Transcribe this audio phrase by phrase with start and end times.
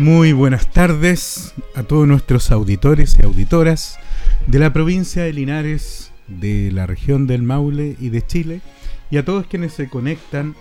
[0.00, 3.98] Muy buenas tardes a todos nuestros auditores y auditoras
[4.46, 8.62] de la provincia de Linares, de la región del Maule y de Chile,
[9.10, 10.54] y a todos quienes se conectan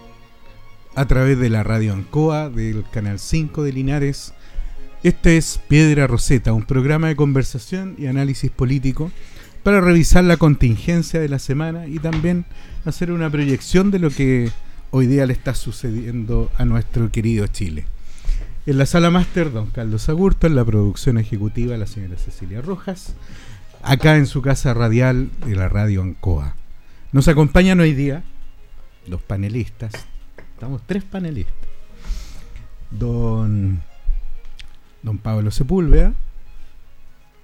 [0.94, 4.34] a través de la radio Ancoa, del canal 5 de Linares.
[5.04, 9.10] Este es Piedra Roseta, un programa de conversación y análisis político
[9.64, 12.44] para revisar la contingencia de la semana y también
[12.84, 14.52] hacer una proyección de lo que
[14.92, 17.86] hoy día le está sucediendo a nuestro querido Chile.
[18.70, 23.16] En la sala máster, don Carlos Agurto, en la producción ejecutiva, la señora Cecilia Rojas,
[23.82, 26.54] acá en su casa radial de la radio Ancoa.
[27.12, 28.22] Nos acompañan hoy día
[29.08, 29.92] los panelistas,
[30.54, 31.56] estamos tres panelistas.
[32.92, 33.82] Don,
[35.02, 36.14] don Pablo Sepúlveda,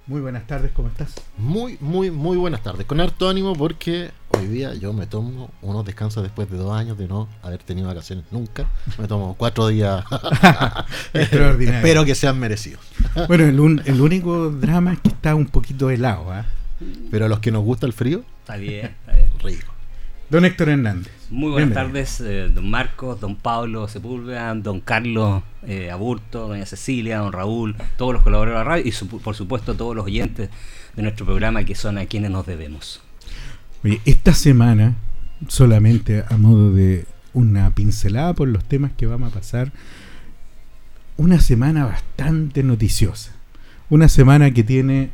[0.06, 1.12] muy buenas tardes, ¿cómo estás?
[1.36, 2.86] Muy, muy, muy buenas tardes.
[2.86, 6.98] Con harto ánimo porque hoy día yo me tomo unos descansos después de dos años
[6.98, 8.66] de no haber tenido vacaciones nunca.
[8.98, 10.04] Me tomo cuatro días.
[11.14, 11.78] Extraordinario.
[11.78, 12.80] Espero que sean merecidos.
[13.28, 16.44] Bueno, el, el único drama es que está un poquito helado, ¿ah?
[17.10, 19.30] Pero a los que nos gusta el frío, Está bien, está bien.
[19.42, 19.72] rico.
[20.28, 21.12] Don Héctor Hernández.
[21.30, 21.86] Muy buenas Bienvenido.
[22.04, 27.76] tardes, eh, don Marcos, don Pablo Sepúlveda, don Carlos eh, Aburto, doña Cecilia, don Raúl,
[27.96, 30.50] todos los colaboradores de la radio y su- por supuesto todos los oyentes
[30.94, 33.00] de nuestro programa que son a quienes nos debemos.
[34.04, 34.96] Esta semana,
[35.48, 39.72] solamente a modo de una pincelada por los temas que vamos a pasar,
[41.16, 43.32] una semana bastante noticiosa.
[43.88, 45.10] Una semana que tiene,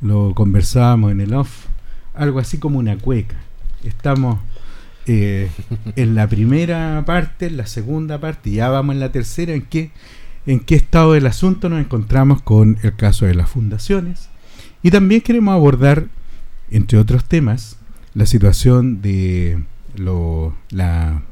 [0.00, 1.66] lo conversábamos en el off,
[2.14, 3.36] algo así como una cueca.
[3.82, 4.38] Estamos
[5.06, 5.50] eh,
[5.96, 9.62] en la primera parte, en la segunda parte, y ya vamos en la tercera, en
[9.62, 9.90] qué,
[10.46, 14.28] en qué estado del asunto nos encontramos con el caso de las fundaciones.
[14.80, 16.06] Y también queremos abordar,
[16.70, 17.78] entre otros temas,
[18.14, 19.62] la situación de
[19.96, 21.22] lo, la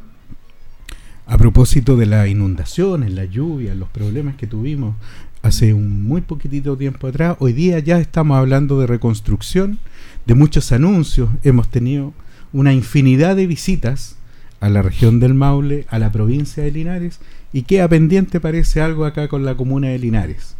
[1.27, 4.97] a propósito de las inundaciones, la lluvia, los problemas que tuvimos
[5.43, 9.79] hace un muy poquitito tiempo atrás, hoy día ya estamos hablando de reconstrucción,
[10.27, 12.13] de muchos anuncios, hemos tenido
[12.53, 14.17] una infinidad de visitas
[14.59, 17.21] a la región del Maule, a la provincia de Linares,
[17.53, 20.57] y queda pendiente parece algo acá con la comuna de Linares.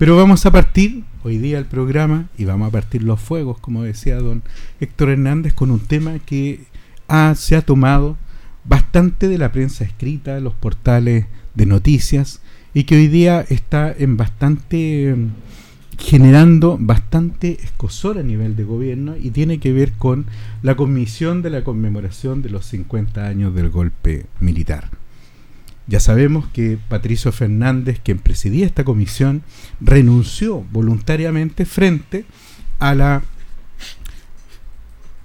[0.00, 3.82] Pero vamos a partir hoy día el programa y vamos a partir los fuegos, como
[3.82, 4.42] decía don
[4.80, 6.64] Héctor Hernández, con un tema que
[7.34, 8.16] se ha tomado
[8.64, 12.40] bastante de la prensa escrita, los portales de noticias,
[12.72, 15.14] y que hoy día está en bastante
[15.98, 20.24] generando bastante escosor a nivel de gobierno y tiene que ver con
[20.62, 24.99] la comisión de la conmemoración de los 50 años del golpe militar.
[25.90, 29.42] Ya sabemos que Patricio Fernández, quien presidía esta comisión,
[29.80, 32.26] renunció voluntariamente frente
[32.78, 33.24] a las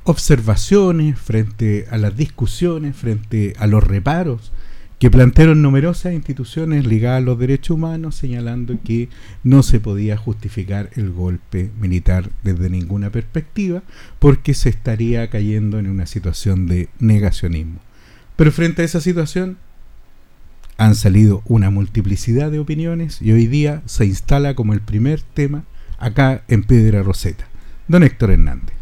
[0.05, 4.51] observaciones, frente a las discusiones, frente a los reparos
[4.97, 9.09] que plantearon numerosas instituciones ligadas a los derechos humanos, señalando que
[9.43, 13.83] no se podía justificar el golpe militar desde ninguna perspectiva,
[14.17, 17.81] porque se estaría cayendo en una situación de negacionismo.
[18.35, 19.57] Pero frente a esa situación,
[20.77, 25.63] han salido una multiplicidad de opiniones y hoy día se instala como el primer tema
[25.97, 27.47] acá en Piedra Roseta.
[27.87, 28.75] Don Héctor Hernández.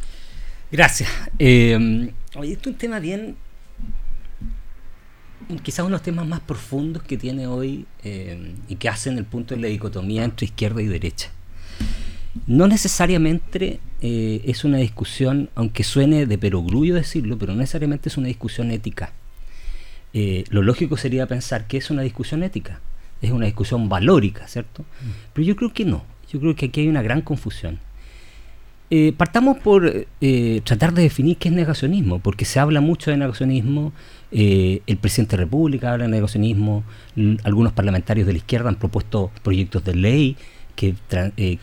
[0.72, 1.10] Gracias.
[1.38, 2.12] Eh,
[2.42, 3.36] es un tema bien,
[5.62, 9.26] quizás uno de los temas más profundos que tiene hoy eh, y que hacen el
[9.26, 11.30] punto de la dicotomía entre izquierda y derecha.
[12.48, 18.18] No necesariamente eh, es una discusión, aunque suene de perogrullo decirlo, pero no necesariamente es
[18.18, 19.14] una discusión ética.
[20.14, 22.80] Eh, lo lógico sería pensar que es una discusión ética,
[23.22, 24.86] es una discusión valórica, ¿cierto?
[25.34, 27.80] Pero yo creo que no, yo creo que aquí hay una gran confusión.
[28.92, 33.18] Eh, partamos por eh, tratar de definir qué es negacionismo, porque se habla mucho de
[33.18, 33.92] negacionismo,
[34.32, 36.84] el presidente de la República habla de negacionismo,
[37.44, 40.38] algunos parlamentarios de la izquierda han propuesto proyectos de ley
[40.76, 40.96] que,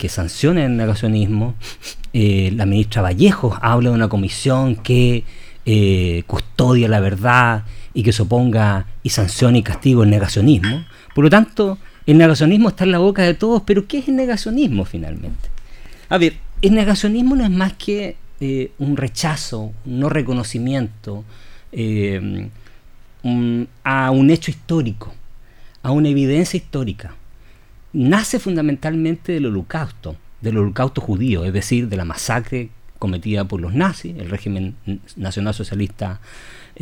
[0.08, 1.56] sancionen el negacionismo,
[2.12, 5.24] la ministra Vallejo habla de una comisión que
[6.28, 7.64] custodia la verdad
[7.94, 8.24] y que se
[9.02, 10.84] y sancione y castigo el negacionismo.
[11.14, 14.16] Por lo tanto, el negacionismo está en la boca de todos, pero ¿qué es el
[14.16, 15.48] negacionismo finalmente?
[16.08, 21.24] A ver, el negacionismo no es más que eh, un rechazo, un no reconocimiento
[21.72, 22.48] eh,
[23.84, 25.14] a un hecho histórico,
[25.82, 27.14] a una evidencia histórica.
[27.92, 33.74] Nace fundamentalmente del holocausto, del holocausto judío, es decir, de la masacre cometida por los
[33.74, 34.76] nazis, el régimen
[35.16, 36.20] nacionalsocialista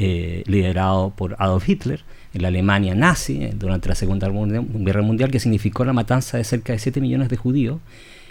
[0.01, 5.33] eh, liderado por Adolf Hitler, en la Alemania nazi eh, durante la Segunda Guerra Mundial,
[5.33, 7.81] que significó la matanza de cerca de 7 millones de judíos,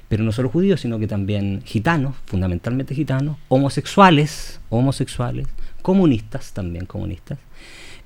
[0.07, 5.45] pero no solo judíos, sino que también gitanos, fundamentalmente gitanos, homosexuales, homosexuales,
[5.81, 7.37] comunistas, también comunistas,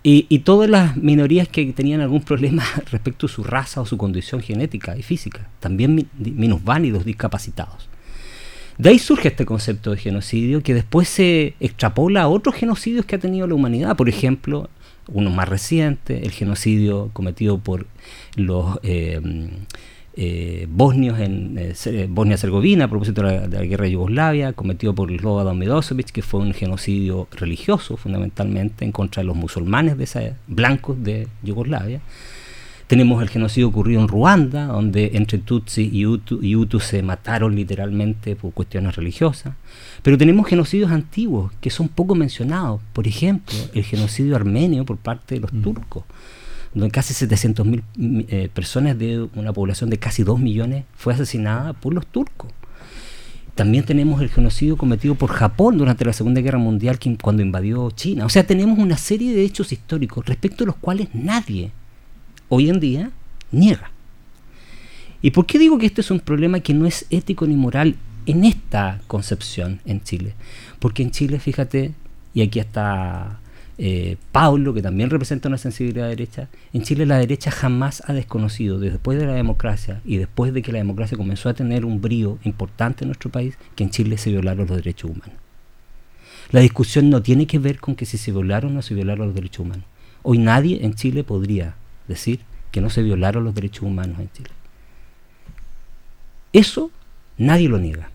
[0.02, 4.42] y, todas las minorías que tenían algún problema respecto a su raza o su condición
[4.42, 7.91] genética y física, también minusválidos, discapacitados.
[8.82, 13.16] De ahí surge este concepto de genocidio que después se extrapola a otros genocidios que
[13.16, 13.96] ha tenido la humanidad.
[13.96, 14.72] Por ejemplo,
[15.08, 17.86] uno más reciente, el genocidio cometido por
[18.36, 19.22] los eh,
[20.16, 25.60] eh, bosnios en eh, Bosnia-Herzegovina a propósito de la, guerra de Yugoslavia, cometido por Slobodan
[25.60, 31.04] Milosevic, que fue un genocidio religioso fundamentalmente en contra de los musulmanes de esa, blancos
[31.04, 32.02] de Yugoslavia.
[32.92, 38.52] Tenemos el genocidio ocurrido en Ruanda, donde entre Tutsi y Hutu, se mataron literalmente por
[38.52, 39.54] cuestiones religiosas.
[40.04, 42.82] Pero tenemos genocidios antiguos que son poco mencionados.
[42.92, 45.62] Por ejemplo, el genocidio armenio por parte de los mm.
[45.62, 46.04] turcos
[46.74, 47.82] donde casi 700.000
[48.28, 52.52] eh, personas de una población de casi 2 millones fue asesinada por los turcos.
[53.56, 58.26] También tenemos el genocidio cometido por Japón durante la Segunda Guerra Mundial cuando invadió China.
[58.26, 61.72] O sea, tenemos una serie de hechos históricos respecto a los cuales nadie
[62.52, 63.12] hoy en día
[63.52, 63.92] niega.
[65.22, 67.96] ¿Y por qué digo que este es un problema que no es ético ni moral
[68.26, 70.34] en esta concepción en Chile?
[70.80, 71.94] Porque en Chile, fíjate,
[72.34, 73.40] y aquí está
[73.78, 74.18] eh,
[74.76, 79.28] que también representa una sensibilidad derecha, en Chile la derecha jamás ha desconocido, después de
[79.28, 83.10] la democracia y después de que la democracia comenzó a tener un brío importante en
[83.10, 85.38] nuestro país, que en Chile se violaron los derechos humanos.
[86.52, 89.28] La discusión no tiene que ver con que si se violaron o no se violaron
[89.28, 89.86] los derechos humanos.
[90.22, 91.76] Hoy nadie en Chile podría
[92.08, 94.50] decir que no se violaron los derechos humanos en Chile.
[96.54, 96.92] Eso
[97.38, 98.10] nadie lo niega.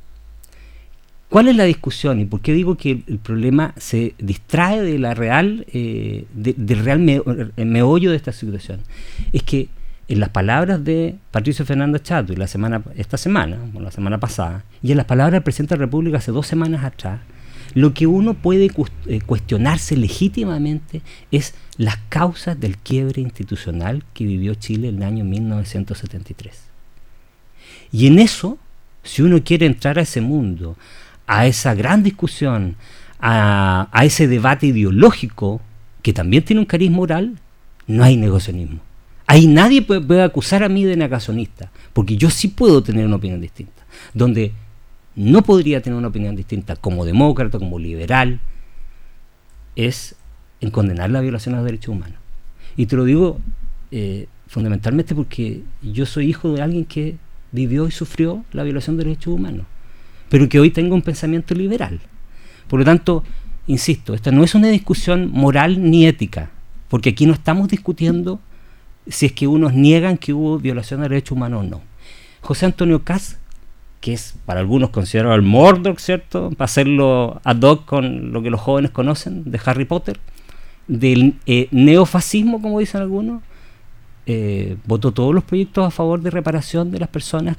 [1.28, 5.12] ¿Cuál es la discusión y por qué digo que el, problema se distrae de la
[5.12, 7.00] real, eh, del real
[7.56, 8.80] meollo de esta situación?
[9.32, 9.68] Es que
[10.08, 14.64] en las palabras de Patricio Fernando Chato la semana, esta semana, o la semana pasada,
[14.82, 17.20] y en las palabras del presidente de la República hace dos semanas atrás,
[17.76, 18.70] lo que uno puede
[19.04, 25.26] eh, cuestionarse legítimamente es las causas del quiebre institucional que vivió Chile en el año
[25.26, 26.58] 1973.
[27.92, 28.56] Y en eso,
[29.02, 30.78] si uno quiere entrar a ese mundo,
[31.26, 32.76] a esa gran discusión,
[33.20, 35.60] a, ese debate ideológico,
[36.00, 37.38] que también tiene un cariz moral,
[37.86, 38.80] no hay negacionismo.
[39.26, 43.42] Ahí nadie puede, acusar a mí de negacionista, porque yo sí puedo tener una opinión
[43.42, 43.82] distinta.
[44.14, 44.54] Donde
[45.16, 48.40] no podría tener una opinión distinta como demócrata, como liberal,
[49.74, 50.14] es
[50.60, 52.18] en condenar la violación a los derechos humanos.
[52.76, 53.40] Y te lo digo
[53.90, 57.16] eh, fundamentalmente porque yo soy hijo de alguien que
[57.52, 59.66] vivió y sufrió la violación de derechos humanos
[60.28, 62.00] pero que hoy tenga un pensamiento liberal.
[62.68, 63.24] Por lo tanto,
[63.66, 66.50] insisto, esta no es una discusión moral ni ética,
[66.88, 68.40] porque aquí no estamos discutiendo
[69.06, 71.80] si es que unos niegan que hubo violación de derechos humanos o no.
[72.40, 73.38] José Antonio Cas,
[74.00, 76.50] que es para algunos considerado el Mordor, ¿cierto?
[76.50, 80.20] Para hacerlo ad hoc con lo que los jóvenes conocen de Harry Potter,
[80.86, 83.42] del eh, neofascismo, como dicen algunos,
[84.26, 87.56] eh, votó todos los proyectos a favor de reparación de las personas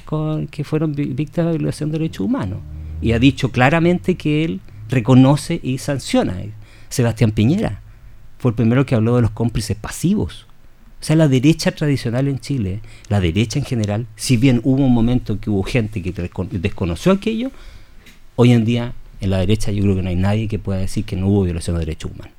[0.51, 2.59] que fueron víctimas de violación de derechos humanos.
[3.01, 6.35] Y ha dicho claramente que él reconoce y sanciona.
[6.89, 7.81] Sebastián Piñera
[8.37, 10.46] fue el primero que habló de los cómplices pasivos.
[10.99, 14.93] O sea, la derecha tradicional en Chile, la derecha en general, si bien hubo un
[14.93, 16.11] momento que hubo gente que
[16.51, 17.51] desconoció aquello,
[18.35, 21.05] hoy en día en la derecha yo creo que no hay nadie que pueda decir
[21.05, 22.33] que no hubo violación de derechos humanos.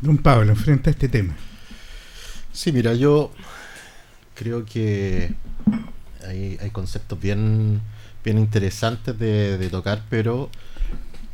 [0.00, 1.34] Don Pablo, frente a este tema.
[2.52, 3.32] Sí, mira, yo
[4.34, 5.34] creo que
[6.26, 7.80] hay, conceptos bien,
[8.24, 10.50] bien interesantes de, tocar, pero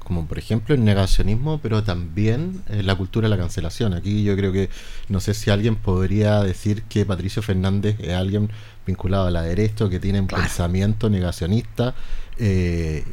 [0.09, 3.93] como por ejemplo el negacionismo, pero también eh, la cultura de la cancelación.
[3.93, 4.71] Aquí yo creo que
[5.11, 8.49] no sé si alguien podría decir que Patricio Fernández es alguien
[8.87, 11.95] vinculado a la derecha, que tiene un pensamiento negacionista.
[12.39, 13.05] Eh,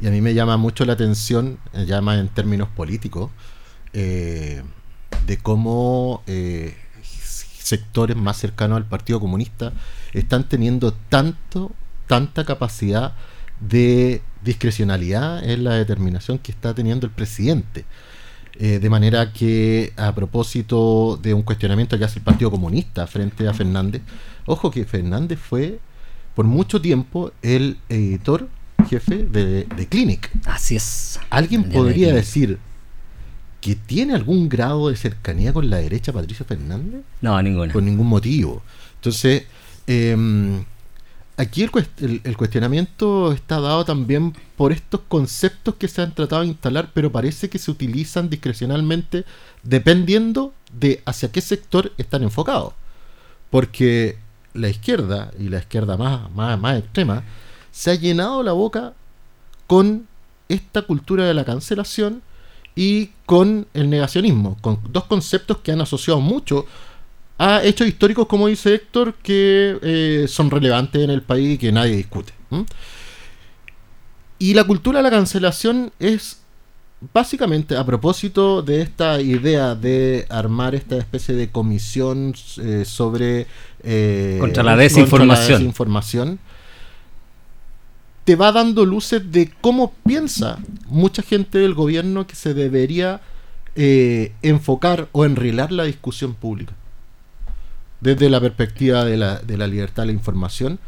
[0.00, 3.30] y a mí me llama mucho la atención, eh, ya más en términos políticos,
[3.92, 4.64] de
[5.42, 6.22] cómo
[7.02, 9.72] sectores más cercanos al Partido Comunista
[10.12, 11.72] están teniendo tanto,
[12.06, 13.14] tanta capacidad
[13.60, 17.84] de discrecionalidad en la determinación que está teniendo el presidente.
[18.58, 23.48] Eh, de manera que a propósito de un cuestionamiento que hace el Partido Comunista frente
[23.48, 24.02] a Fernández,
[24.44, 25.78] ojo que Fernández fue
[26.34, 28.48] por mucho tiempo el editor
[28.88, 30.30] jefe de, de Clinic.
[30.46, 31.20] Así es.
[31.30, 32.58] ¿Alguien podría decir
[33.60, 37.02] que tiene algún grado de cercanía con la derecha Patricio Fernández?
[37.20, 37.72] No, ninguna.
[37.72, 38.62] Por ningún motivo.
[38.96, 39.44] Entonces,
[39.86, 40.64] em,
[41.40, 46.48] aquí el, el cuestionamiento está dado también por estos conceptos que se han tratado de
[46.48, 49.24] instalar, pero parece que se utilizan discrecionalmente
[49.62, 52.74] dependiendo de hacia qué sector están enfocados.
[53.48, 54.18] Porque
[54.52, 57.24] la izquierda, y la izquierda más, más, más extrema,
[57.70, 58.92] se ha llenado la boca
[59.66, 60.06] con
[60.48, 62.22] esta cultura de la cancelación
[62.74, 66.66] y con el negacionismo, con dos conceptos que han asociado mucho
[67.42, 71.72] a hechos históricos, como dice Héctor, que eh, son relevantes en el país y que
[71.72, 72.34] nadie discute.
[74.38, 76.42] Y la cultura de la cancelación es
[77.14, 83.46] básicamente a propósito de esta idea de armar esta especie de comisión eh, sobre...
[83.84, 85.60] eh, Contra la desinformación.
[85.60, 86.38] desinformación,
[88.26, 93.22] te va dando luces de cómo piensa mucha gente del gobierno que se debería
[93.76, 96.74] eh, enfocar o enrilar la discusión pública
[98.00, 100.78] desde la perspectiva de la, de la libertad de la información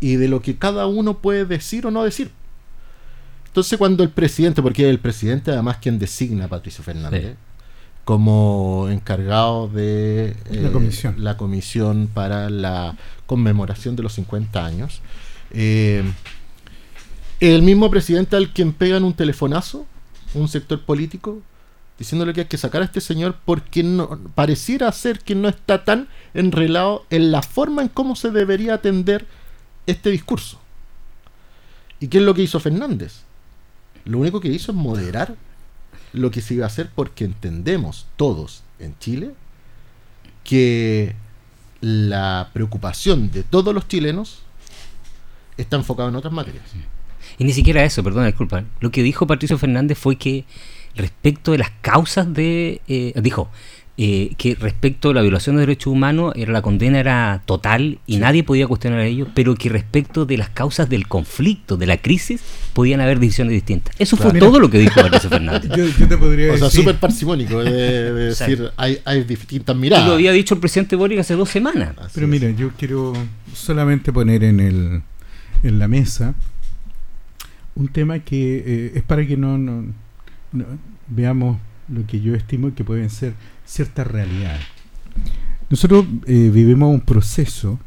[0.00, 2.30] y de lo que cada uno puede decir o no decir.
[3.46, 7.34] Entonces cuando el presidente, porque es el presidente además quien designa a Patricio Fernández Sí.
[8.04, 11.14] como encargado de eh, La comisión.
[11.18, 12.96] la comisión para la
[13.26, 15.00] conmemoración de los 50 años,
[15.50, 16.02] eh,
[17.40, 19.86] el mismo presidente al quien pegan un telefonazo,
[20.34, 21.40] un sector político,
[21.98, 25.84] diciéndole que hay que sacar a este señor porque no pareciera ser que no está
[25.84, 29.26] tan enrelado en la forma en cómo se debería atender
[29.86, 30.60] este discurso.
[32.00, 33.20] ¿Y qué es lo que hizo Fernández?
[34.04, 35.34] Lo único que hizo es moderar
[36.12, 39.34] lo que se iba a hacer porque entendemos todos en Chile
[40.44, 41.14] que
[41.80, 44.42] la preocupación de todos los chilenos
[45.56, 46.64] está enfocada en otras materias.
[47.38, 48.64] Y ni siquiera eso, perdona, disculpa.
[48.80, 50.44] Lo que dijo Patricio Fernández fue que
[50.96, 52.80] respecto de las causas de...
[52.88, 53.50] eh, dijo
[53.98, 58.18] eh, que respecto a la violación de derechos humanos era la condena era total y
[58.18, 61.96] nadie podía cuestionar a ello, pero que respecto de las causas del conflicto, de la
[61.96, 62.42] crisis,
[62.74, 63.94] podían haber decisiones distintas.
[63.98, 65.70] Eso fue todo lo que dijo Patricio Fernández.
[65.74, 70.06] Yo, yo te podría O sea, súper parsimónico de, decir, hay, hay distintas Y miradas.
[70.06, 71.94] lo había dicho el presidente Boric hace dos semanas.
[71.96, 72.30] Así Pero es.
[72.30, 73.14] mira, yo quiero
[73.54, 75.00] solamente poner en, el,
[75.62, 76.34] en la mesa
[77.74, 79.86] un tema que eh, es para que no- no-
[81.08, 83.34] veamos lo que yo estimo que pueden ser
[83.64, 84.64] ciertas realidades.
[85.70, 87.78] Nosotros eh, vivimos un proceso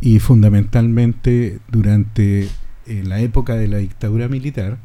[0.00, 2.48] y fundamentalmente durante
[2.86, 4.78] eh, la época de la dictadura militar,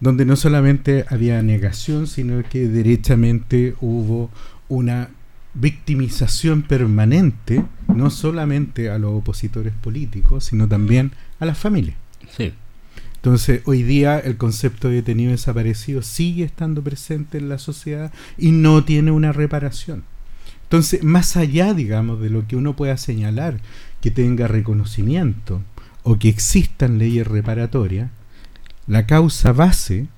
[0.00, 4.30] donde no solamente había negación, sino que derechamente hubo
[4.68, 5.10] una
[5.54, 11.96] victimización permanente, no solamente a los opositores políticos, sino también a las familias.
[12.36, 12.52] Sí.
[13.22, 18.50] Entonces, hoy día el concepto de detenido desaparecido sigue estando presente en la sociedad y
[18.50, 20.02] no tiene una reparación.
[20.64, 23.60] Entonces, más allá, digamos, de lo que uno pueda señalar
[24.00, 25.62] que tenga reconocimiento
[26.02, 28.10] o que existan leyes reparatorias,
[28.88, 30.08] la causa base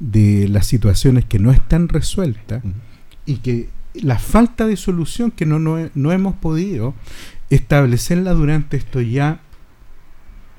[0.00, 2.64] de las situaciones que no están resueltas
[3.26, 6.94] y que la falta de solución que no, no, no hemos podido
[7.48, 9.40] establecerla durante esto ya,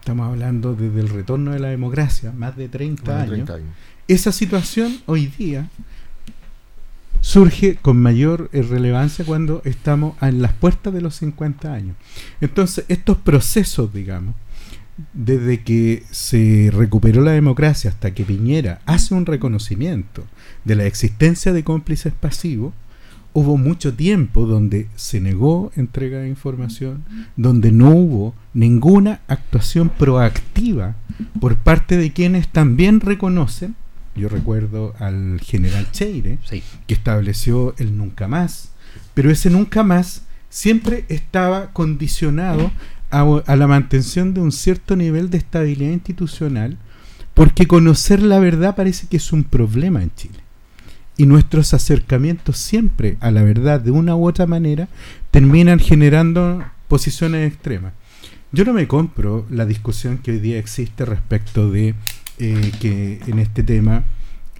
[0.02, 3.54] estamos hablando desde el retorno de la democracia, más de 30 Más de años, 30
[3.54, 3.76] años.
[4.08, 5.70] esa situación hoy día
[7.22, 11.96] surge con mayor eh, relevancia cuando estamos en las puertas de los 50 años.
[12.42, 14.34] Entonces, estos procesos, digamos,
[15.14, 20.26] desde que se recuperó la democracia hasta que Piñera hace un reconocimiento
[20.66, 22.74] de la existencia de cómplices pasivos,
[23.34, 27.04] hubo mucho tiempo donde se negó entrega de información,
[27.38, 30.96] donde no hubo ninguna actuación proactiva
[31.40, 33.76] por parte de quienes también reconocen,
[34.16, 36.62] yo recuerdo al general Cheire, Sí.
[36.88, 38.72] que estableció el nunca más,
[39.14, 42.72] pero ese nunca más siempre estaba condicionado
[43.12, 46.78] a, a la mantención de un cierto nivel de estabilidad institucional,
[47.34, 50.40] porque conocer la verdad parece que es un problema en Chile.
[51.22, 54.88] Y nuestros acercamientos siempre a la verdad de una u otra manera
[55.30, 57.94] terminan generando posiciones extremas.
[58.52, 61.94] Yo no me compro la discusión que hoy día existe respecto de
[62.40, 64.04] eh, que en este tema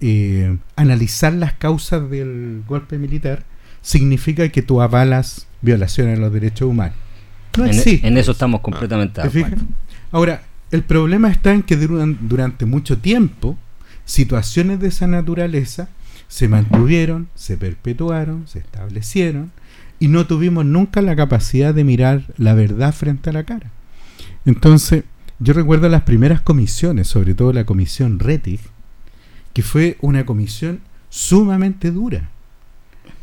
[0.00, 3.42] eh, analizar las causas del golpe militar
[3.80, 6.96] significa que tú avalas violaciones a los derechos humanos.
[7.58, 8.06] No En, existe.
[8.06, 9.64] en eso estamos completamente de acuerdo.
[10.12, 13.58] Ahora, el problema está en que duran- durante mucho tiempo
[14.04, 15.88] situaciones de esa naturaleza
[16.32, 19.52] se mantuvieron, se perpetuaron, se establecieron
[20.00, 23.70] y no tuvimos nunca la capacidad de mirar la verdad frente a la cara.
[24.46, 25.04] Entonces,
[25.40, 28.60] yo recuerdo las primeras comisiones, sobre todo la comisión Rettig,
[29.52, 32.30] que fue una comisión sumamente dura,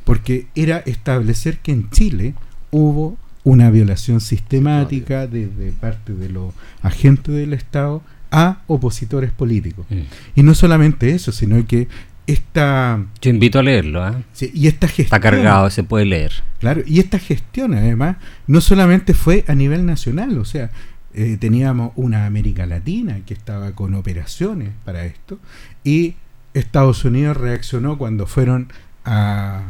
[0.03, 2.35] porque era establecer que en Chile
[2.69, 9.87] hubo una violación sistemática de, de parte de los agentes del Estado a opositores políticos.
[9.89, 10.01] Mm.
[10.35, 11.87] Y no solamente eso, sino que
[12.31, 13.03] esta...
[13.21, 14.23] Yo invito a leerlo, ¿eh?
[14.33, 15.05] sí, y esta gestión...
[15.05, 16.31] Está cargado, se puede leer.
[16.59, 18.17] Claro, y esta gestión además
[18.47, 20.71] no solamente fue a nivel nacional, o sea,
[21.13, 25.39] eh, teníamos una América Latina que estaba con operaciones para esto
[25.83, 26.15] y
[26.53, 28.71] Estados Unidos reaccionó cuando fueron
[29.05, 29.63] a,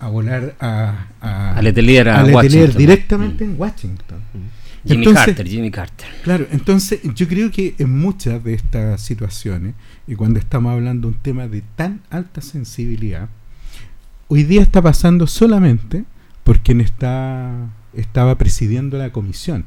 [0.00, 4.22] a volar a, a, A Letelier, a a Letelier directamente en Washington.
[4.88, 6.08] Jimmy Entonces- Carter, Jimmy Carter.
[6.22, 9.74] Claro, entonces yo creo que en muchas de estas situaciones,
[10.06, 13.28] y cuando estamos hablando de un tema de tan alta sensibilidad,
[14.28, 16.04] hoy día está pasando solamente
[16.44, 17.52] por quien está,
[17.94, 19.64] estaba presidiendo la comisión.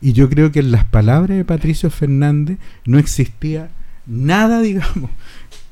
[0.00, 3.70] Y yo creo que en las palabras de Patricio Fernández no existía
[4.06, 5.10] nada, digamos,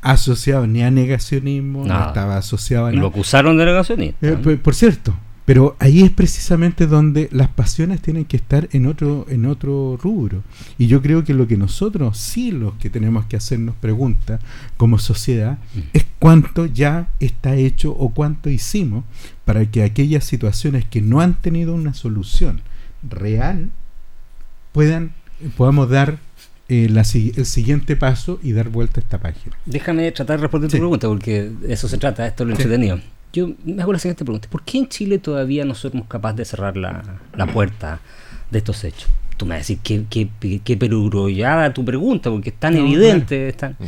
[0.02, 2.06] asociado ni a negacionismo, no Nada.
[2.08, 3.10] estaba asociado a Y lo nada.
[3.10, 4.26] acusaron de negacionista.
[4.26, 5.14] Eh, por cierto,
[5.44, 10.42] pero ahí es precisamente donde las pasiones tienen que estar en otro en otro rubro.
[10.78, 14.40] Y yo creo que lo que nosotros sí los que tenemos que hacernos preguntas
[14.78, 15.80] como sociedad Mm.
[15.92, 19.04] es cuánto ya está hecho o cuánto hicimos
[19.44, 22.62] para que aquellas situaciones que no han tenido una solución
[23.08, 23.70] real
[24.72, 25.12] puedan
[25.56, 26.18] podamos dar
[26.70, 29.54] eh, la el siguiente paso y dar vuelta a esta página.
[29.66, 32.62] Déjame tratar de responder tu pregunta, porque de eso se trata, esto es lo Sí.
[32.62, 33.00] entretenido.
[33.34, 34.48] Yo me hago la siguiente pregunta.
[34.48, 37.02] ¿Por qué en Chile todavía no somos capaces de cerrar la,
[37.34, 38.00] la puerta
[38.50, 39.08] de estos hechos?
[39.36, 42.80] Tú me vas a decir qué, qué, qué perogrullada tu pregunta, porque es tan No,
[42.80, 43.48] evidente.
[43.48, 43.84] es tan- Mm.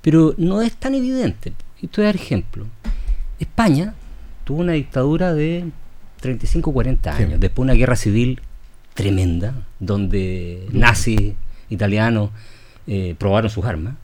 [0.00, 1.52] Pero no es tan evidente.
[1.82, 2.66] Y te voy a dar ejemplo.
[3.38, 3.94] España
[4.44, 5.66] tuvo una dictadura de
[6.20, 7.22] 35 40 Sí.
[7.24, 8.40] años, después una guerra civil
[8.94, 11.34] tremenda, donde nazis
[11.68, 12.30] italianos
[12.86, 13.94] eh, probaron sus armas,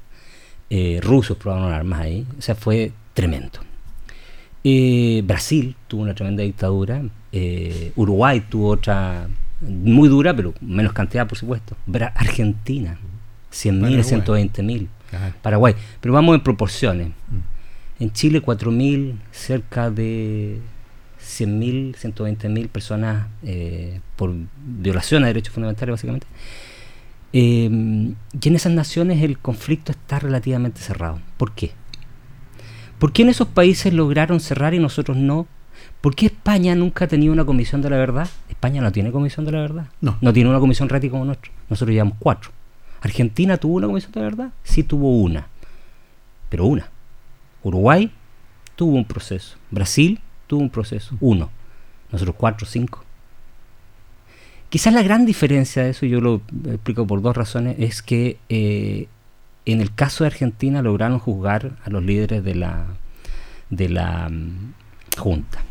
[0.69, 3.61] eh, rusos probaron armas ahí, o sea, fue tremendo.
[4.65, 7.03] Eh, Brasil tuvo una tremenda dictadura,
[7.33, 9.29] eh, Uruguay tuvo otra
[9.61, 11.77] muy dura, pero menos cantidad, por supuesto.
[11.87, 12.99] Bra- Argentina,
[13.53, 14.49] 100.000, Paraguay.
[14.49, 14.89] 120.000.
[15.43, 17.09] Paraguay, pero vamos en proporciones.
[17.09, 18.03] Mm.
[18.03, 20.59] En Chile 4.000, cerca de
[21.21, 24.33] 100.000, 120.000 personas eh, por
[24.67, 26.27] violación a derechos fundamentales, básicamente.
[27.33, 31.21] Eh, y en esas naciones el conflicto está relativamente cerrado.
[31.37, 31.73] ¿Por qué?
[33.05, 35.47] ¿Por qué en esos países lograron cerrar y nosotros no?
[36.01, 38.31] ¿Por qué España nunca ha tenido una comisión de la verdad?
[38.49, 39.89] España no tiene comisión de la verdad.
[40.01, 40.17] No.
[40.23, 41.53] No tiene una comisión RETI como nuestro.
[41.69, 42.51] Nosotros llevamos cuatro.
[43.03, 44.53] ¿Argentina tuvo una comisión de la verdad?
[44.63, 45.49] Sí tuvo una.
[46.49, 46.89] Pero una.
[47.63, 48.11] Uruguay
[48.75, 49.59] tuvo un proceso.
[49.71, 51.15] Brasil tuvo un proceso.
[51.21, 51.51] Uno.
[52.11, 53.05] Nosotros cuatro, cinco.
[54.71, 58.39] Quizás la gran diferencia de eso, y yo lo explico por dos razones, es que
[58.49, 59.09] eh,
[59.67, 62.85] en el caso de Argentina lograron juzgar a los líderes de la,
[63.71, 64.75] de la mm,
[65.19, 65.63] Junta.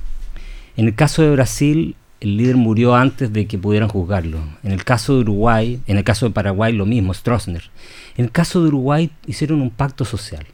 [0.77, 4.39] En el caso de Brasil, el líder murió antes de que pudieran juzgarlo.
[4.63, 7.69] En el caso de Uruguay, en el caso de Paraguay lo mismo, Stroessner.
[8.15, 10.45] En el caso de Uruguay hicieron un pacto social.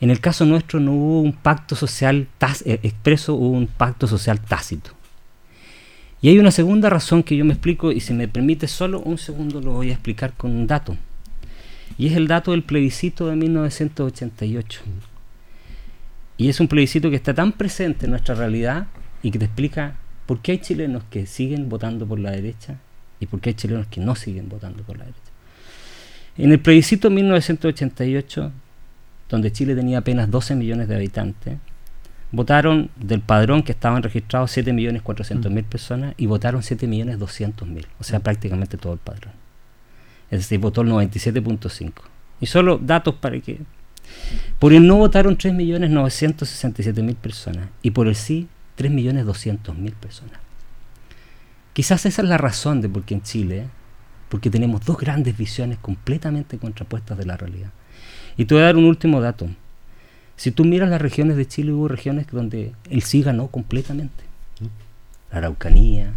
[0.00, 2.28] En el caso nuestro no hubo un pacto social
[2.64, 4.92] eh, expreso, hubo un pacto social tácito.
[6.20, 9.18] Y hay una segunda razón que yo me explico, y si me permite solo un
[9.18, 10.96] segundo lo voy a explicar con un dato.
[11.96, 14.80] Y es el dato del plebiscito de 1988.
[16.36, 18.86] Y es un plebiscito que está tan presente en nuestra realidad
[19.22, 19.96] y que te explica
[20.26, 22.76] por qué hay chilenos que siguen votando por la derecha
[23.18, 25.20] y por qué hay chilenos que no siguen votando por la derecha.
[26.36, 28.52] En el plebiscito de 1988,
[29.28, 31.58] donde Chile tenía apenas 12 millones de habitantes,
[32.30, 38.92] votaron del padrón que estaban registrados 7.400.000 personas y votaron 7.200.000, o sea, prácticamente todo
[38.92, 39.32] el padrón.
[40.30, 41.92] Es decir, votó el 97.5.
[42.40, 43.60] Y solo datos para que...
[44.58, 50.40] Por el no votaron 3.967.000 personas y por el sí 3.200.000 personas.
[51.72, 53.66] Quizás esa es la razón de por qué en Chile,
[54.28, 57.70] porque tenemos dos grandes visiones completamente contrapuestas de la realidad.
[58.36, 59.48] Y te voy a dar un último dato.
[60.36, 64.24] Si tú miras las regiones de Chile, hubo regiones donde el sí ganó completamente.
[65.30, 66.12] La Araucanía,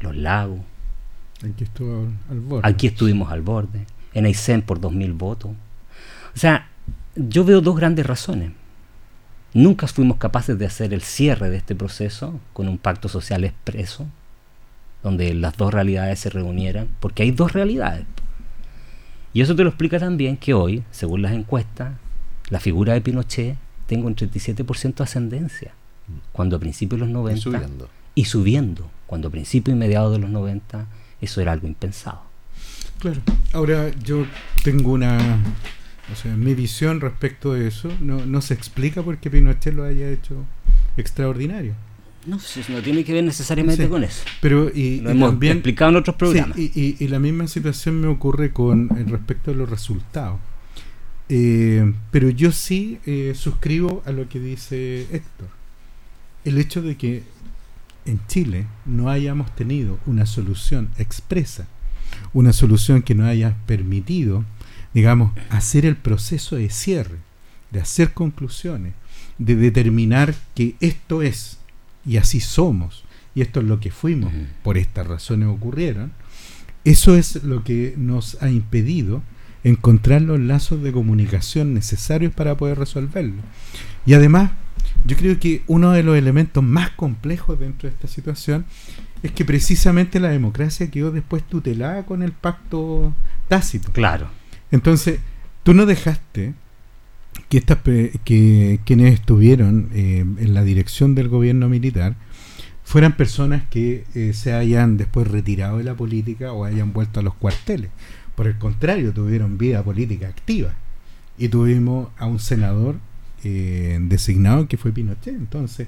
[0.00, 0.60] los lagos,
[1.44, 2.68] Aquí estuvo al borde.
[2.68, 3.86] Aquí estuvimos al borde.
[4.14, 5.50] En Aysén por 2.000 votos.
[6.34, 6.68] O sea,
[7.16, 8.52] yo veo dos grandes razones.
[9.54, 14.06] Nunca fuimos capaces de hacer el cierre de este proceso con un pacto social expreso,
[15.02, 18.06] donde las dos realidades se reunieran, porque hay dos realidades.
[19.34, 21.94] Y eso te lo explica también que hoy, según las encuestas,
[22.48, 25.74] la figura de Pinochet tenga un 37% de ascendencia,
[26.32, 27.88] cuando a principios de los 90 Y subiendo.
[28.14, 30.86] y subiendo, cuando a principios y mediados de los 90
[31.22, 32.20] eso era algo impensado.
[32.98, 33.20] Claro.
[33.52, 34.26] Ahora yo
[34.62, 35.38] tengo una,
[36.12, 39.84] o sea, mi visión respecto de eso no, no se explica por qué Pinochet lo
[39.84, 40.44] haya hecho
[40.96, 41.74] extraordinario.
[42.26, 43.88] No, no tiene que ver necesariamente Sí.
[43.88, 44.22] con eso.
[44.40, 46.56] Pero y, Lo y hemos también explicado en otros programas.
[46.56, 50.38] Sí, y, y- y la misma situación me ocurre con respecto a los resultados.
[51.28, 55.48] Eh, pero yo sí eh, suscribo a lo que dice Héctor.
[56.44, 57.22] El hecho de que
[58.04, 61.66] en Chile no hayamos tenido una solución expresa,
[62.32, 64.44] una solución que nos haya permitido,
[64.94, 67.18] digamos, hacer el proceso de cierre,
[67.70, 68.94] de hacer conclusiones,
[69.38, 71.58] de determinar que esto es
[72.04, 76.12] y así somos y esto es lo que fuimos, por estas razones ocurrieron,
[76.84, 79.22] eso es lo que nos ha impedido
[79.64, 83.42] encontrar los lazos de comunicación necesarios para poder resolverlo.
[84.04, 84.50] Y además,
[85.04, 88.64] yo creo que uno de los elementos más complejos dentro de esta situación
[89.22, 93.14] es que precisamente la democracia quedó después tutelada con el pacto
[93.48, 93.92] tácito.
[93.92, 94.28] Claro.
[94.70, 95.20] Entonces,
[95.62, 96.54] tú no dejaste
[97.48, 97.78] que, estas,
[98.24, 102.16] que quienes estuvieron eh, en la dirección del gobierno militar
[102.84, 107.22] fueran personas que eh, se hayan después retirado de la política o hayan vuelto a
[107.22, 107.90] los cuarteles.
[108.34, 110.74] Por el contrario, tuvieron vida política activa.
[111.38, 112.96] Y tuvimos a un senador
[113.44, 115.34] eh, designado que fue Pinochet.
[115.34, 115.86] Entonces,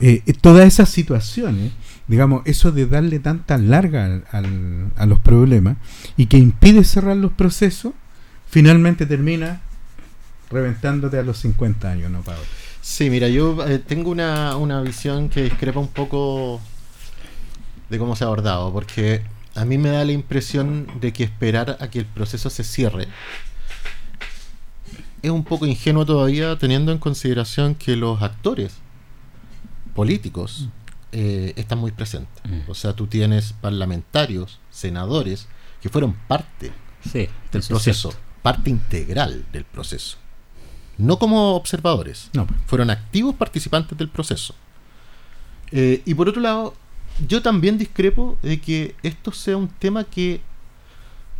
[0.00, 1.72] eh, eh, todas esas situaciones,
[2.08, 5.76] digamos, eso de darle tanta larga al- al- a los problemas
[6.16, 7.92] y que impide cerrar los procesos,
[8.48, 9.60] finalmente termina
[10.50, 12.42] reventándote a los 50 años, ¿no, Pablo?
[12.80, 16.60] Sí, mira, yo eh, tengo una, una visión que discrepa un poco
[17.90, 19.22] de cómo se ha abordado, porque
[19.54, 23.08] a mí me da la impresión de que esperar a que el proceso se cierre
[25.22, 28.76] es un poco ingenuo todavía teniendo en consideración que los actores
[29.94, 30.68] políticos
[31.12, 32.42] eh, están muy presentes.
[32.44, 32.70] Mm.
[32.70, 35.48] O sea, tú tienes parlamentarios, senadores,
[35.80, 40.18] que fueron parte Sí, del eso es proceso, parte integral del proceso.
[40.98, 42.58] No como observadores, No, pues.
[42.66, 44.54] fueron activos participantes del proceso.
[45.70, 46.74] Eh, y por otro lado,
[47.26, 50.40] yo también discrepo de que esto sea un tema que,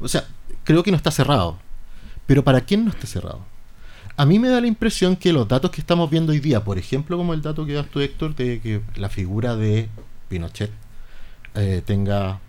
[0.01, 0.27] o sea,
[0.65, 1.59] creo que no está cerrado.
[2.27, 3.45] Pero ¿para quién no está cerrado?
[4.17, 6.79] A mí me da la impresión que los datos que estamos viendo hoy día, por
[6.79, 9.89] ejemplo, como el dato que das tú, Héctor, de que la figura de
[10.29, 10.71] Pinochet
[11.55, 12.41] eh, tenga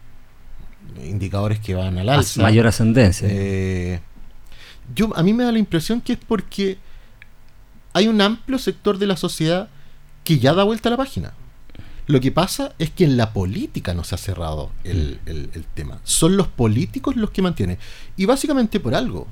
[1.03, 2.41] indicadores que van al alza.
[2.41, 3.27] Mayor ascendencia.
[3.29, 3.99] Eh,
[4.95, 6.77] yo, a mí me da la impresión que es porque
[7.93, 9.67] hay un amplio sector de la sociedad
[10.23, 11.33] que ya da vuelta a la página.
[12.05, 15.65] Lo que pasa es que en la política no se ha cerrado el, el- el
[15.65, 15.99] tema.
[16.05, 17.77] Son los políticos los que mantienen.
[18.15, 19.27] Y básicamente por algo.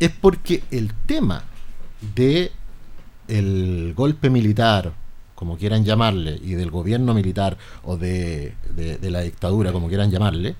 [0.00, 1.44] Es porque el tema
[2.14, 2.52] de
[3.28, 4.92] el golpe militar,
[5.34, 10.54] como quieran llamarle, y del gobierno militar o de, de- la dictadura, como quieran llamarle,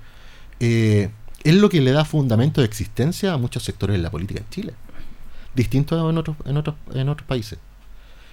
[0.61, 1.11] eh,
[1.44, 4.48] es lo que le da fundamento de existencia a muchos sectores de la política en
[4.50, 4.74] Chile.
[5.55, 7.59] Distinto en otros, en otros, en otros países.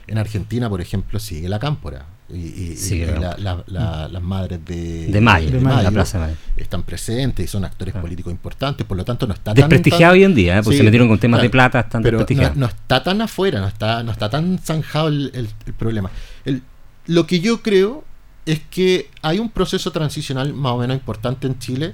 [0.07, 2.05] En Argentina, por ejemplo, sigue la cámpora.
[2.31, 5.57] Y, y- y- Sigue y la- la- la- la- las madres de, de Mayo, de
[5.57, 5.81] de Mayo.
[5.81, 6.37] la Plaza de Mayo.
[6.57, 8.05] están presentes y son actores Claro.
[8.05, 10.61] políticos importantes, por lo tanto no está tan- Desprestigiado tan- hoy en día, ¿eh?
[10.63, 13.67] porque Sí, se metieron con temas de plata, están pero no, está tan afuera, no
[13.67, 16.11] está, no está tan zanjado el, el- el problema.
[16.45, 16.61] El-
[17.07, 18.03] lo que yo creo
[18.45, 21.93] es que hay un proceso transicional más o menos importante en Chile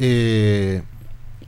[0.00, 0.82] eh,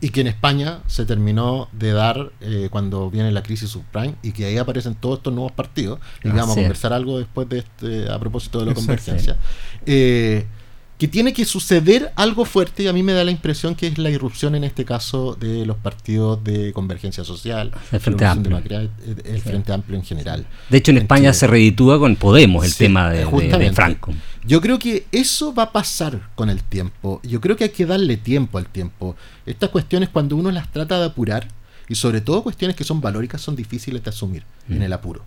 [0.01, 4.33] y que en España se terminó de dar eh, cuando viene la crisis subprime y
[4.33, 6.61] que ahí aparecen todos estos nuevos partidos y Ah, vamos sí.
[6.61, 8.87] a conversar algo después de este, a propósito de la Exacto.
[8.87, 9.37] convergencia.
[9.87, 10.47] Eh,
[10.99, 13.99] que tiene que suceder algo fuerte y a mí me da la impresión que es
[13.99, 18.59] la irrupción en este caso de los partidos de convergencia social, El Frente Amplio.
[18.59, 20.45] El Frente Amplio en general.
[20.69, 23.73] De hecho, en España se reditúa con Podemos el Sí, tema de, de-.
[23.73, 24.13] Franco.
[24.45, 27.21] Yo creo que eso va a pasar con el tiempo.
[27.23, 29.15] Yo creo que hay que darle tiempo al tiempo.
[29.47, 31.47] Estas cuestiones cuando uno las trata de apurar,
[31.89, 34.83] y sobre todo cuestiones que son valóricas, son difíciles de asumir en Mm.
[34.83, 35.25] el apuro.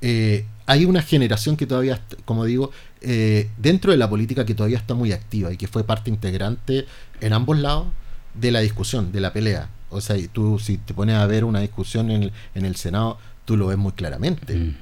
[0.00, 2.70] Eh, hay una generación que todavía, como digo,
[3.08, 6.86] eh, dentro de la política que todavía está muy activa y que fue parte integrante
[7.20, 7.86] en ambos lados
[8.34, 9.68] de la discusión, de la pelea.
[9.90, 12.74] O sea, y tú si te pones a ver una discusión en el, en el
[12.76, 14.76] Senado, tú lo ves muy claramente Mm.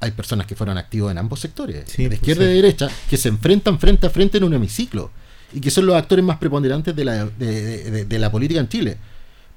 [0.00, 2.50] hay personas que fueron activos en ambos sectores, Sí, de pues, izquierda sí.
[2.50, 5.10] y derecha, que se enfrentan frente a frente en un hemiciclo
[5.52, 8.60] y que son los actores más preponderantes de la, de, de- de- de la política
[8.60, 8.98] en Chile.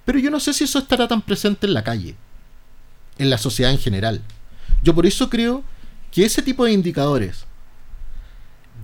[0.05, 2.15] Pero yo no sé si eso estará tan presente en la calle,
[3.17, 4.21] en la sociedad en general.
[4.83, 5.63] Yo por eso creo
[6.11, 7.45] que ese tipo de indicadores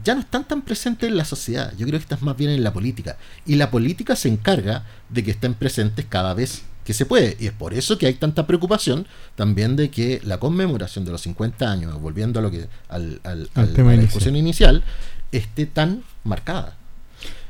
[0.04, 1.72] ya no están tan presentes en la sociedad.
[1.78, 3.18] Yo creo que están más bien en la política.
[3.46, 7.38] Y la política se encarga de que estén presentes cada vez que se puede.
[7.40, 11.22] Y es por eso que hay tanta preocupación también de que la conmemoración de los
[11.22, 14.84] 50 años, volviendo a lo que al, al- Al al- tema a la discusión inicial,
[15.32, 16.76] esté tan marcada.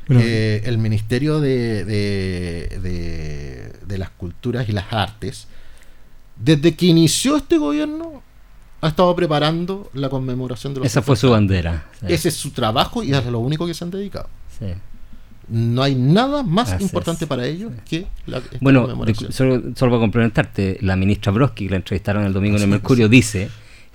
[0.06, 5.48] Bueno, Eh, el Ministerio de, de, de- de las Culturas y las Artes,
[6.36, 8.22] desde que inició este gobierno,
[8.84, 11.84] ha estado preparando la conmemoración de los Esa fue su 50 bandera.
[12.00, 12.06] sí.
[12.08, 14.28] Ese es su trabajo y es lo único que se han dedicado.
[14.58, 14.66] Sí.
[15.48, 17.28] No hay nada más Así importante es.
[17.28, 21.76] para ellos que la Bueno, de- solo, solo para complementarte, la ministra Brodsky, que la
[21.76, 23.50] entrevistaron el domingo en el Mercurio, dice,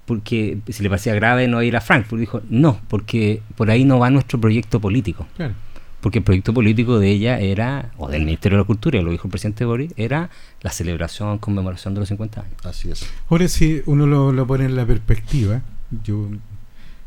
[0.05, 3.97] porque si le parecía grave no ir a Frankfurt, dijo, no, porque por ahí no
[3.99, 5.25] va nuestro proyecto político.
[5.37, 5.53] Claro.
[6.01, 9.27] Porque el proyecto político de ella era, o del Ministerio de la Cultura, lo dijo
[9.27, 10.29] el presidente Boris, era
[10.61, 12.53] la celebración, conmemoración de los 50 años.
[12.65, 13.05] Así es.
[13.29, 15.61] Ahora si uno lo, lo pone en la perspectiva,
[16.05, 16.29] yo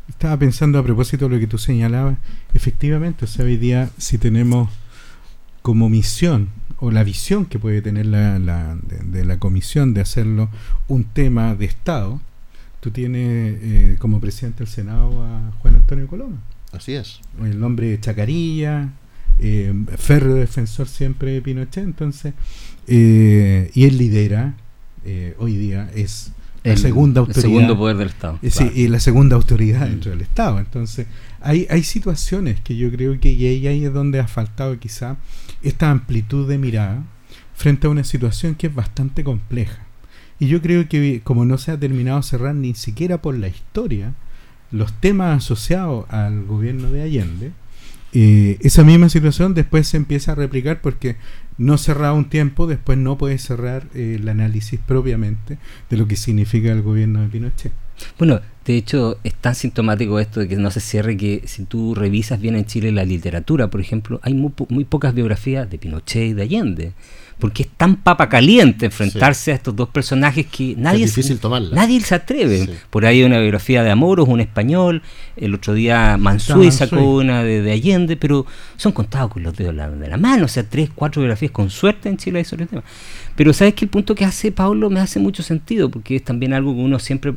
[0.07, 2.17] estaba pensando a propósito de lo que tú señalabas,
[2.53, 4.69] efectivamente, o sea, hoy día si tenemos
[5.61, 10.01] como misión o la visión que puede tener la, la- de, de la comisión de
[10.01, 10.49] hacerlo
[10.87, 12.19] un tema de Estado,
[12.81, 16.37] tú tienes eh, como presidente del Senado a Juan Antonio Coloma,
[16.73, 17.19] Así es.
[17.43, 18.89] el hombre de Chacarilla,
[19.39, 22.33] eh, férreo defensor siempre de Pinochet, entonces,
[22.87, 24.55] eh, y él lidera,
[25.05, 26.31] eh, hoy día es
[26.63, 27.41] la El- segunda el autoridad.
[27.41, 28.39] segundo poder del Estado.
[28.41, 29.89] Eh, sí, y la segunda autoridad Mm.
[29.91, 30.59] dentro del Estado.
[30.59, 31.07] Entonces,
[31.41, 35.17] hay, hay situaciones que yo creo que y ahí, ahí es donde ha faltado quizá
[35.61, 37.03] esta amplitud de mirada
[37.53, 39.79] frente a una situación que es bastante compleja.
[40.39, 44.13] Y yo creo que como no se ha terminado cerrar ni siquiera por la historia
[44.73, 47.51] los temas asociados al gobierno de Allende,
[48.11, 51.15] eh, esa misma situación después se empieza a replicar porque
[51.57, 55.57] no cerrado un tiempo, después no puede cerrar eh, el análisis propiamente
[55.89, 57.71] de lo que significa el gobierno de Pinochet.
[58.17, 61.93] Bueno, de hecho, es tan sintomático esto de que no se cierre que si tú
[61.95, 65.77] revisas bien en Chile la literatura, por ejemplo, hay muy, po- muy pocas biografías de
[65.77, 66.91] Pinochet y de Allende.
[67.43, 71.39] Porque es tan papa caliente enfrentarse a estos dos personajes que nadie, es se- difícil
[71.39, 71.75] tomarla.
[71.75, 72.65] nadie se atreve.
[72.67, 72.71] Sí.
[72.89, 75.01] Por ahí hay una biografía de Amoros, un español.
[75.35, 77.25] El otro día Mansui Está sacó Mansuy.
[77.25, 78.45] una de, de Allende, pero
[78.77, 80.45] son contados con los dedos de la, de la mano.
[80.45, 82.83] O sea, tres, cuatro biografías con suerte en Chile hay sobre el tema.
[83.35, 86.53] Pero sabes que el punto que hace Pablo me hace mucho sentido, porque es también
[86.53, 87.33] algo que uno siempre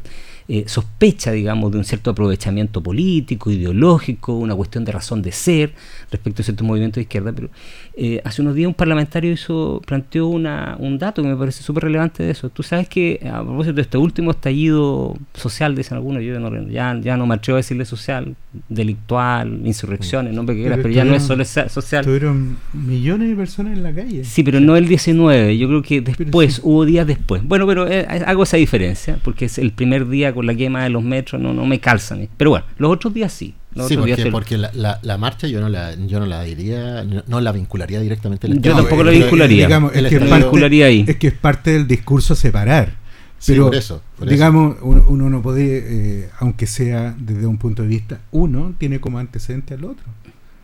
[0.48, 5.74] eh, sospecha, digamos, de un cierto aprovechamiento político, ideológico, una cuestión de razón de ser
[6.12, 7.32] respecto a ciertos movimientos de izquierda.
[7.32, 7.50] Pero
[7.98, 11.84] eh, hace unos días un parlamentario hizo, planteó una, un dato que me parece súper
[11.84, 12.50] relevante de eso.
[12.50, 16.98] Tú sabes que a propósito de este último estallido social, dicen algunos, yo no- ya,
[17.00, 18.36] ya no me atrevo a decirle social,
[18.68, 22.04] delictual, insurrección, el nombre que quieras, Pero pero ya no es solo social.
[22.04, 24.24] Tuvieron millones de personas en la calle.
[24.24, 26.60] Sí, pero no el 19, yo creo que después, sí.
[26.64, 27.42] hubo días después.
[27.44, 30.90] Bueno, pero eh, hago esa diferencia, porque es el primer día con la quema de
[30.90, 32.28] los metros, no, no me calzan.
[32.36, 33.54] Pero bueno, los otros días sí.
[33.76, 37.04] Los Sí, porque, porque la, la- la marcha yo no la, yo no la diría,
[37.04, 39.66] no, no la vincularía directamente al Yo tampoco la eh, vincularía.
[39.66, 41.04] digamos, es, que estallido- parte, vincularía ahí.
[41.06, 42.94] es que es parte del discurso separar.
[43.38, 44.32] Sí, Pero, por eso, por eso.
[44.32, 48.98] digamos, uno, uno no puede, eh, aunque sea desde un punto de vista, uno tiene
[48.98, 50.04] como antecedente al otro.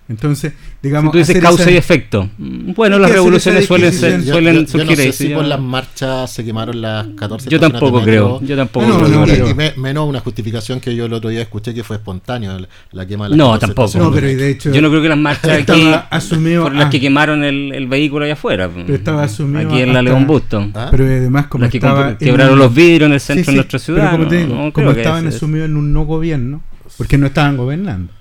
[0.09, 2.29] Entonces, Si digamos, tú dices causa esa- y efecto.
[2.37, 5.29] Mm, Bueno, las revoluciones suelen, ser, Yo- suelen yo- yo surgir no sé ahí, si
[5.31, 8.87] yo- por las marchas se quemaron las 14 Yo estaciones tampoco de creo, yo tampoco
[8.87, 9.09] No, creo.
[9.09, 11.97] no, pero- y me- menos una justificación que yo el otro día escuché que fue
[11.97, 12.59] espontáneo
[12.91, 13.99] la, quema de las No, 14 tampoco.
[13.99, 16.88] No, pero de hecho, Yo no creo que las marchas aquí estaba asumido fueron las
[16.88, 18.69] ah, que quemaron el, el vehículo allá afuera.
[18.75, 20.69] Pero estaba asumido Aquí en la hasta- León Busto.
[20.75, 20.88] ¿Ah?
[20.91, 23.57] pero además como las que estaba quebraron los vidrios en el Sí, centro sí, de
[23.57, 24.03] nuestra ciudad.
[24.11, 26.61] Pero como te digo, como creo estaban es- asumidos en un no gobierno,
[26.99, 28.12] porque no estaban gobernando.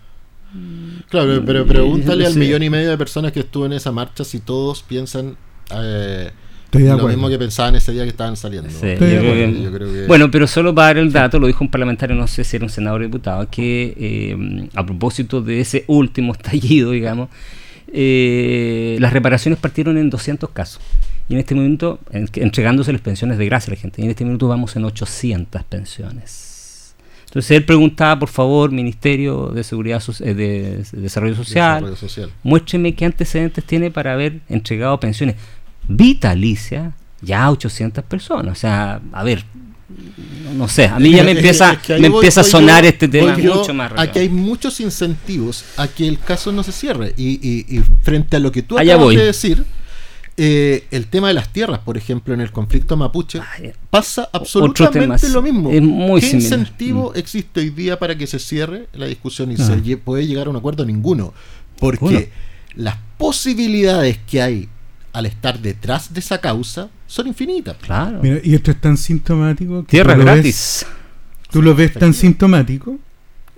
[1.10, 4.40] Claro, pero pregúntale al millón y medio de personas que estuvo en esa marcha si
[4.40, 5.38] todos piensan
[5.74, 6.30] eh,
[6.74, 8.70] lo mismo que pensaban ese día que estaban saliendo.
[8.70, 11.48] Sí, yo creo que- Yo creo que- Bueno, pero solo para dar el dato, lo
[11.48, 15.42] dijo un parlamentario, no sé si era un senador o diputado, que eh, a propósito
[15.42, 17.30] de ese último estallido, digamos,
[17.94, 20.82] eh, las reparaciones partieron en 200 casos.
[21.30, 24.12] Y en este momento, en- entregándose las pensiones de gracia a la gente, y en
[24.12, 26.51] este minuto vamos en 800 pensiones.
[27.32, 31.96] Entonces él preguntaba, por favor, Ministerio de Seguridad So- eh, de, de Desarrollo Social, Desarrollo
[31.96, 32.30] social.
[32.44, 35.38] muéstreme qué antecedentes tiene para haber entregado pensiones
[35.88, 38.58] vitalicias ya a 800 personas.
[38.58, 39.46] O sea, a ver,
[40.44, 42.44] no, no sé, a mí ya me empieza, es que ahí me voy- empieza a
[42.44, 46.52] sonar yo- este tema yo mucho más Aquí hay muchos incentivos a que el caso
[46.52, 47.14] no se cierre.
[47.18, 49.16] Y, y- y frente a lo que tú acabas voy.
[49.16, 49.64] de decir,
[50.38, 55.30] eh, el tema de las tierras, por ejemplo, en el conflicto mapuche, Ay, pasa absolutamente
[55.30, 55.70] lo mismo.
[55.72, 56.52] Es muy ¿Qué similar.
[56.60, 59.66] incentivo existe hoy día para que se cierre la discusión y Ah.
[59.66, 60.86] se lle- puede llegar a un acuerdo?
[60.86, 61.34] Ninguno.
[61.80, 62.26] Porque Ninguno.
[62.76, 64.70] las posibilidades que hay
[65.14, 67.76] al estar detrás de esa causa son infinitas.
[67.82, 68.20] Claro.
[68.24, 70.86] Mira, y esto es tan sintomático que Tierra tú lo ves- gratis.
[71.52, 72.98] ¿Tú lo ves tan sintomático?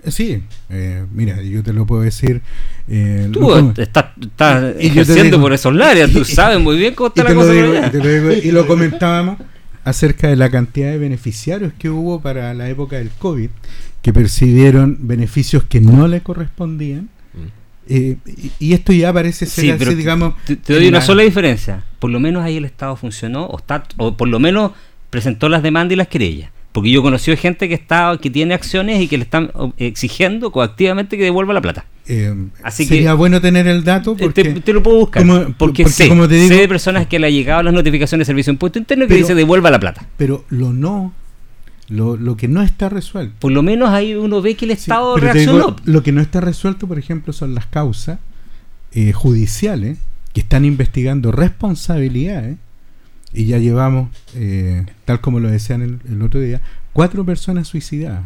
[0.08, 2.42] Sí, eh, mira, yo te lo puedo decir.
[2.88, 7.08] eh, Tú estás, estás Y ejerciendo digo- por esos áreas, tú sabes muy bien cómo
[7.14, 9.38] y está la lo cosa digo- y te lo digo, y lo comentábamos
[9.84, 13.50] acerca de la cantidad de beneficiarios que hubo para la época del COVID,
[14.02, 17.08] que percibieron beneficios que no le correspondían.
[17.34, 17.46] Mm.
[17.88, 18.16] eh,
[18.60, 20.34] y, esto ya parece ser Sí, así, pero digamos.
[20.46, 21.82] te, te doy una la- sola diferencia.
[21.98, 24.72] Por lo menos ahí el Estado funcionó, o, está, o por lo menos
[25.10, 26.50] presentó las demandas y las querellas.
[26.74, 30.50] Porque yo he conocido gente que está, que tiene acciones y que le están exigiendo
[30.50, 31.84] coactivamente que devuelva la plata.
[32.08, 32.34] Eh,
[32.64, 35.22] Así sería que- bueno tener el dato Te, porque te lo puedo buscar.
[35.22, 37.72] como- porque, porque sé, como te digo- sé de personas que le ha llegado las
[37.72, 40.04] notificaciones de servicio de impuesto interno que Pero- dice devuelva la plata.
[40.16, 41.14] pero lo no
[41.90, 45.14] lo, lo que no está resuelto Por lo menos ahí uno ve que el Estado
[45.14, 45.76] te digo, reaccionó.
[45.84, 48.18] lo que no está resuelto, por ejemplo, son las causas
[48.92, 49.98] eh, judiciales
[50.32, 52.56] que están investigando responsabilidades
[53.34, 58.24] y ya llevamos, eh, tal como lo decían el, el otro día, cuatro personas suicidadas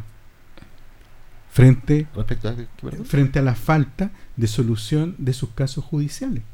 [1.51, 6.45] frente, Respecto a frente a la falta de solución de sus casos judiciales.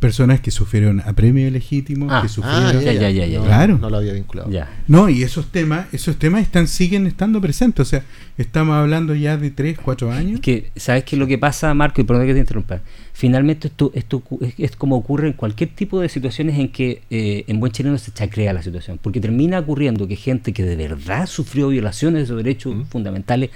[0.00, 2.82] Personas que sufrieron apremio legítimo, Ah, que Ah, sufrieron...
[2.82, 3.38] ya, ya, ya, ya.
[3.38, 3.78] No, Claro.
[3.78, 4.50] No lo había vinculado.
[4.50, 4.68] Ya.
[4.88, 7.86] No, y esos temas, esos temas están, siguen estando presentes.
[7.86, 8.02] O sea,
[8.38, 10.34] estamos hablando ya de 3, 4 años.
[10.36, 12.00] Es que, ¿sabes qué es lo que pasa, Marco?
[12.00, 12.80] Y perdón que te interrumpa.
[13.12, 17.44] Finalmente, esto, esto es, es como ocurre en cualquier tipo de situaciones en que eh,
[17.46, 18.98] en buen chileno se chacrea la situación.
[19.02, 22.82] Porque termina ocurriendo que gente que de verdad sufrió violaciones de sus derechos Mm.
[22.84, 23.50] fundamentales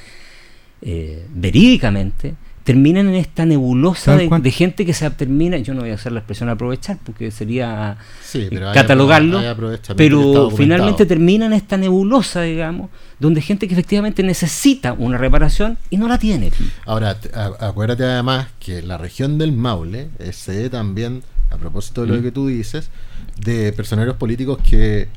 [0.82, 5.90] eh, verídicamente terminan en esta nebulosa ¿Sabes de, gente que se termina, yo no voy
[5.90, 9.54] a hacer la expresión aprovechar porque sería Sí, pero hay catalogarlo, hay
[9.96, 12.88] pero finalmente termina en esta nebulosa, digamos,
[13.20, 16.50] donde gente que efectivamente necesita una reparación y no la tiene.
[16.86, 17.16] Ahora,
[17.60, 22.14] acuérdate además que la región del Maule eh, se ve también, a propósito de lo
[22.14, 22.22] Mm.
[22.22, 22.88] que tú dices,
[23.36, 25.08] de personeros políticos que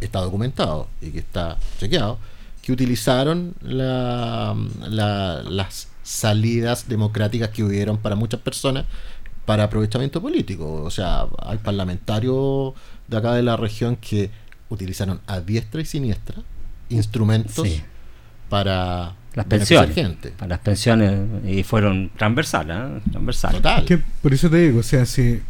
[0.00, 2.18] está documentado y que está chequeado,
[2.62, 4.54] que utilizaron la-
[4.86, 8.84] la- las salidas democráticas que hubieron para muchas personas
[9.46, 10.82] para aprovechamiento político.
[10.82, 12.74] O sea, hay parlamentarios
[13.08, 14.30] de acá de la región que
[14.68, 16.36] utilizaron a diestra y siniestra
[16.88, 17.80] instrumentos Sí.
[18.48, 19.94] para Las pensiones.
[19.94, 20.30] gente.
[20.30, 23.00] Para las pensiones y fueron transversales, ¿eh?
[23.12, 23.58] transversales.
[23.62, 23.84] Total.
[23.84, 25.40] Que por eso te digo, o sea, si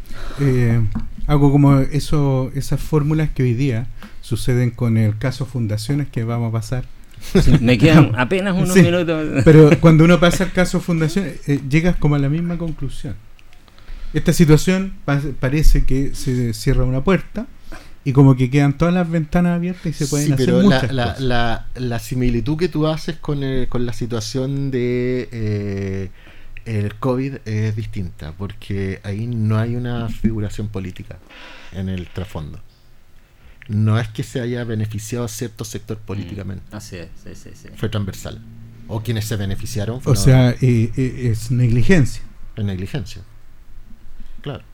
[0.40, 0.80] eh,
[1.26, 3.86] algo como eso, esas fórmulas que hoy día
[4.20, 6.84] suceden con el caso Fundaciones que vamos a pasar.
[7.20, 9.42] Sí, me quedan apenas unos Sí, minutos.
[9.44, 13.14] Pero cuando uno pasa el caso Fundaciones, eh, llegas como a la misma conclusión.
[14.12, 17.46] Esta situación pa- parece que se cierra una puerta
[18.04, 20.64] y como que quedan todas las ventanas abiertas y se pueden Sí, hacer pero la,
[20.64, 21.20] muchas la, cosas.
[21.20, 26.10] la, la similitud que tú haces con, el- con la situación de eh,
[26.64, 31.18] el COVID es distinta, porque ahí no hay una figuración política
[31.72, 32.60] en el trasfondo.
[33.68, 37.68] No es que se haya beneficiado a cierto sector políticamente, Así es, sí, sí, sí.
[37.76, 38.40] fue transversal.
[38.88, 42.22] O quienes se beneficiaron O fueron sea, eh, eh, es negligencia.
[42.56, 43.22] en negligencia.
[44.42, 44.64] Claro.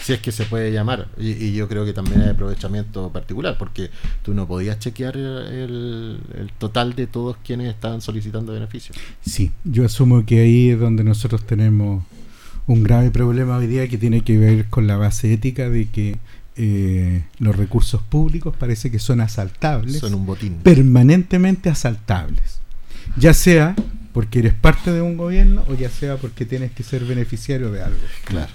[0.00, 1.08] Si es que se puede llamar.
[1.18, 3.90] Y, y yo creo que también hay aprovechamiento particular, porque
[4.22, 8.96] tú no podías chequear el, el total de todos quienes estaban solicitando beneficios.
[9.24, 12.04] Sí, yo asumo que ahí es donde nosotros tenemos
[12.66, 16.18] un grave problema hoy día que tiene que ver con la base ética de que
[16.56, 20.54] eh, los recursos públicos parece que son asaltables, Son un botín.
[20.62, 22.60] permanentemente asaltables.
[23.16, 23.74] Ya sea
[24.12, 27.82] porque eres parte de un gobierno o ya sea porque tienes que ser beneficiario de
[27.82, 27.98] algo.
[28.24, 28.50] Claro.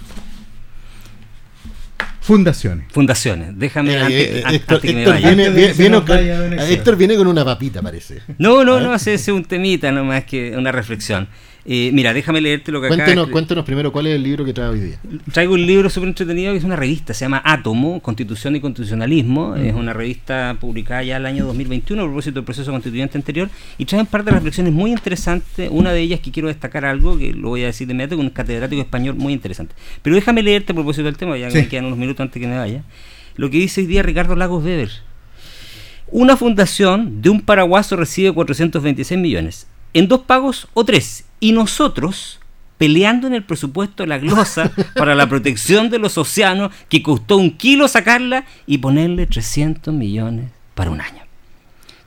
[2.20, 2.86] Fundaciones.
[2.92, 5.28] Fundaciones, déjame Mira, antes, eh, Héctor, antes que me vaya.
[5.34, 6.18] viene, viene- viene con.
[6.60, 8.20] Héctor viene con una papita, parece.
[8.38, 11.28] No, no, A no, es un temita nomás que una reflexión.
[11.66, 14.46] Eh, mira, déjame leerte lo que acá Cuéntenos, escri- cuéntenos primero cuál es el libro
[14.46, 14.98] que trae hoy día.
[15.32, 19.54] Traigo un libro súper entretenido que es una revista, se llama Átomo, Constitución y Constitucionalismo.
[19.56, 23.84] Es una revista publicada ya el año 2021 a propósito del proceso constituyente anterior y
[23.84, 25.68] trae un par de reflexiones muy interesantes.
[25.70, 28.24] Una de ellas que quiero destacar algo, que lo voy a decir de inmediato, con
[28.26, 29.74] un catedrático español muy interesante.
[30.00, 31.58] Pero déjame leerte a propósito del tema, ya Sí.
[31.58, 32.84] me quedan unos minutos antes que me vaya.
[33.36, 34.90] Lo que dice hoy día Ricardo Lagos Weber.
[36.12, 39.66] Una fundación de un paraguaso recibe 426 millones.
[39.94, 41.24] ¿En dos pagos o tres?
[41.40, 42.38] Y nosotros
[42.78, 47.56] peleando en el presupuesto la glosa para la protección de los océanos que costó un
[47.56, 51.22] kilo sacarla y ponerle 300 millones para un año.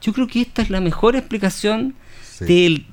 [0.01, 2.45] Yo creo que esta es la mejor explicación Sí.
[2.45, 2.85] del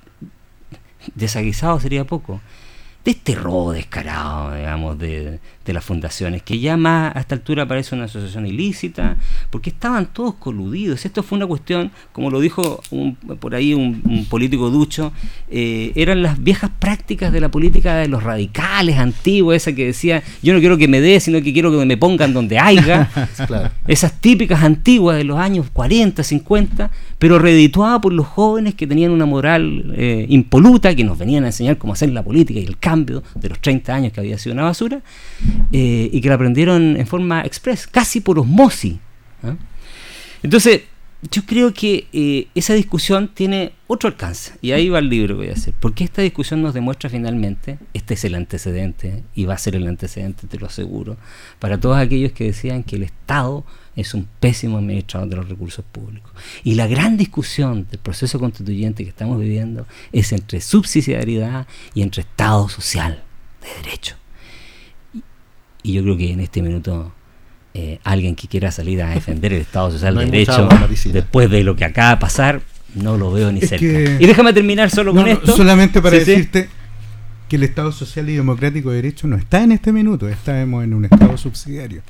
[1.14, 2.40] desaguisado sería poco
[3.04, 7.66] de este robo descarado, digamos, de, de las fundaciones, que ya más a esta altura
[7.66, 9.16] parece una asociación ilícita,
[9.50, 11.04] porque estaban todos coludidos.
[11.06, 15.12] Esto fue una cuestión, como lo dijo un- por ahí un, un político ducho,
[15.50, 20.22] eh, eran las viejas prácticas de la política de los radicales antiguos, esa que decía,
[20.42, 23.08] yo no quiero que me dé, sino que quiero que me pongan donde haya.
[23.46, 23.70] Claro.
[23.86, 29.10] Esas típicas antiguas de los años 40, 50, pero reedituadas por los jóvenes que tenían
[29.12, 32.78] una moral eh, impoluta, que nos venían a enseñar cómo hacer la política y el
[32.78, 35.00] cambio de los 30 años que había sido una basura,
[35.72, 38.96] eh, y que la aprendieron en forma express, casi por osmosis.
[39.42, 39.56] ¿ah?
[40.42, 40.82] Entonces,
[41.30, 45.44] yo creo que eh, esa discusión tiene otro alcance, y ahí va el libro que
[45.44, 49.54] voy a hacer, porque esta discusión nos demuestra finalmente, este es el antecedente, y va
[49.54, 51.18] a ser el antecedente, te lo aseguro,
[51.58, 55.84] para todos aquellos que decían que el Estado es un pésimo administrador de los recursos
[55.84, 56.32] públicos.
[56.64, 62.22] Y la gran discusión del proceso constituyente que estamos viviendo es entre subsidiariedad y entre
[62.22, 63.22] Estado social,
[63.60, 64.19] de derecho.
[65.82, 67.12] Y yo creo que en este minuto
[67.74, 70.68] eh, alguien que quiera salir a defender el Estado Social de Derecho,
[71.12, 72.60] después de lo que acaba de pasar,
[72.94, 73.84] no lo veo ni cerca.
[73.84, 75.56] Y déjame terminar solo con esto.
[75.56, 76.68] Solamente para decirte
[77.48, 80.94] que el Estado Social y Democrático de Derecho no está en este minuto, estamos en
[80.94, 82.02] un Estado subsidiario.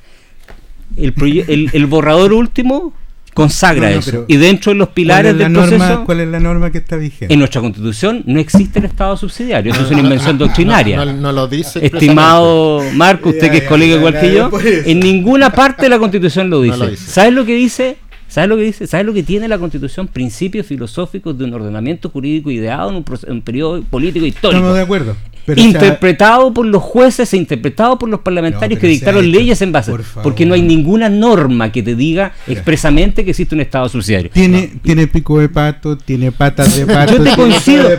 [0.95, 2.93] El, el borrador último
[3.33, 4.25] consagra eso.
[4.27, 7.33] Y dentro de los pilares del norma, proceso, ¿Cuál es la norma que está vigente?
[7.33, 9.73] En nuestra constitución no existe el Estado subsidiario.
[9.73, 11.05] Eso es una invención doctrinaria.
[11.05, 11.85] No, lo dice.
[11.85, 16.49] Estimado Marco, usted que es colega igual que yo, en ninguna parte de la constitución
[16.49, 16.97] lo dice.
[16.97, 17.97] ¿Sabes lo que dice?
[18.31, 18.87] ¿Sabes lo que dice?
[18.87, 20.07] ¿Sabes lo que tiene la Constitución?
[20.07, 24.59] Principios filosóficos de un ordenamiento jurídico ideado en un, periodo político histórico.
[24.59, 25.17] Estamos de acuerdo.
[25.57, 29.91] interpretado por los jueces e interpretado por los parlamentarios que dictaron leyes en base.
[30.23, 34.31] porque no hay ninguna norma que te diga expresamente que existe un Estado subsidiario.
[34.31, 37.17] Tiene, tiene pico de pato, tiene patas de pato.
[37.17, 37.89] yo te coincido,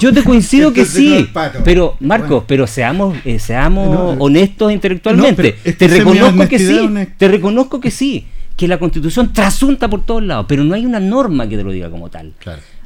[0.00, 1.28] yo te coincido que sí.
[1.64, 5.52] Pero, Marcos, pero seamos, eh, seamos honestos intelectualmente.
[5.52, 6.90] te reconozco que sí.
[7.18, 8.24] Te reconozco que sí
[8.56, 11.72] que la constitución trasunta por todos lados, pero no hay una norma que te lo
[11.72, 12.32] diga como tal.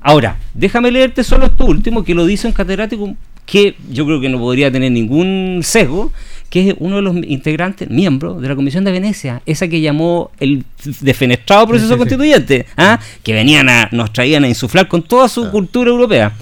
[0.00, 3.14] Ahora, déjame leerte solo esto último, que lo dice un catedrático
[3.46, 6.12] que yo creo que no podría tener ningún sesgo,
[6.50, 10.30] que es uno de los integrantes, miembro de la Comisión de Venecia, esa que llamó
[10.38, 10.64] el
[11.00, 13.00] defenestrado proceso constituyente, ¿ah?
[13.22, 16.32] que venían a, nos traían a insuflar con toda su cultura europea.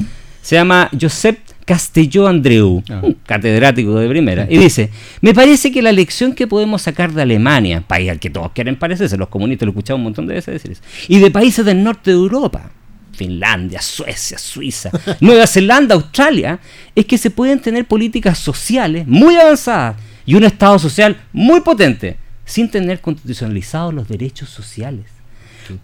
[0.42, 3.00] Se llama Josep Castelló Andreu, ah.
[3.02, 4.90] un catedrático de primera, y dice,
[5.20, 8.76] me parece que la lección que podemos sacar de Alemania, país al que todos quieren
[8.76, 11.82] parecerse, los comunistas lo escuchado un montón de veces decir eso, y de países del
[11.82, 12.70] norte de Europa,
[13.14, 14.90] Finlandia, Suecia, Suiza,
[15.20, 16.58] Nueva Zelanda, Australia,
[16.94, 19.96] es que se pueden tener políticas sociales muy avanzadas
[20.26, 25.13] y un Estado social muy potente, sin tener constitucionalizados los derechos sociales.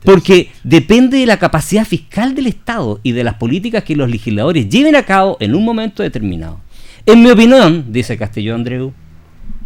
[0.04, 4.68] Porque depende de la capacidad fiscal del Estado y de las políticas que los legisladores
[4.68, 6.60] lleven a cabo en un momento determinado.
[7.06, 8.92] En mi opinión, dice Castelló Andreu,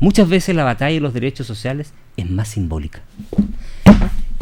[0.00, 3.02] muchas veces la batalla de los derechos sociales es más simbólica.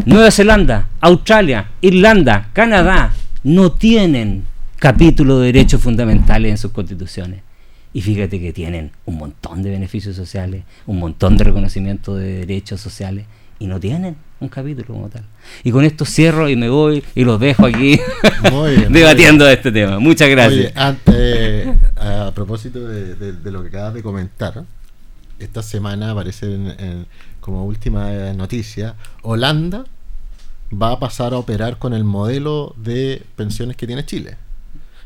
[0.05, 3.13] Nueva Zelanda, Australia, Irlanda, Canadá
[3.45, 4.45] no tienen
[4.79, 7.43] capítulo de derechos fundamentales en sus constituciones.
[7.95, 12.81] Y fíjate que tienen un montón de beneficios sociales, un montón de reconocimiento de derechos
[12.81, 13.27] sociales,
[13.59, 15.25] y no tienen un capítulo como tal.
[15.63, 17.99] Y con esto cierro y me voy y los dejo aquí
[18.91, 19.99] debatiendo este tema.
[19.99, 20.73] Muchas gracias.
[20.77, 24.65] a propósito de, lo que acabas de comentar,
[25.39, 26.59] esta semana aparece
[27.41, 29.85] como última noticia, Holanda
[30.73, 34.37] va a pasar a operar con el modelo de pensiones que tiene Chile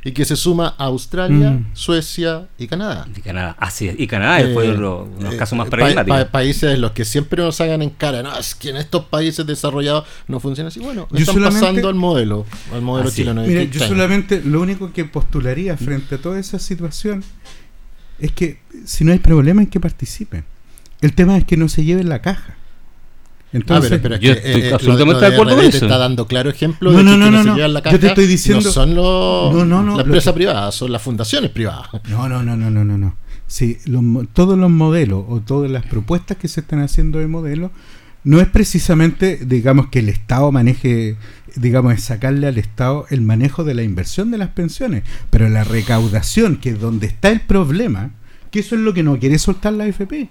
[0.06, 1.70] y que se suma a Australia, mm.
[1.72, 3.08] Suecia y Canadá.
[3.16, 3.98] Y Canadá, así es.
[3.98, 6.26] Y Canadá es uno de los eh, casos más paradigmáticos.
[6.26, 9.44] países en los que siempre nos hagan en cara, no, es que en estos países
[9.44, 10.78] desarrollados no funciona así.
[10.78, 13.42] Bueno, están pasando al modelo, al modelo chileno.
[13.42, 17.24] Mira, yo solamente lo único que postularía frente a toda esa situación
[18.20, 20.44] es que si no hay problema en que participen.
[21.00, 22.55] El tema es que no se lleven la caja.
[23.52, 25.84] Entonces, ah, pero, yo estoy eh, absolutamente de acuerdo con eso.
[25.84, 28.64] está dando claro ejemplo no, de que no, no, no, la Yo te estoy diciendo,
[28.64, 31.88] no son los, la empresa privada, son las fundaciones privadas.
[32.08, 32.98] No, no, no, no, no, no.
[32.98, 33.16] no.
[33.46, 33.78] Sí,
[34.32, 37.70] todos los modelos o todas las propuestas que se están haciendo de modelo
[38.24, 41.16] no es precisamente, digamos, que el Estado maneje,
[41.54, 45.62] digamos, es sacarle al Estado el manejo de la inversión de las pensiones, pero la
[45.62, 48.10] recaudación, que es donde está el problema,
[48.50, 50.28] que eso es lo que no quiere soltar la AFP.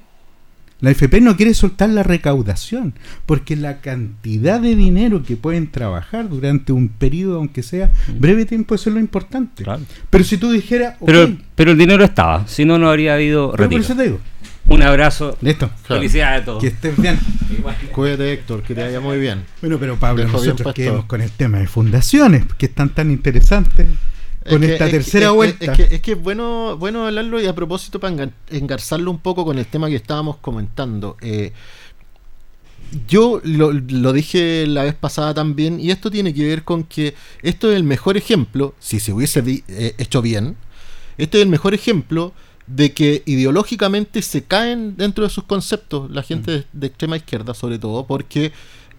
[0.86, 2.94] La FP no quiere soltar la recaudación,
[3.26, 8.20] porque la cantidad de dinero que pueden trabajar durante un periodo, aunque sea mm.
[8.20, 9.66] breve tiempo, eso es lo importante.
[10.12, 10.98] Pero si tú dijeras...
[11.04, 14.20] Pero, pero el dinero estaba, si no, no habría habido retiro.
[14.68, 15.36] Un abrazo.
[15.42, 15.72] Listo.
[15.88, 16.62] Felicidades a todos.
[16.62, 17.18] Que estés bien.
[17.92, 19.44] Cuídate, Héctor, que te vaya muy bien.
[19.62, 23.88] Bueno, pero Pablo, nosotros quedemos con el tema de fundaciones, que están tan interesantes
[24.48, 25.74] con esta tercera vuelta.
[25.74, 29.66] Es que, es bueno, bueno hablarlo y a propósito para engarzarlo un poco con el
[29.66, 31.18] tema que estábamos comentando.
[31.22, 31.52] Eh,
[33.08, 33.72] yo lo,
[34.14, 37.84] dije la vez pasada también, y esto tiene que ver con que esto es el
[37.84, 40.56] mejor ejemplo, si se hubiese eh, hecho bien,
[41.18, 42.34] este es el mejor ejemplo
[42.68, 46.80] de que ideológicamente se caen dentro de sus conceptos la gente mm.
[46.80, 48.52] de, extrema izquierda sobre todo, porque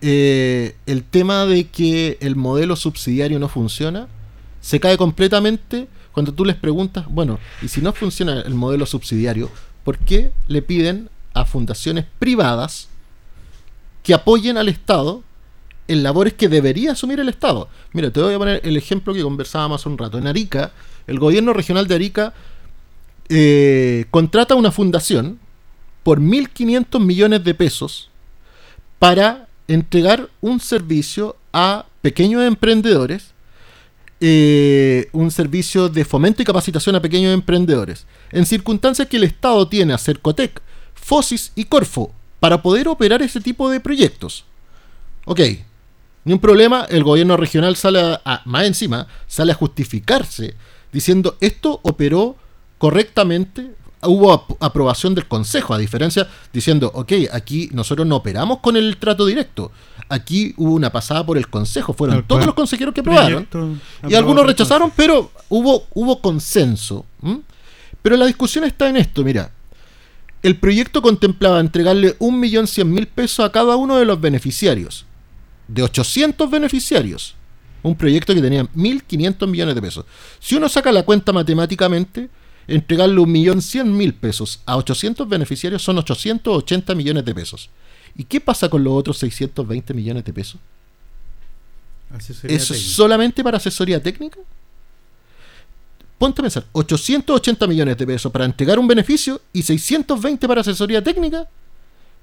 [0.03, 4.09] eh, el tema de que el modelo subsidiario no funciona
[4.67, 9.49] se cae completamente cuando tú les preguntas, bueno, y si no funciona el modelo subsidiario,
[9.85, 12.89] ¿por qué le piden a fundaciones privadas
[14.03, 15.23] que apoyen al Estado
[15.87, 17.69] en labores que debería asumir el Estado.
[17.93, 20.19] Mira, te voy a poner el ejemplo que conversábamos hace un rato.
[20.19, 20.73] En Arica,
[21.07, 22.35] el gobierno regional de Arica
[23.29, 25.39] eh, contrata una fundación
[26.03, 28.11] por 1.500 millones de pesos
[28.99, 33.33] para entregar un servicio a pequeños emprendedores,
[34.21, 39.69] eh, un servicio de fomento y capacitación a pequeños emprendedores, en circunstancias que el Estado
[39.69, 40.63] tiene a Cercotec,
[40.95, 44.45] FOSIS y Corfo para poder operar ese tipo de proyectos.
[45.25, 45.41] Ok,
[46.25, 50.55] ni un problema, el gobierno regional sale a, más encima, sale a justificarse
[50.93, 52.37] diciendo esto operó
[52.79, 53.71] correctamente,
[54.03, 59.27] hubo aprobación del Consejo, a diferencia diciendo, ok, aquí nosotros no operamos con el trato
[59.27, 59.71] directo,
[60.09, 63.49] aquí hubo una pasada por el Consejo, fueron todos los consejeros que aprobaron,
[64.09, 67.05] y algunos rechazaron, pero hubo, hubo consenso.
[68.03, 69.51] Pero la discusión está en esto, mira,
[70.43, 75.05] el proyecto contemplaba entregarle 1.100.000 pesos a cada uno de los beneficiarios,
[75.67, 77.35] de 800 beneficiarios,
[77.83, 80.05] un proyecto que tenía 1.500 millones de pesos.
[80.39, 82.29] Si uno saca la cuenta matemáticamente,
[82.69, 87.71] entregarle 1.100.000 pesos a 800 beneficiarios son 880 millones de pesos.
[88.17, 90.61] ¿Y qué pasa con los otros 620 millones de pesos?
[92.45, 94.39] ¿Eso es solamente para asesoría técnica?
[96.19, 101.03] Ponte a pensar, 880 millones de pesos para entregar un beneficio y 620 para asesoría
[101.03, 101.47] técnica.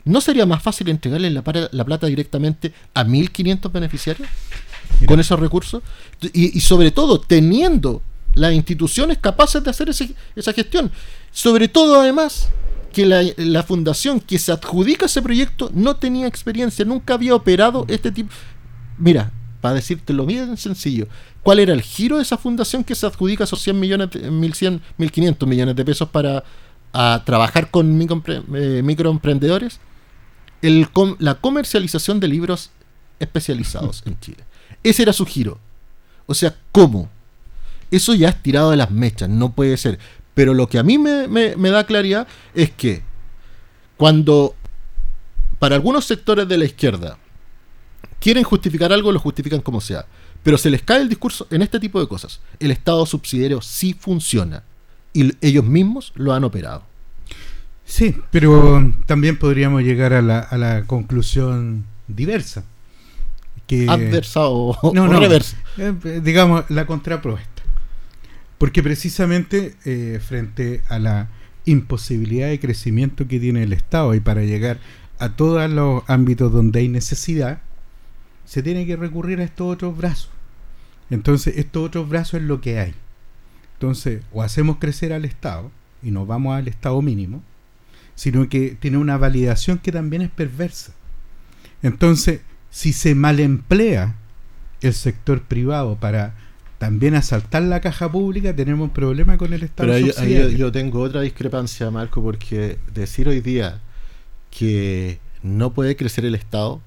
[0.05, 4.27] ¿No sería más fácil entregarle la, plata directamente a 1.500 beneficiarios
[5.05, 5.83] con esos recursos?
[6.33, 8.01] Y, sobre todo, teniendo
[8.33, 10.91] las instituciones capaces de hacer esa gestión.
[11.31, 12.49] Sobre todo, además,
[12.93, 17.85] que la, la, fundación que se adjudica ese proyecto no tenía experiencia, nunca había operado
[17.89, 18.31] este tipo.
[18.97, 19.31] Mira,
[19.63, 21.07] para decírtelo bien sencillo,
[21.41, 25.47] ¿cuál era el giro de esa fundación que se adjudica esos 100 millones, 1100, 1500
[25.47, 26.43] millones de pesos para
[27.23, 29.79] trabajar con eh, microemprendedores?
[30.61, 30.87] El,
[31.19, 32.71] la comercialización de libros
[33.19, 34.43] especializados en Chile.
[34.83, 35.59] Ese era su giro.
[36.25, 37.09] O sea, ¿cómo?
[37.89, 39.97] Eso ya es tirado de las mechas, no puede ser.
[40.33, 43.01] Pero lo que a mí me, me da claridad es que
[43.97, 44.55] cuando
[45.59, 47.17] para algunos sectores de la izquierda
[48.19, 50.05] quieren justificar algo, lo justifican como sea.
[50.43, 52.41] Pero se les cae el discurso en este tipo de cosas.
[52.59, 54.63] El Estado subsidiario sí funciona.
[55.13, 56.83] Y ellos mismos lo han operado.
[57.85, 62.63] Sí, pero también podríamos llegar a la, conclusión diversa.
[63.67, 65.57] Que, Adversa o, reversa.
[65.77, 67.52] Eh, digamos, la contrapropuesta.
[68.63, 71.27] Porque precisamente eh, frente a la
[71.65, 74.79] imposibilidad de crecimiento que tiene el Estado y para llegar
[75.19, 77.61] a todos los ámbitos donde hay necesidad,
[78.45, 80.29] se tiene que recurrir a estos otros brazos.
[81.09, 82.93] Entonces, estos otros brazos es lo que hay.
[83.73, 85.69] Entonces, o hacemos crecer al Estado
[86.01, 87.43] y nos vamos al Estado mínimo,
[88.15, 90.93] sino que tiene una validación que también es perversa.
[91.81, 92.39] Entonces,
[92.69, 94.15] si se malemplea
[94.79, 96.33] el sector privado para
[96.83, 99.93] también asaltar la caja pública, tenemos un problema con el Estado.
[99.93, 103.79] Pero ahí, yo tengo otra discrepancia, Marco, porque decir hoy día
[104.51, 106.81] que no puede crecer el Estado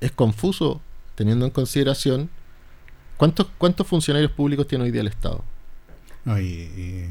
[0.00, 0.80] es confuso
[1.16, 2.30] teniendo en consideración
[3.18, 5.44] cuántos cuántos funcionarios públicos tiene hoy día el Estado.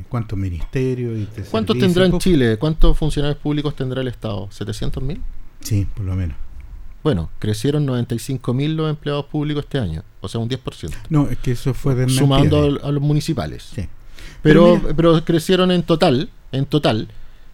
[0.09, 1.19] ¿Cuántos ministerios?
[1.19, 2.57] Y ¿Cuántos tendrá en Chile?
[2.57, 4.47] ¿Cuántos funcionarios públicos tendrá el Estado?
[4.47, 5.21] ¿700 mil?
[5.59, 6.37] Sí, por lo menos.
[7.05, 10.91] Bueno, crecieron 95 mil los empleados públicos este año, o sea, un 10%.
[11.09, 13.73] No, es que eso fue de Sumando a, los municipales.
[13.75, 13.87] Sí.
[14.41, 17.09] Pero, pero, crecieron en total, en total,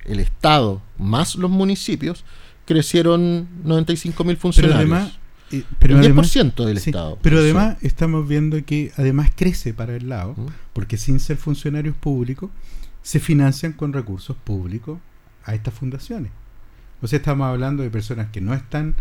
[0.05, 2.23] el Estado más los municipios,
[2.65, 5.19] crecieron 95 mil funcionarios
[5.79, 7.19] pero el 10% del Estado.
[7.21, 10.33] Pero además estamos viendo que además crece para el lado,
[10.71, 12.51] porque sin ser funcionarios públicos,
[13.01, 14.97] se financian con recursos públicos
[15.43, 16.31] a estas fundaciones.
[17.01, 18.95] O sea, estamos hablando de personas que no están,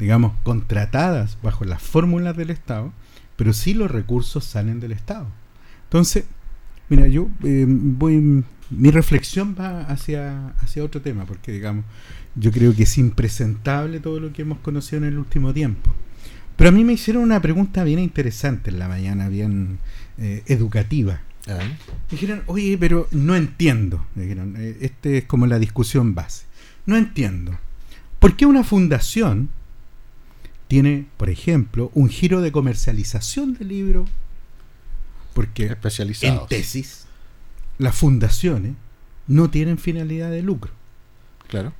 [0.00, 2.92] digamos, contratadas bajo las fórmulas del Estado,
[3.36, 5.26] pero sí los recursos salen del Estado.
[5.84, 6.24] Entonces,
[6.88, 11.84] mira, yo eh, voy, mi reflexión va hacia, hacia otro tema, porque digamos,
[12.34, 15.92] yo creo que es impresentable todo lo que hemos conocido en el último tiempo.
[16.56, 19.78] Pero a mí me hicieron una pregunta bien interesante en la mañana, bien
[20.18, 21.20] eh, educativa.
[22.10, 24.06] dijeron, oye, pero no entiendo.
[24.14, 26.46] dijeron, eh, este es como la discusión base.
[26.86, 27.58] No entiendo.
[28.18, 29.48] ¿Por qué una fundación
[30.70, 34.04] tiene, por ejemplo, un giro de comercialización del libro?
[35.34, 35.76] Porque
[36.22, 37.06] en tesis
[37.78, 38.74] las fundaciones
[39.26, 40.70] no tienen finalidad de lucro.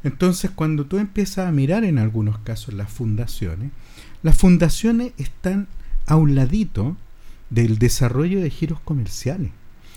[0.02, 3.70] Entonces, cuando tú empiezas a mirar en algunos casos las fundaciones,
[4.24, 5.68] las fundaciones están
[6.06, 6.96] a un ladito
[7.48, 9.52] del desarrollo de giros comerciales.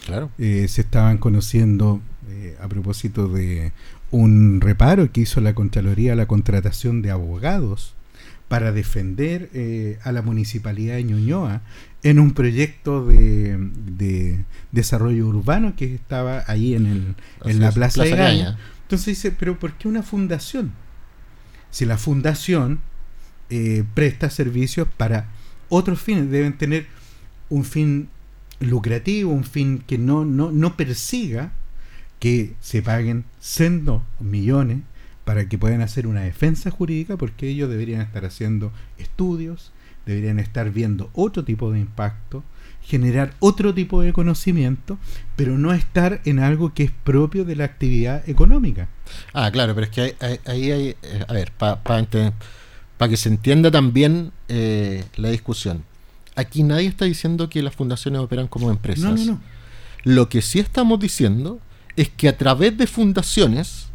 [0.06, 0.30] Claro.
[0.38, 3.72] Eh, se estaban conociendo eh, a propósito de
[4.12, 7.96] un reparo que hizo la Contraloría a la contratación de abogados
[8.54, 11.64] para defender eh, a la municipalidad de Ñuñoa
[12.04, 18.04] en un proyecto de, de desarrollo urbano que estaba ahí en, el, en la Plaza,
[18.04, 18.60] de Gaña.
[18.84, 20.72] Entonces dice, pero ¿por qué una fundación?
[21.72, 22.82] Si la fundación
[23.50, 25.30] eh, presta servicios para
[25.68, 26.86] otros fines, deben tener
[27.50, 28.08] un fin
[28.60, 31.54] lucrativo, un fin que no, no, no persiga
[32.20, 34.82] que se paguen sendos millones
[35.26, 39.72] para que puedan hacer una defensa jurídica, porque ellos deberían estar haciendo estudios,
[40.06, 42.44] deberían estar viendo otro tipo de impacto,
[42.82, 44.98] generar otro tipo de conocimiento,
[45.36, 48.90] pero no estar en algo que es propio de la actividad económica.
[49.34, 50.16] Ah, claro, pero es que
[50.46, 55.84] ahí hay, eh, a ver, para que se entienda también eh, la discusión.
[56.36, 59.04] Aquí nadie está diciendo que las fundaciones operan como empresas.
[59.04, 59.42] No, no, no.
[60.04, 61.60] Lo que sí estamos diciendo
[61.96, 63.88] es que a través de fundaciones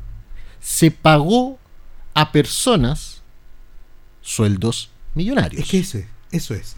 [0.60, 1.58] se pagó
[2.14, 3.22] a personas
[4.22, 5.62] sueldos millonarios.
[5.62, 6.76] Es que ese, eso es.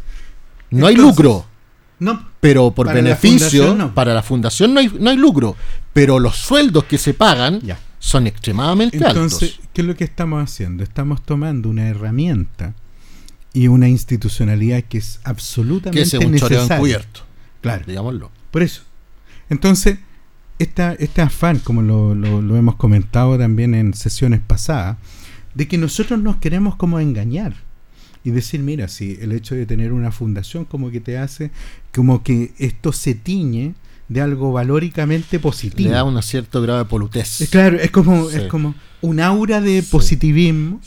[0.71, 1.47] No hay lucro.
[1.99, 5.57] No, pero por beneficio, para la fundación no hay, no hay lucro.
[5.93, 7.61] Pero los sueldos que se pagan
[7.99, 9.69] son extremadamente Entonces, altos.
[9.75, 10.83] ¿qué es lo que estamos haciendo?
[10.83, 12.75] Estamos tomando una herramienta
[13.53, 16.77] y una institucionalidad que es absolutamente que es un necesaria.
[16.77, 17.21] encubierto.
[17.61, 17.85] Claro.
[17.87, 18.31] Digámoslo.
[18.51, 18.83] Por eso.
[19.51, 19.99] Entonces,
[20.61, 24.99] esta, este afán, como lo, lo, hemos comentado también en sesiones pasadas,
[25.55, 27.55] de que nosotros nos queremos como engañar
[28.25, 31.51] y decir, mira, si el hecho de tener una fundación como que te hace,
[31.95, 33.75] como que esto se tiñe
[34.09, 35.89] de algo valóricamente positivo.
[35.89, 37.49] Le da un cierto grado de polutez.
[37.51, 40.81] claro, es como, es como un aura de positivismo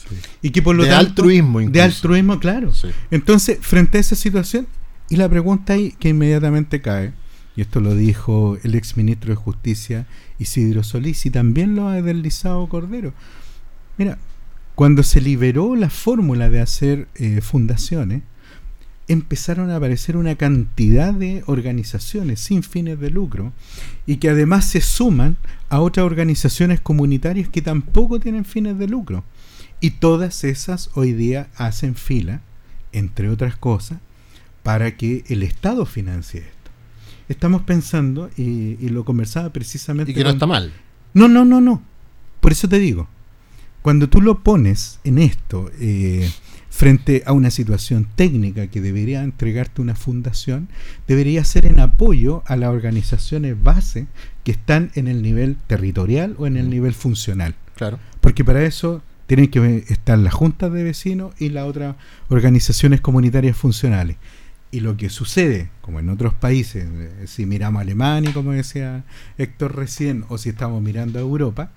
[0.44, 1.74] y que por lo de tanto, altruismo incluso.
[1.74, 2.72] de altruismo, claro.
[3.10, 4.68] Entonces, frente a esa situación,
[5.10, 7.14] y la pregunta ahí que inmediatamente cae,
[7.56, 10.08] y esto lo dijo el exministro de Justicia
[10.40, 13.14] Isidro Solís y también lo ha deslizado Cordero.
[13.98, 14.18] Mira,
[14.76, 18.24] cuando se liberó la fórmula de hacer eh, fundaciones,
[19.08, 23.52] empezaron a aparecer una cantidad de organizaciones sin fines de lucro
[24.08, 25.38] y que además se suman
[25.70, 29.24] a otras organizaciones comunitarias que tampoco tienen fines de lucro.
[29.80, 32.42] Y todas esas hoy día hacen fila,
[32.94, 34.00] entre otras cosas,
[34.64, 36.63] para que el Estado financie esto.
[37.30, 40.12] Estamos pensando, y, lo conversaba precisamente...
[40.12, 40.74] Y que no está mal.
[41.14, 41.82] No, no, no, no.
[42.40, 43.08] Por eso te digo,
[43.82, 46.30] cuando tú lo pones en esto, eh,
[46.70, 50.70] frente a una situación técnica que debería entregarte una fundación,
[51.08, 54.08] debería ser en apoyo a las organizaciones base
[54.44, 57.56] que están en el nivel territorial o en el nivel funcional.
[57.76, 58.00] Claro.
[58.22, 61.96] Porque para eso tienen que estar las juntas de vecinos y las otras
[62.30, 64.18] organizaciones comunitarias funcionales.
[64.74, 69.04] Y lo que sucede, como en otros países, eh, si miramos a Alemania, como decía
[69.38, 71.72] Héctor recién, o si estamos mirando a Europa,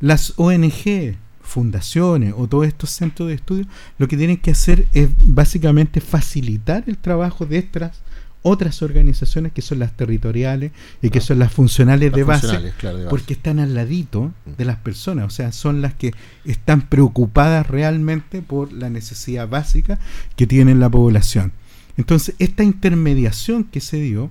[0.00, 3.66] las ONG fundaciones o todos estos centros de estudio,
[3.98, 8.00] lo que tienen que hacer es básicamente facilitar el trabajo de estas
[8.42, 10.72] otras organizaciones que son las territoriales
[11.02, 12.72] y que son las funcionales, de, base,
[13.10, 14.52] porque están al ladito mm.
[14.56, 16.14] de las personas, o sea, son las que
[16.46, 19.98] están preocupadas realmente por la necesidad básica
[20.36, 21.52] que tiene la población.
[22.00, 24.30] Entonces, esta intermediación que se dio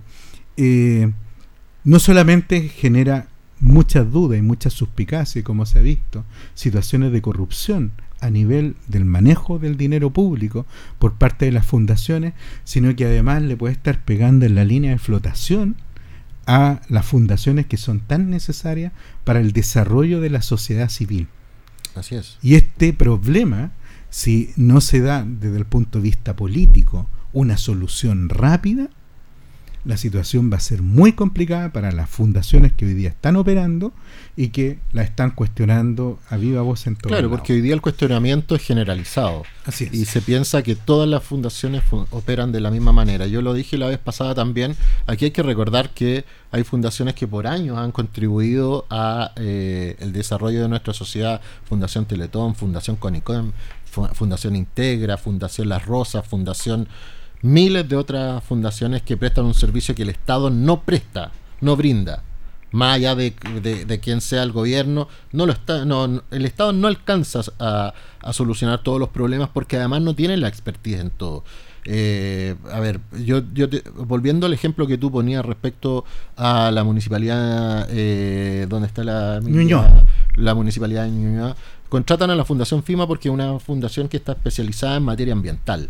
[0.58, 1.12] eh,
[1.84, 3.28] no solamente genera
[3.60, 7.92] muchas dudas y muchas suspicacias, como se ha visto, situaciones de corrupción
[8.22, 10.66] a nivel del manejo del dinero público
[10.98, 14.90] por parte de las fundaciones, sino que además le puede estar pegando en la línea
[14.90, 15.76] de flotación
[16.48, 18.94] a las fundaciones que son tan necesarias
[19.26, 21.28] para el desarrollo de la sociedad civil.
[21.94, 22.40] Así es.
[22.42, 23.74] Y este problema,
[24.10, 28.90] si no se da desde el punto de vista político una solución rápida,
[29.86, 33.94] la situación va a ser muy complicada para las fundaciones que hoy día están operando
[34.36, 37.82] y que la están cuestionando a viva voz en todo Claro, porque hoy día el
[37.82, 39.44] cuestionamiento es generalizado.
[39.66, 39.94] Así es.
[39.94, 43.26] Y se piensa que todas las fundaciones operan de la misma manera.
[43.28, 44.76] Yo lo dije la vez pasada también.
[45.08, 50.12] Aquí hay que recordar que hay fundaciones que por años han contribuido a eh, el
[50.12, 51.40] desarrollo de nuestra sociedad.
[51.64, 53.54] Fundación Teletón, Fundación Conicom,
[54.14, 56.88] Fundación Integra, Fundación Las Rosas, Fundación
[57.42, 61.32] miles de otras fundaciones que prestan un servicio que el Estado no presta,
[61.62, 62.24] no brinda.
[62.72, 63.34] Más allá de,
[63.88, 67.94] de, quien sea el gobierno, no lo está, no, el Estado no alcanza a,
[68.32, 71.44] solucionar todos los problemas porque además no tiene la expertise en todo.
[71.86, 77.88] Eh, a ver, yo, yo volviendo al ejemplo que tú ponías respecto a la municipalidad
[77.90, 79.42] eh, donde está la,
[80.36, 81.56] la municipalidad de Ñuñoa,
[81.88, 85.90] contratan a la Fundación FIMA porque es una fundación que está especializada en materia ambiental.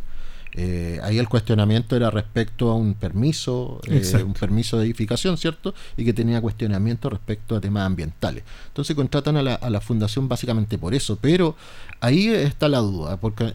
[0.53, 5.73] Eh, ahí el cuestionamiento era respecto a un permiso, eh, un permiso de edificación, ¿cierto?
[5.95, 8.43] Y que tenía cuestionamiento respecto a temas ambientales.
[8.67, 11.55] Entonces contratan a la, a la fundación básicamente por eso, pero
[12.01, 13.53] ahí está la duda, porque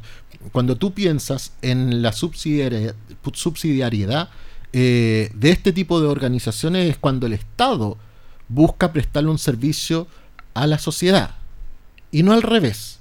[0.52, 2.94] cuando tú piensas en la subsidiariedad,
[3.32, 4.28] subsidiariedad
[4.72, 7.96] eh, de este tipo de organizaciones es cuando el Estado
[8.48, 10.08] busca prestarle un servicio
[10.52, 11.36] a la sociedad
[12.10, 12.98] y no al revés.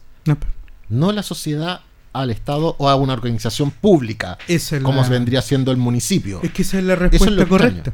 [0.89, 1.81] No, la sociedad
[2.14, 4.38] al Estado o a una organización pública,
[4.84, 6.39] como vendría siendo el municipio.
[6.43, 7.93] Es que esa es la respuesta correcta.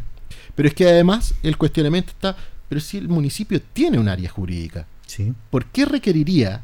[0.55, 2.35] Pero es que además el cuestionamiento está,
[2.67, 5.33] pero si el municipio tiene un área jurídica, sí.
[5.49, 6.61] ¿por qué requeriría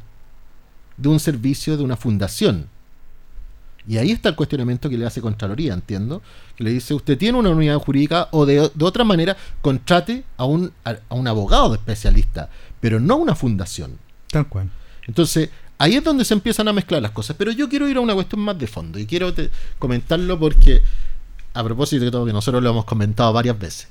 [0.97, 2.68] de un servicio de una fundación?
[3.88, 6.22] Y ahí está el cuestionamiento que le hace Contraloría, entiendo.
[6.56, 10.72] Que le dice, usted tiene una unidad jurídica o de, otra manera contrate a un,
[10.84, 12.49] a, un abogado de especialista,
[12.80, 13.97] pero no una fundación.
[14.32, 14.72] Tal cual.
[15.08, 17.36] Entonces, ahí es donde se empiezan a mezclar las cosas.
[17.38, 19.34] Pero yo quiero ir a una cuestión más de fondo y quiero
[19.80, 20.82] comentarlo porque,
[21.53, 23.88] a propósito de todo que nosotros lo hemos comentado varias veces,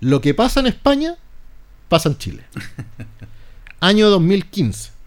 [0.00, 1.16] lo que pasa en España
[1.88, 2.44] pasa en Chile.
[3.80, 4.98] Año 2015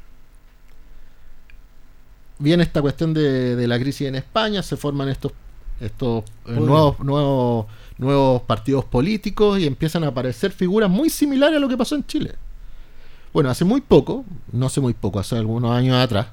[2.41, 5.32] viene esta cuestión de, la crisis en España, se forman estos,
[5.79, 7.67] estos eh, nuevos, nuevos,
[7.97, 12.05] nuevos partidos políticos y empiezan a aparecer figuras muy similares a lo que pasó en
[12.05, 12.36] Chile.
[13.34, 16.27] Bueno, hace muy poco, no hace muy poco, hace algunos años atrás,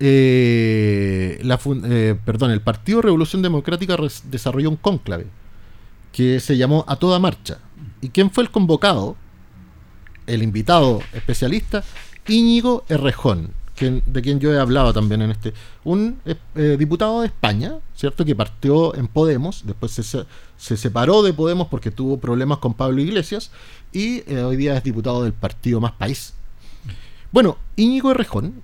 [0.00, 5.26] eh, la eh, perdón, el Partido Revolución Democrática desarrolló un cónclave
[6.12, 7.58] que se llamó A Toda Marcha.
[8.00, 9.16] ¿Y quién fue el convocado?
[10.26, 11.82] El invitado especialista,
[12.26, 15.54] Íñigo Errejón, de quien yo he hablado también en este,
[15.84, 18.24] un eh, diputado de España, ¿cierto?
[18.24, 23.00] Que partió en Podemos, después se, se separó de Podemos porque tuvo problemas con Pablo
[23.00, 23.50] Iglesias
[23.92, 26.34] y eh, hoy día es diputado del partido Más País.
[27.30, 28.62] Bueno, Íñigo Errejón,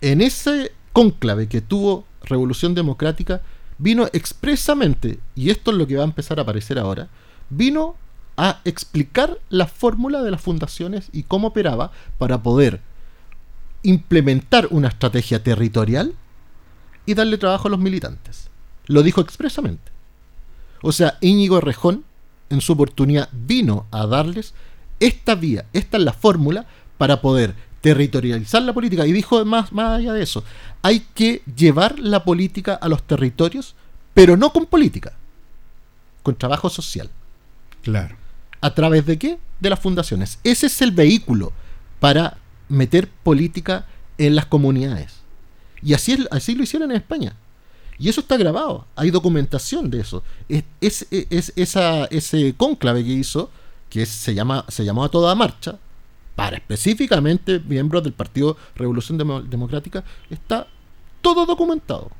[0.00, 3.40] en ese cónclave que tuvo Revolución Democrática,
[3.78, 7.08] vino expresamente, y esto es lo que va a empezar a aparecer ahora,
[7.50, 7.96] vino
[8.36, 12.80] a explicar la fórmula de las fundaciones y cómo operaba para poder
[13.82, 16.14] implementar una estrategia territorial
[17.06, 18.50] y darle trabajo a los militantes.
[18.86, 19.92] Lo dijo expresamente.
[20.82, 22.04] O sea, Íñigo Rejón,
[22.50, 24.54] en su oportunidad, vino a darles
[25.00, 26.66] esta vía, esta es la fórmula
[26.98, 29.06] para poder territorializar la política.
[29.06, 30.44] Y dijo más, más allá de eso,
[30.82, 33.74] hay que llevar la política a los territorios,
[34.14, 35.12] pero no con política,
[36.22, 37.10] con trabajo social.
[37.82, 38.16] Claro.
[38.60, 39.38] ¿A través de qué?
[39.60, 40.38] De las fundaciones.
[40.44, 41.52] Ese es el vehículo
[42.00, 42.38] para
[42.68, 43.86] meter política
[44.16, 45.20] en las comunidades.
[45.82, 47.36] Y así, así lo hicieron en España.
[47.98, 50.22] Y eso está grabado, hay documentación de eso.
[50.48, 50.64] Es,
[51.10, 53.50] es, esa, ese cónclave que hizo,
[53.88, 55.78] que se, llama, se llamó a toda marcha,
[56.34, 59.18] para específicamente miembros del Partido Revolución
[59.48, 60.66] Democrática, está
[61.22, 62.10] todo documentado.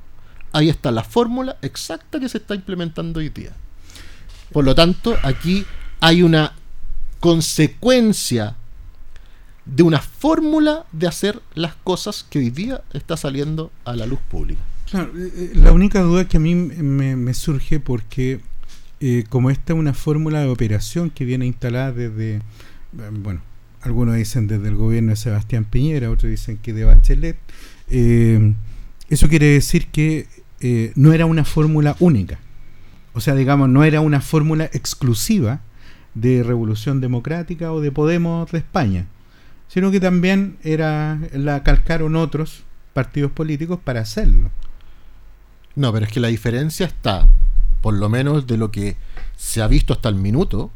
[0.53, 3.53] Ahí está la fórmula exacta que se está implementando hoy día.
[4.53, 5.67] Por lo tanto, aquí
[6.01, 6.53] hay una
[7.19, 8.55] consecuencia
[9.65, 14.21] de una fórmula de hacer las cosas que hoy día está saliendo a la luz
[14.31, 14.61] pública.
[14.95, 18.39] Claro, eh, eh, la única duda que a mí me, surge porque
[19.01, 22.43] eh, como esta es una fórmula de operación que viene instalada desde,
[22.93, 23.41] bueno,
[23.83, 27.37] algunos dicen desde el gobierno de Sebastián Piñera, otros dicen que de Bachelet,
[27.89, 30.29] eso quiere decir que
[30.95, 32.39] no era una fórmula única.
[33.15, 35.61] O sea, digamos, no era una fórmula exclusiva
[36.15, 39.07] de Revolución Democrática o de Podemos de España
[39.67, 44.53] sino que también era la calcaron otros partidos políticos para hacerlo.
[45.77, 47.27] No, pero es que la diferencia está,
[47.81, 48.97] por lo menos de lo que
[49.37, 50.71] se ha visto hasta el minuto,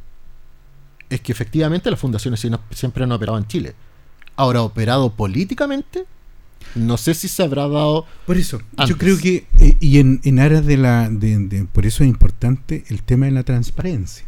[1.10, 3.74] es que efectivamente las fundaciones siempre han operado en Chile.
[4.36, 6.04] Ahora, operado políticamente,
[6.74, 8.06] no sé si se habrá dado.
[8.26, 11.08] Por eso, yo creo que, eh, y en, en, aras de la.
[11.08, 14.26] De, por eso es importante el tema de la transparencia.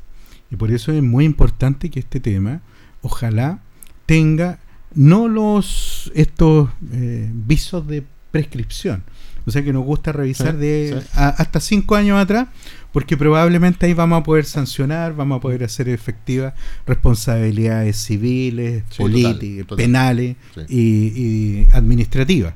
[0.51, 2.61] Y por eso es muy importante que este tema,
[3.03, 3.63] ojalá,
[4.07, 4.59] tenga
[4.95, 9.05] no los estos eh, visos de prescripción.
[9.47, 12.49] O sea que nos gusta revisar de hasta cinco años atrás,
[12.93, 16.55] porque probablemente ahí vamos a poder sancionar, vamos a poder hacer efectivas
[16.87, 20.37] responsabilidades civiles, políticas, penales
[20.69, 22.55] y administrativas.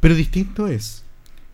[0.00, 1.04] Pero distinto es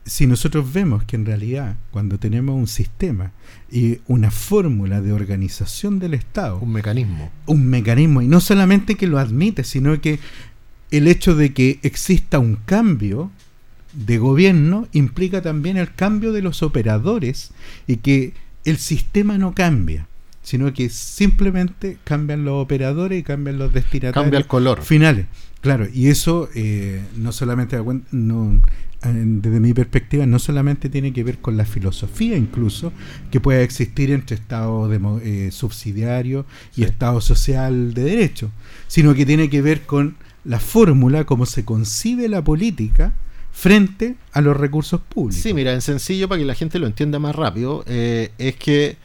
[0.08, 3.32] si nosotros vemos que en realidad cuando tenemos un sistema
[3.70, 9.06] y una fórmula de organización del Estado, un mecanismo, un mecanismo, y no solamente que
[9.06, 10.18] lo admite, sino que
[10.90, 13.30] el hecho de que exista un cambio
[14.06, 17.50] de gobierno implica también el cambio de los operadores
[17.86, 18.32] y que
[18.64, 20.06] el sistema no cambia,
[20.42, 24.82] sino que simplemente cambian los operadores y cambian los destinatarios Cambia el color.
[24.82, 25.26] finales.
[25.60, 27.76] Claro, y eso eh, no solamente
[28.12, 28.60] no,
[29.02, 32.92] desde mi perspectiva no solamente tiene que ver con la filosofía incluso
[33.32, 34.88] que pueda existir entre Estado
[35.22, 36.46] eh, subsidiario
[36.76, 36.84] y Sí.
[36.84, 38.52] Estado social de derecho,
[38.86, 43.12] sino que tiene que ver con la fórmula como se concibe la política
[43.58, 45.42] frente a los recursos públicos.
[45.42, 48.96] Sí, mira, en sencillo, para que la gente lo entienda más rápido, eh, es que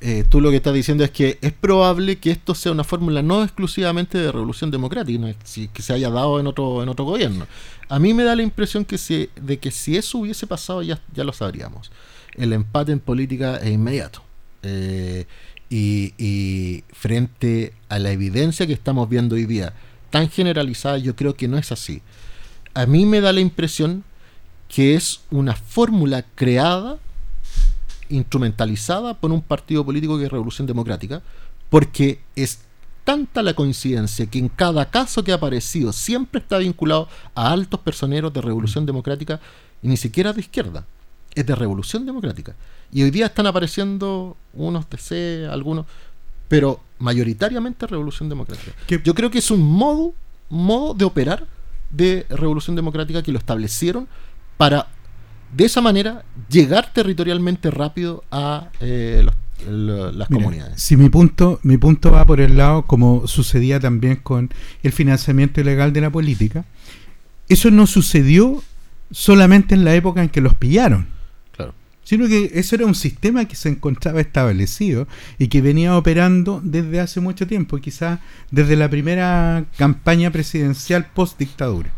[0.00, 3.20] eh, tú lo que estás diciendo es que es probable que esto sea una fórmula
[3.20, 5.34] no exclusivamente de revolución democrática,
[5.72, 7.48] que se haya dado en otro, en otro gobierno.
[7.88, 11.00] A mí me da la impresión que si, de que si eso hubiese pasado ya,
[11.12, 11.90] ya lo sabríamos.
[12.36, 14.22] El empate en política es inmediato.
[14.62, 15.26] Eh,
[15.68, 19.72] y, y frente a la evidencia que estamos viendo hoy día,
[20.10, 22.02] tan generalizada, yo creo que no es así.
[22.80, 24.04] A mí me da la impresión
[24.66, 26.96] que es una fórmula creada,
[28.08, 31.20] instrumentalizada por un partido político que es Revolución Democrática,
[31.68, 32.60] porque es
[33.04, 37.80] tanta la coincidencia que en cada caso que ha aparecido siempre está vinculado a altos
[37.80, 39.40] personeros de Revolución Democrática
[39.82, 40.86] y ni siquiera de izquierda,
[41.34, 42.56] es de Revolución Democrática.
[42.90, 45.84] Y hoy día están apareciendo unos DC, algunos,
[46.48, 48.72] pero mayoritariamente Revolución Democrática.
[49.04, 50.14] Yo creo que es un modo,
[50.48, 51.46] modo de operar
[51.90, 54.06] de Revolución Democrática que lo establecieron
[54.56, 54.88] para
[55.56, 59.34] de esa manera llegar territorialmente rápido a eh, los-
[59.66, 60.80] el- las Mira, comunidades.
[60.82, 64.50] Si mi punto, mi punto va por el lado, como sucedía también con
[64.82, 66.64] el financiamiento ilegal de la política,
[67.48, 68.62] eso no sucedió
[69.10, 71.08] solamente en la época en que los pillaron.
[72.10, 75.06] Sino que eso era un sistema que se encontraba establecido
[75.38, 78.18] y que venía operando desde hace mucho tiempo, quizás
[78.50, 81.92] desde la primera campaña presidencial post dictadura.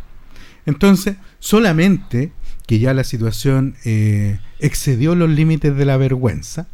[0.66, 2.30] Entonces, solamente
[2.66, 6.68] que ya la situación eh, excedió los límites de la vergüenza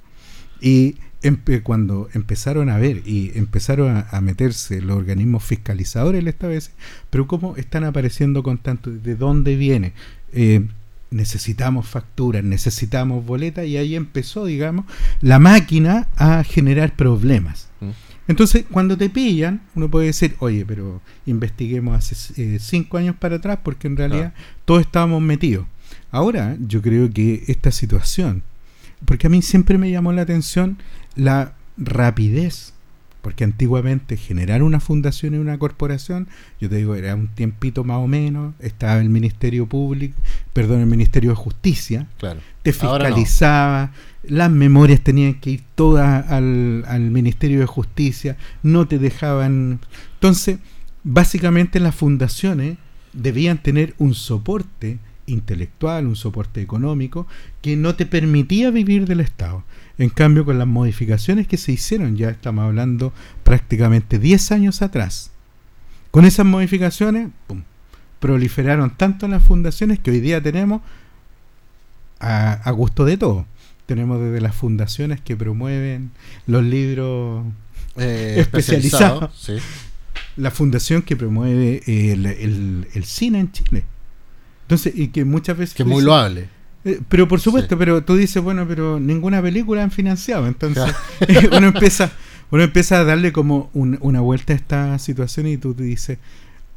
[0.60, 0.96] y
[1.62, 6.72] cuando empezaron a ver y empezaron a, meterse los organismos fiscalizadores Estado, dice,
[7.08, 8.60] pero ¿cómo están apareciendo con?
[8.84, 9.92] ¿De dónde viene?
[10.32, 10.66] Eh,
[11.10, 14.84] necesitamos facturas, necesitamos boletas y ahí empezó, digamos,
[15.20, 17.68] la máquina a generar problemas.
[17.80, 17.90] Mm.
[18.28, 23.36] Entonces, cuando te pillan, uno puede decir, oye, pero investiguemos hace eh, cinco años para
[23.36, 24.34] atrás, porque en realidad
[24.66, 25.66] todos estábamos metidos.
[26.10, 28.42] Ahora, yo creo que esta situación,
[29.06, 30.78] porque a mí siempre me llamó la atención
[31.14, 32.74] la rapidez,
[33.22, 36.28] porque antiguamente generar una fundación y una corporación,
[36.60, 40.18] yo te digo, era un tiempito más o menos, estaba el Ministerio Público,
[40.52, 42.40] perdón, el Ministerio de Justicia, Claro.
[42.62, 42.76] te no.
[42.78, 43.92] fiscalizaba,
[44.22, 49.80] las memorias tenían que ir todas al, al Ministerio de Justicia, no te dejaban.
[50.14, 50.58] Entonces,
[51.04, 52.78] básicamente las fundaciones
[53.12, 57.26] debían tener un soporte intelectual, un soporte económico,
[57.62, 59.64] que no te permitía vivir del Estado.
[59.98, 65.32] En cambio, con las modificaciones que se hicieron, ya estamos hablando prácticamente 10 años atrás,
[66.12, 67.62] con esas modificaciones, pum,
[68.20, 70.82] proliferaron tanto las fundaciones que hoy día tenemos
[72.20, 73.46] a, a gusto de todo.
[73.86, 76.10] Tenemos desde las fundaciones que promueven
[76.46, 77.44] los libros,
[77.96, 79.30] Eh, Especializado.
[79.36, 79.56] sí.
[80.36, 83.84] la fundación que promueve el, el- el cine en Chile.
[84.62, 85.74] Entonces, y que muchas veces...
[85.74, 86.48] Que es muy loable.
[86.84, 87.78] Eh, pero por supuesto, Sí.
[87.78, 90.46] pero tú dices, bueno, pero ninguna película han financiado.
[90.46, 90.84] Entonces,
[91.52, 92.10] uno empieza
[92.50, 96.18] uno empieza a darle como un- una vuelta a esta situación y tú te dices,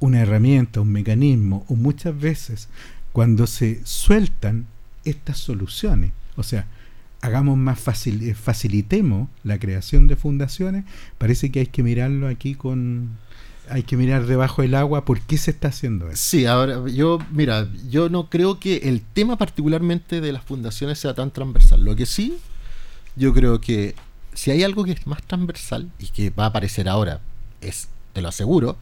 [0.02, 2.68] una herramienta, un mecanismo, o muchas veces
[3.14, 4.66] cuando se sueltan
[5.06, 6.66] estas soluciones, o sea,
[7.22, 10.84] hagamos más fácil, eh, facilitemos la creación de fundaciones,
[11.18, 13.12] parece que hay que mirarlo aquí con,
[13.72, 16.18] hay que mirar debajo del agua por qué se está haciendo eso.
[16.22, 21.14] Sí, ahora yo, mira, yo no creo que el tema particularmente de las fundaciones sea
[21.14, 21.84] tan transversal.
[21.84, 22.38] Lo que sí,
[23.16, 23.96] yo creo que
[24.34, 27.20] si hay algo que es más transversal y que va a aparecer ahora,
[27.62, 28.78] es, te lo aseguro,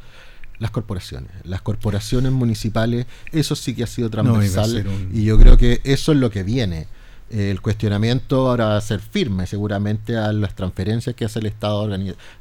[0.59, 1.31] las corporaciones.
[1.43, 6.11] Las corporaciones municipales, eso sí que ha sido transversal un- y yo creo que eso
[6.11, 6.87] es lo que viene.
[7.31, 11.45] Eh, El cuestionamiento ahora va a ser firme seguramente a las transferencias que hace el
[11.45, 11.87] Estado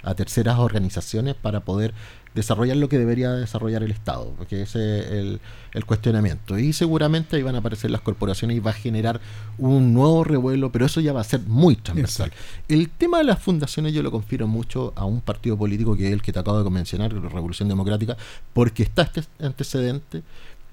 [0.02, 1.92] a terceras organizaciones para poder
[2.38, 5.40] desarrollar lo que debería desarrollar el Estado, porque ese es el,
[5.74, 6.58] el cuestionamiento.
[6.58, 9.20] Y seguramente ahí van a aparecer las corporaciones y va a generar
[9.58, 12.32] un nuevo revuelo, pero eso ya va a ser muy transversal.
[12.68, 16.12] El tema de las fundaciones yo lo confiero mucho a un partido político que es
[16.12, 18.16] el que te acabo de mencionar, la Revolución Democrática,
[18.52, 20.22] porque está este antecedente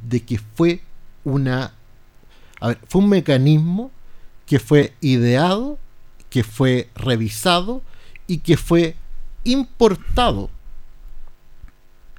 [0.02, 0.82] de que fue
[1.24, 1.74] una...
[2.62, 3.92] A ver, fue un mecanismo
[4.46, 5.78] que fue ideado,
[6.30, 7.82] que fue revisado
[8.28, 8.96] y que fue
[9.44, 10.50] importado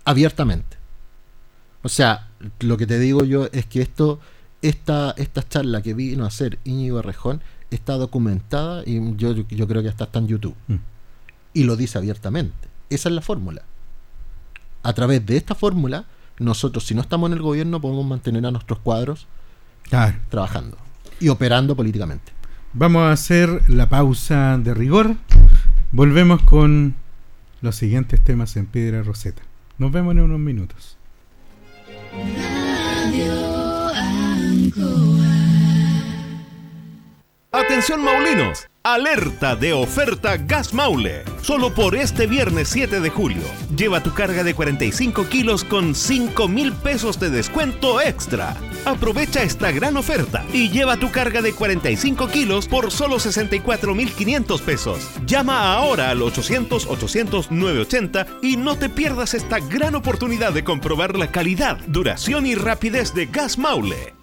[0.06, 0.78] abiertamente.
[1.82, 2.28] O sea,
[2.60, 4.18] lo que te digo yo es que esto,
[4.62, 9.82] esta, esta charla que vino a hacer Íñigo Rejón está documentada y yo, yo creo
[9.82, 10.56] que hasta está en YouTube.
[10.68, 10.76] Mm.
[11.52, 12.68] y lo dice abiertamente.
[12.90, 13.62] Esa es la fórmula.
[14.82, 16.04] A través de esta fórmula,
[16.38, 19.26] nosotros si no estamos en el gobierno podemos mantener a nuestros cuadros
[20.28, 20.76] trabajando
[21.18, 22.32] y operando políticamente.
[22.72, 25.16] Vamos a hacer la pausa de rigor.
[25.92, 26.94] Volvemos con
[27.62, 29.45] los siguientes temas en Piedra Roseta.
[29.78, 30.96] Nos vemos en unos minutos.
[37.56, 41.24] Atención Maulinos, alerta de oferta Gas Maule.
[41.40, 43.44] Solo por este viernes 7 de julio.
[43.74, 48.54] Lleva tu carga de 45 kilos con 5 mil pesos de descuento extra.
[48.84, 54.12] Aprovecha esta gran oferta y lleva tu carga de 45 kilos por solo 64 mil
[54.12, 55.08] 500 pesos.
[55.24, 61.78] Llama ahora al 800-800-980 y no te pierdas esta gran oportunidad de comprobar la calidad,
[61.86, 64.15] duración y rapidez de Gas Maule.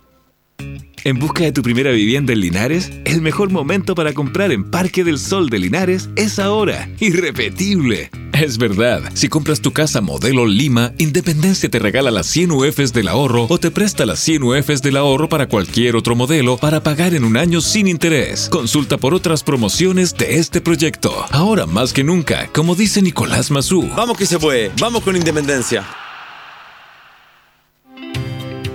[1.05, 2.89] ¿En busca de tu primera vivienda en Linares?
[3.03, 6.89] El mejor momento para comprar en Parque del Sol de Linares es ahora.
[6.99, 8.09] Irrepetible.
[8.33, 13.09] Es verdad, si compras tu casa modelo Lima, Independencia te regala las 100 UFs del
[13.09, 17.13] ahorro o te presta las 100 UFs del ahorro para cualquier otro modelo para pagar
[17.13, 18.47] en un año sin interés.
[18.49, 21.13] Consulta por otras promociones de este proyecto.
[21.31, 23.89] Ahora más que nunca, como dice Nicolás Mazú.
[23.95, 25.85] Vamos que se puede, vamos con Independencia.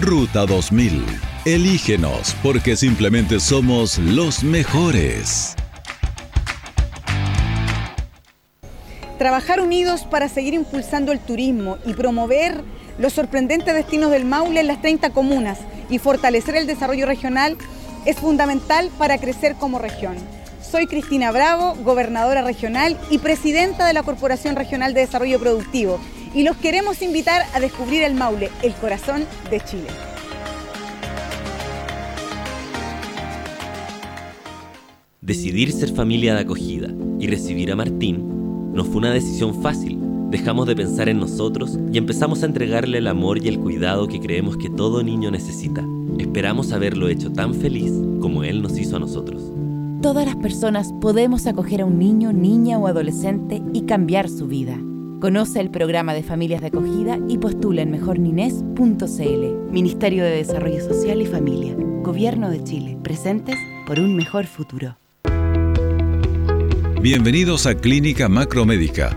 [0.00, 1.06] Ruta 2000.
[1.44, 5.54] Elígenos porque simplemente somos los mejores.
[9.16, 12.64] Trabajar unidos para seguir impulsando el turismo y promover
[12.98, 17.56] los sorprendentes destinos del Maule en las 30 comunas y fortalecer el desarrollo regional
[18.06, 20.16] es fundamental para crecer como región.
[20.60, 26.00] Soy Cristina Bravo, gobernadora regional y presidenta de la Corporación Regional de Desarrollo Productivo
[26.34, 29.88] y los queremos invitar a descubrir el Maule, el corazón de Chile.
[35.20, 39.98] Decidir ser familia de acogida y recibir a Martín no fue una decisión fácil.
[40.28, 44.20] Dejamos de pensar en nosotros y empezamos a entregarle el amor y el cuidado que
[44.20, 45.82] creemos que todo niño necesita.
[46.18, 49.42] Esperamos haberlo hecho tan feliz como Él nos hizo a nosotros.
[50.02, 54.78] Todas las personas podemos acoger a un niño, niña o adolescente y cambiar su vida.
[55.24, 59.70] Conoce el programa de familias de acogida y postula en mejornines.cl.
[59.70, 61.74] Ministerio de Desarrollo Social y Familia.
[61.78, 62.98] Gobierno de Chile.
[63.02, 63.56] Presentes
[63.86, 64.98] por un mejor futuro.
[67.00, 69.16] Bienvenidos a Clínica Macromédica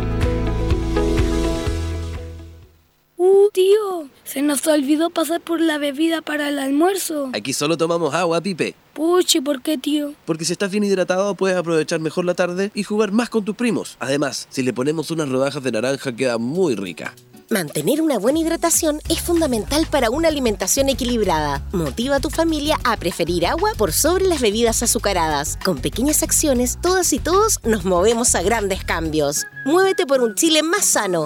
[4.31, 7.31] Se nos olvidó pasar por la bebida para el almuerzo.
[7.33, 8.75] Aquí solo tomamos agua, Pipe.
[8.93, 10.13] Puchi, ¿por qué, tío?
[10.23, 13.57] Porque si estás bien hidratado puedes aprovechar mejor la tarde y jugar más con tus
[13.57, 13.97] primos.
[13.99, 17.13] Además, si le ponemos unas rodajas de naranja queda muy rica.
[17.49, 21.61] Mantener una buena hidratación es fundamental para una alimentación equilibrada.
[21.73, 25.59] Motiva a tu familia a preferir agua por sobre las bebidas azucaradas.
[25.65, 29.45] Con pequeñas acciones, todas y todos nos movemos a grandes cambios.
[29.65, 31.25] Muévete por un Chile más sano.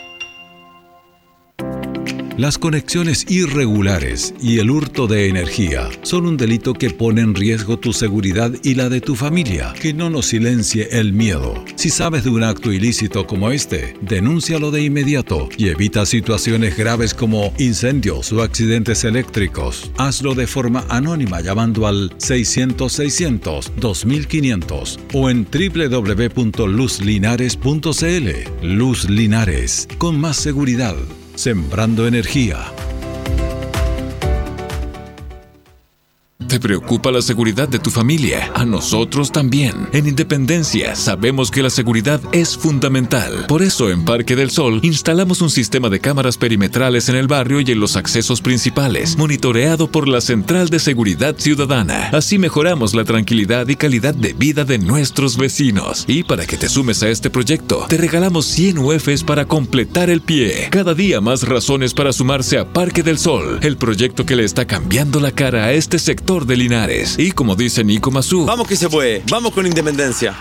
[2.41, 7.77] Las conexiones irregulares y el hurto de energía son un delito que pone en riesgo
[7.77, 9.75] tu seguridad y la de tu familia.
[9.79, 11.63] Que no nos silencie el miedo.
[11.75, 17.13] Si sabes de un acto ilícito como este, denúncialo de inmediato y evita situaciones graves
[17.13, 19.91] como incendios o accidentes eléctricos.
[19.97, 28.29] Hazlo de forma anónima llamando al 600-600-2500 o en www.luzlinares.cl.
[28.63, 30.95] Luz Linares, con más seguridad,
[31.41, 32.90] sembrando energía.
[36.51, 38.51] ¿Te preocupa la seguridad de tu familia?
[38.55, 39.87] A nosotros también.
[39.93, 43.45] En Independencia sabemos que la seguridad es fundamental.
[43.47, 47.61] Por eso en Parque del Sol instalamos un sistema de cámaras perimetrales en el barrio
[47.61, 52.09] y en los accesos principales, monitoreado por la Central de Seguridad Ciudadana.
[52.11, 56.03] Así mejoramos la tranquilidad y calidad de vida de nuestros vecinos.
[56.05, 60.19] Y para que te sumes a este proyecto, te regalamos 100 UFs para completar el
[60.19, 60.67] pie.
[60.69, 64.67] Cada día más razones para sumarse a Parque del Sol, el proyecto que le está
[64.67, 67.15] cambiando la cara a este sector de Linares.
[67.17, 70.35] Y como dice Nico Mazú, Vamos que se puede, vamos con Independencia.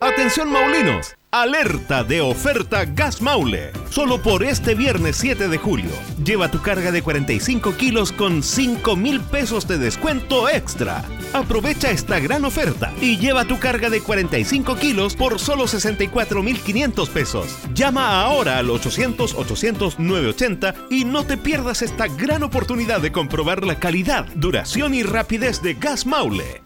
[0.00, 3.72] Atención Maulinos, alerta de oferta Gas Maule.
[3.90, 5.90] Solo por este viernes 7 de julio.
[6.24, 11.04] Lleva tu carga de 45 kilos con 5 mil pesos de descuento extra.
[11.32, 16.60] Aprovecha esta gran oferta y lleva tu carga de 45 kilos por solo 64 mil
[16.60, 17.58] 500 pesos.
[17.74, 24.26] Llama ahora al 800-800-980 y no te pierdas esta gran oportunidad de comprobar la calidad,
[24.34, 26.62] duración y rapidez de Gas Maule.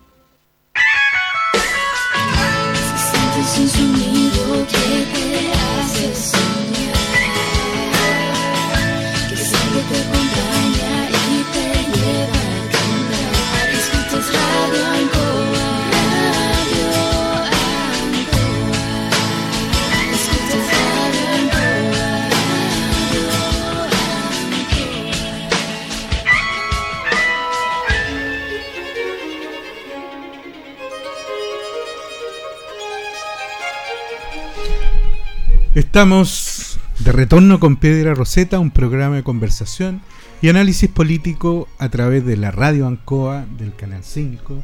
[35.74, 40.02] Estamos de retorno con Piedra Roseta, un programa de conversación
[40.42, 44.62] y análisis político a través de la radio Ancoa, del Canal 5,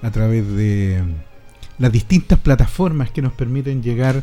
[0.00, 1.02] a través de
[1.78, 4.22] las distintas plataformas que nos permiten llegar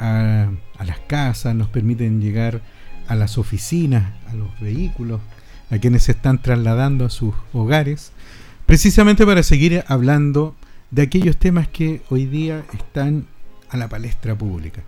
[0.00, 2.60] a, a las casas, nos permiten llegar
[3.06, 5.20] a las oficinas, a los vehículos,
[5.70, 8.10] a quienes se están trasladando a sus hogares,
[8.66, 10.56] precisamente para seguir hablando
[10.90, 13.26] de aquellos temas que hoy día están
[13.68, 14.82] a la palestra pública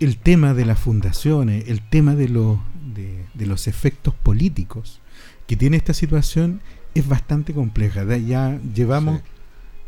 [0.00, 2.58] el tema de las fundaciones, el tema de, los
[2.94, 5.00] de, de los efectos políticos
[5.46, 6.60] que tiene esta situación
[6.94, 8.04] es bastante compleja.
[8.18, 9.20] Ya llevamos,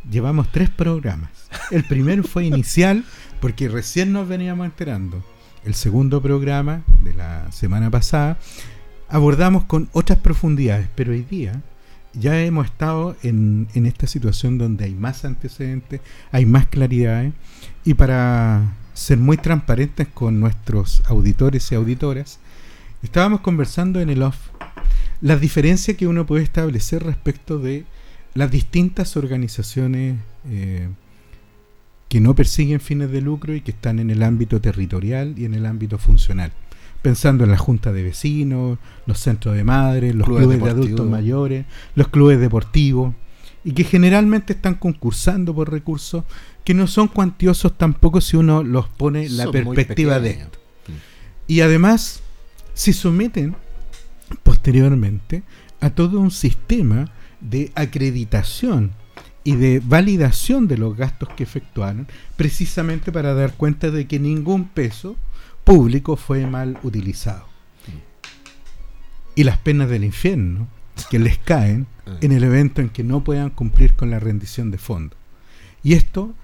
[0.08, 1.30] llevamos tres programas.
[1.70, 3.04] El primero fue inicial
[3.40, 5.24] porque recién nos veníamos enterando.
[5.64, 8.38] El segundo programa de la semana pasada
[9.08, 11.62] abordamos con otras profundidades, pero hoy día
[12.12, 16.00] ya hemos estado en, en esta situación donde hay más antecedentes,
[16.30, 17.32] hay más claridades
[17.84, 22.38] y para ser muy transparentes con nuestros auditores y auditoras,
[23.02, 24.36] estábamos conversando en el off
[25.20, 27.84] las diferencias que uno puede establecer respecto de
[28.34, 30.16] las distintas organizaciones
[30.48, 30.88] eh,
[32.08, 35.54] que no persiguen fines de lucro y que están en el ámbito territorial y en
[35.54, 36.52] el ámbito funcional.
[37.00, 41.08] Pensando en la junta de vecinos, los centros de madres, los Clubes clubes, de adultos
[41.08, 43.14] mayores, los clubes deportivos,
[43.64, 46.24] y que generalmente están concursando por recursos
[46.64, 50.30] que no son cuantiosos tampoco si uno los pone en la Son muy perspectiva de
[50.30, 50.58] esto.
[51.46, 52.20] Y además
[52.74, 53.56] se someten
[54.42, 55.42] posteriormente
[55.80, 57.10] a todo un sistema
[57.40, 58.92] de acreditación
[59.44, 62.06] y de validación de los gastos que efectuaron,
[62.36, 65.16] precisamente para dar cuenta de que ningún peso
[65.64, 67.46] público fue mal utilizado.
[69.34, 70.68] Y las penas del infierno
[71.10, 71.86] que les caen
[72.20, 75.18] en el evento en que no puedan cumplir con la rendición de fondos.
[75.82, 76.34] Y esto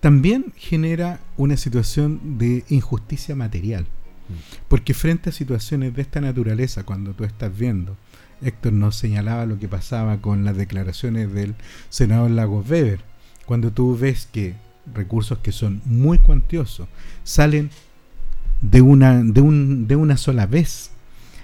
[0.00, 3.86] también genera una situación de injusticia material.
[4.68, 7.96] Porque frente a situaciones de esta naturaleza, cuando tú estás viendo,
[8.40, 11.54] Héctor nos señalaba lo que pasaba con las declaraciones del
[11.88, 13.00] senador Lagos Weber,
[13.44, 14.54] cuando tú ves que
[14.94, 16.88] recursos que son muy cuantiosos
[17.24, 17.70] salen
[18.60, 20.90] de una, de un, de una sola vez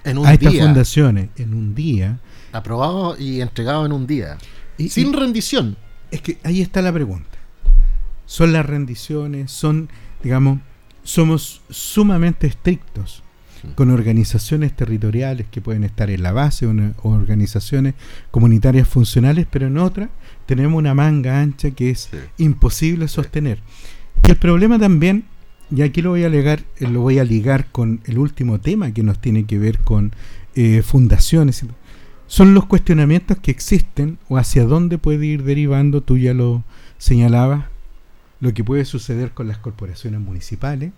[0.03, 2.19] En un a estas fundaciones en un día.
[2.53, 4.37] Aprobado y entregado en un día.
[4.77, 5.75] Y- Sin y- rendición.
[6.09, 7.36] Es que ahí está la pregunta.
[8.27, 9.89] Son las rendiciones, son,
[10.21, 10.59] digamos,
[11.03, 13.23] somos sumamente estrictos
[13.73, 17.95] con organizaciones territoriales que pueden estar en la base o organizaciones
[18.29, 20.09] comunitarias funcionales, pero en otras
[20.45, 23.59] tenemos una manga ancha que es imposible sostener.
[24.27, 25.25] Y el problema también
[25.69, 28.93] y aquí lo voy a ligar, eh, lo voy a ligar con el último tema
[28.93, 30.13] que nos tiene que ver con
[30.55, 31.65] eh, fundaciones.
[32.27, 36.63] Son los cuestionamientos que existen o hacia dónde puede ir derivando, tú ya lo
[36.97, 37.65] señalabas,
[38.39, 40.91] lo que puede suceder con las corporaciones municipales.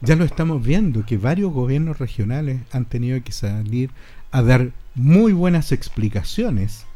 [0.00, 3.90] Ya lo estamos viendo, que varios gobiernos regionales han tenido que salir
[4.30, 6.86] a dar muy buenas explicaciones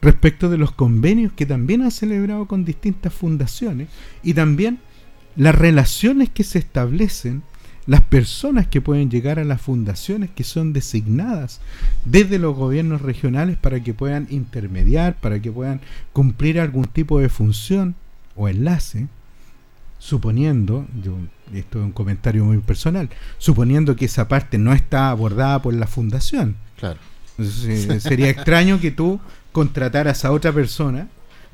[0.00, 3.88] respecto de los convenios que también han celebrado con distintas fundaciones
[4.22, 4.80] y también
[5.36, 7.42] las relaciones que se establecen,
[7.86, 11.60] las personas que pueden llegar a las fundaciones que son designadas
[12.04, 15.80] desde los gobiernos regionales para que puedan intermediar, para que puedan
[16.12, 17.94] cumplir algún tipo de función
[18.36, 19.08] o enlace,
[19.98, 21.16] suponiendo, yo,
[21.54, 25.86] esto es un comentario muy personal, suponiendo que esa parte no está abordada por la
[25.86, 26.56] fundación.
[26.76, 26.98] Claro.
[27.38, 29.20] Entonces, eh, sería extraño que tú
[29.52, 31.08] contrataras a otra persona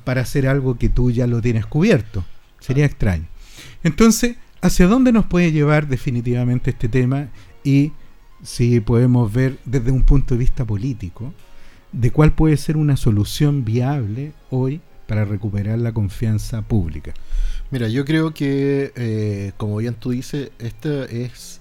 [0.05, 2.25] para hacer algo que tú ya lo tienes cubierto.
[2.61, 3.27] Sería extraño.
[3.83, 7.29] Entonces, ¿hacia dónde nos puede llevar definitivamente este tema?
[7.63, 7.93] Y
[8.43, 11.33] si podemos ver desde un punto de vista político,
[11.93, 17.15] de cuál puede ser una solución viable hoy para recuperar la confianza pública.
[17.71, 21.61] Mira, yo creo que, eh, como bien tú dices, esta es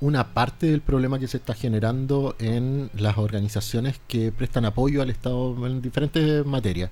[0.00, 5.10] una parte del problema que se está generando en las organizaciones que prestan apoyo al
[5.10, 6.90] Estado en diferentes materias.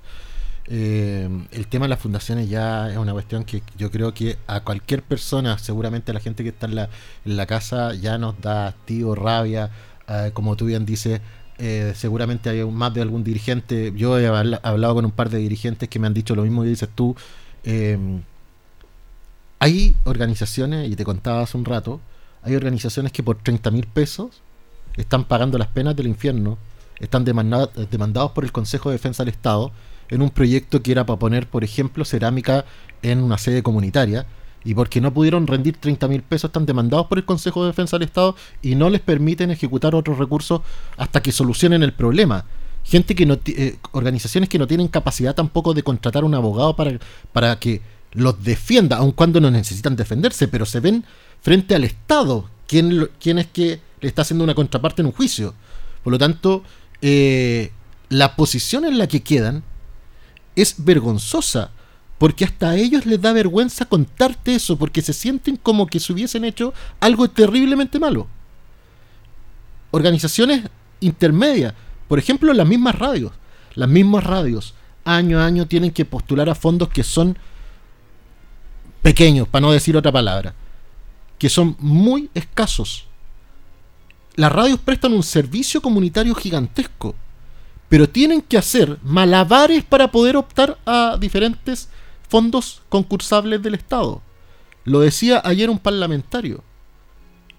[0.71, 4.61] Eh, el tema de las fundaciones ya es una cuestión que yo creo que a
[4.61, 6.89] cualquier persona, seguramente a la gente que está en la,
[7.25, 9.71] en la casa, ya nos da hastío, rabia,
[10.07, 11.21] eh, como tú bien dices,
[11.59, 15.37] eh, seguramente hay más de algún dirigente, yo he habla- hablado con un par de
[15.37, 17.15] dirigentes que me han dicho lo mismo que dices tú,
[17.63, 17.97] eh,
[19.59, 21.99] hay organizaciones, y te contaba hace un rato,
[22.43, 24.41] hay organizaciones que por 30 mil pesos
[24.95, 26.57] están pagando las penas del infierno,
[26.99, 29.71] están demanda- demandados por el Consejo de Defensa del Estado
[30.09, 32.65] en un proyecto que era para poner, por ejemplo, cerámica
[33.01, 34.25] en una sede comunitaria,
[34.63, 37.97] y porque no pudieron rendir 30 mil pesos están demandados por el Consejo de Defensa
[37.97, 40.61] del Estado y no les permiten ejecutar otros recursos
[40.97, 42.45] hasta que solucionen el problema.
[42.83, 46.99] Gente que no eh, organizaciones que no tienen capacidad tampoco de contratar un abogado para,
[47.31, 47.81] para que
[48.11, 51.05] los defienda, aun cuando no necesitan defenderse, pero se ven
[51.41, 55.53] frente al Estado, quien, quien es que le está haciendo una contraparte en un juicio.
[56.03, 56.63] Por lo tanto,
[57.01, 57.71] eh,
[58.09, 59.63] la posición en la que quedan
[60.55, 61.71] es vergonzosa,
[62.19, 66.11] porque hasta a ellos les da vergüenza contarte eso, porque se sienten como que se
[66.13, 68.27] hubiesen hecho algo terriblemente malo.
[69.91, 70.69] Organizaciones
[70.99, 71.73] intermedias,
[72.09, 73.31] por ejemplo, las mismas radios.
[73.73, 74.73] Las mismas radios,
[75.05, 77.37] año a año, tienen que postular a fondos que son
[79.01, 80.53] pequeños, para no decir otra palabra,
[81.37, 83.07] que son muy escasos.
[84.35, 87.15] Las radios prestan un servicio comunitario gigantesco,
[87.87, 91.87] pero tienen que hacer malabares para poder optar a diferentes
[92.29, 94.21] fondos concursables del Estado.
[94.85, 96.63] Lo decía ayer un parlamentario.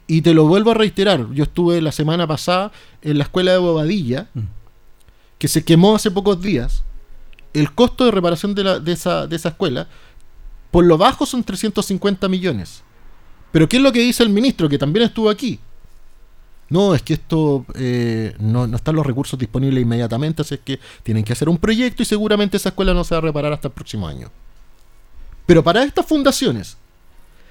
[0.06, 1.30] Y te lo vuelvo a reiterar.
[1.32, 2.72] Yo estuve la semana pasada
[3.02, 4.28] en la escuela de Bobadilla,
[5.38, 6.82] que se quemó hace pocos días.
[7.52, 9.86] El costo de reparación de, la- de esa, de esa escuela,
[10.70, 12.82] por lo bajo son 350 millones.
[13.52, 15.60] Pero ¿qué es lo que dice el ministro, que también estuvo aquí?
[16.68, 20.78] No, es que esto eh, no, no están los recursos disponibles inmediatamente, así es que
[21.02, 23.66] tienen que hacer un proyecto y seguramente esa escuela no se va a reparar hasta
[23.68, 24.30] el próximo año.
[25.50, 26.76] Pero para estas fundaciones,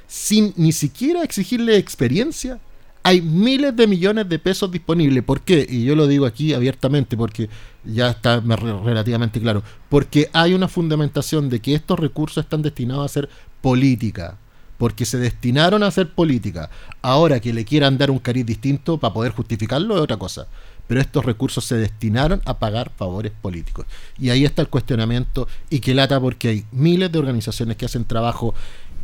[0.08, 2.58] sin ni siquiera exigirle experiencia,
[3.04, 5.22] hay miles de millones de pesos disponibles.
[5.22, 5.68] ¿Por qué?
[5.70, 7.50] Y yo lo digo aquí abiertamente porque
[7.84, 9.64] ya está me- re- relativamente claro.
[9.90, 14.38] Porque hay una fundamentación de que estos recursos están destinados a hacer política.
[14.78, 16.70] Porque se destinaron a hacer política.
[17.02, 20.48] Ahora que le quieran dar un cariz distinto para poder justificarlo es otra cosa.
[20.90, 23.86] Pero estos recursos se destinaron a pagar favores políticos.
[24.18, 28.06] Y ahí está el cuestionamiento y que lata porque hay miles de organizaciones que hacen
[28.06, 28.56] trabajo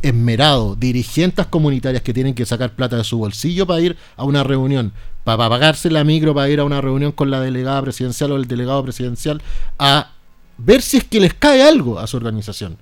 [0.02, 4.42] esmerado, dirigentes comunitarias que tienen que sacar plata de su bolsillo para ir a una
[4.42, 4.92] reunión,
[5.22, 8.48] para pagarse la micro, para ir a una reunión con la delegada presidencial o el
[8.48, 9.40] delegado presidencial,
[9.78, 10.10] a
[10.58, 12.78] ver si es que les cae algo a su organización.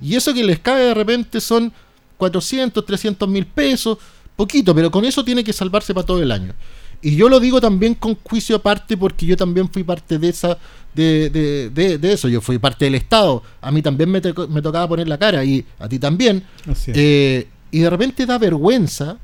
[0.00, 1.72] Y eso que les cae de repente son
[2.16, 3.98] 400, 300 mil pesos,
[4.34, 6.54] poquito, pero con eso tiene que salvarse para todo el año.
[7.02, 10.56] Y yo lo digo también con juicio aparte porque yo también fui parte de esa
[10.94, 13.42] de, de, de- de eso, yo fui parte del Estado.
[13.60, 16.44] A mí también me, tocaba poner la cara y a ti también.
[16.70, 16.96] Así es.
[16.96, 19.16] Eh, y de repente da vergüenza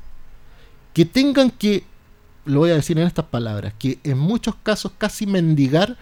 [0.93, 1.83] que tengan que,
[2.45, 5.95] lo voy a decir en estas palabras, que en muchos casos casi mendigar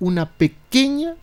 [0.00, 1.14] una pequeña,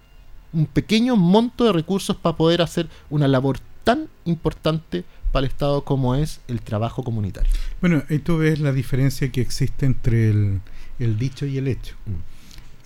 [0.54, 5.84] un pequeño monto de recursos para poder hacer una labor tan importante para el Estado
[5.84, 7.52] como es el trabajo comunitario.
[7.82, 10.62] Bueno, ahí tú ves la diferencia que existe entre el,
[11.00, 11.96] el dicho y el hecho.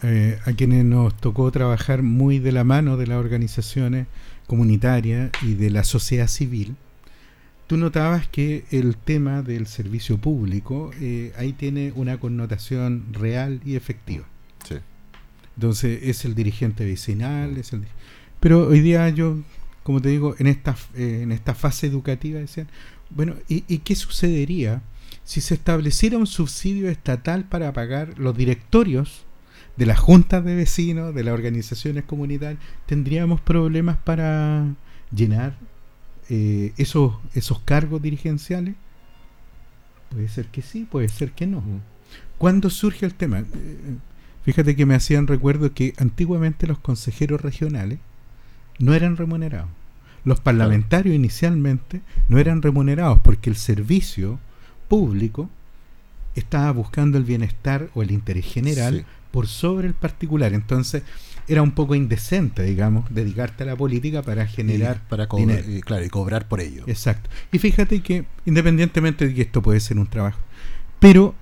[0.04, 4.08] Eh, a quienes nos tocó trabajar muy de la mano de las organizaciones
[4.48, 6.76] comunitarias y de la sociedad civil,
[7.68, 13.76] tú notabas que el tema del servicio público eh, ahí tiene una connotación real y
[13.76, 14.26] efectiva.
[14.68, 14.76] Sí.
[15.56, 17.84] Entonces es el dirigente vecinal, es el...
[18.40, 19.38] Pero hoy día yo,
[19.84, 22.68] como te digo, en esta, eh, en esta fase educativa decían,
[23.10, 24.82] bueno, ¿y, y qué sucedería
[25.24, 29.26] si se estableciera un subsidio estatal para pagar los directorios
[29.78, 32.62] de las juntas de vecinos, de las organizaciones comunitarias?
[32.86, 34.66] ¿Tendríamos problemas para
[35.16, 35.58] llenar
[36.30, 38.76] eh, esos, esos cargos dirigenciales?
[40.10, 41.64] Puede ser que sí, puede ser que no.
[42.38, 43.40] ¿Cuándo surge el tema?
[43.40, 43.96] Eh,
[44.44, 48.00] Fíjate que me hacían recuerdo que antiguamente los consejeros regionales
[48.80, 49.70] no eran remunerados.
[50.26, 54.40] Los parlamentarios inicialmente no eran remunerados porque el servicio
[54.88, 55.50] público
[56.36, 59.06] estaba buscando el bienestar o el interés general Sí.
[59.32, 60.54] por sobre el particular.
[60.54, 61.04] Entonces
[61.48, 65.70] era un poco indecente, digamos, dedicarte a la política para generar Y para co- dinero.
[65.70, 66.84] y, claro, y cobrar por ello.
[66.88, 67.30] Exacto.
[67.52, 70.40] Y fíjate que, independientemente de que esto puede ser un trabajo,
[71.00, 71.36] pero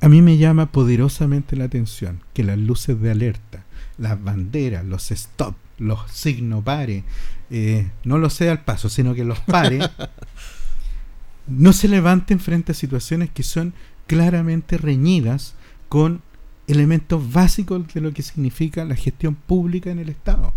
[0.00, 3.64] a mí me llama poderosamente la atención que las luces de alerta,
[3.96, 7.04] las banderas, los stop, los signos pare,
[7.50, 9.78] eh, no los sea al paso, sino que los pare,
[11.46, 13.74] no se levanten frente a situaciones que son
[14.06, 15.54] claramente reñidas
[15.88, 16.22] con
[16.66, 20.48] elementos básicos de lo que significa la gestión pública en el Estado.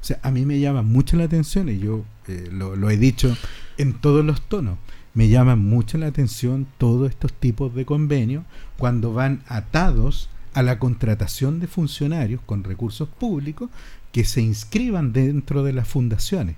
[0.00, 2.96] O sea, a mí me llama mucho la atención, y yo eh, lo, lo he
[2.96, 3.36] dicho
[3.78, 4.78] en todos los tonos,
[5.14, 8.44] me llama mucho la atención todos estos tipos de convenios
[8.76, 13.68] cuando van atados a la contratación de funcionarios con recursos públicos
[14.10, 16.56] que se inscriban dentro de las fundaciones.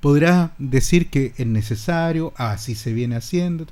[0.00, 3.66] Podrá decir que es necesario, así se viene haciendo,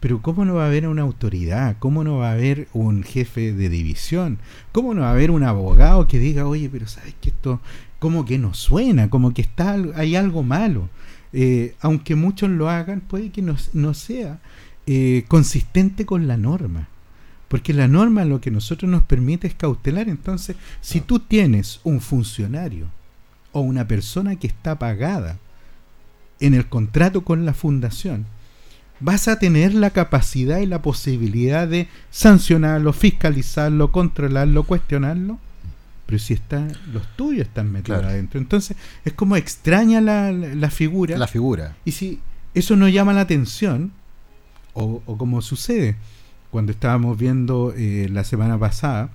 [0.00, 1.76] pero ¿cómo no va a haber una autoridad?
[1.78, 4.38] ¿Cómo no va a haber un jefe de división?
[4.72, 7.60] ¿Cómo no va a haber un abogado que diga, oye, pero sabes que esto
[8.00, 10.88] como que no suena, como que está hay algo malo?
[11.32, 14.40] Eh, aunque muchos lo hagan, puede que no, no sea
[14.88, 16.88] eh, consistente con la norma.
[17.48, 20.08] Porque la norma lo que nosotros nos permite es cautelar.
[20.08, 22.86] Entonces, si tú tienes un funcionario
[23.52, 25.38] o una persona que está pagada
[26.40, 28.26] en el contrato con la fundación,
[29.00, 35.38] vas a tener la capacidad y la posibilidad de sancionarlo, fiscalizarlo, controlarlo, cuestionarlo.
[36.04, 38.12] Pero si está, los tuyos están metidos Claro.
[38.12, 38.38] adentro.
[38.40, 41.16] Entonces, es como extraña la, la- la figura.
[41.18, 41.76] La figura.
[41.84, 42.20] Y si
[42.54, 43.92] eso no llama la atención,
[44.74, 45.96] o, o como sucede
[46.50, 49.10] cuando estábamos viendo eh, la semana pasada,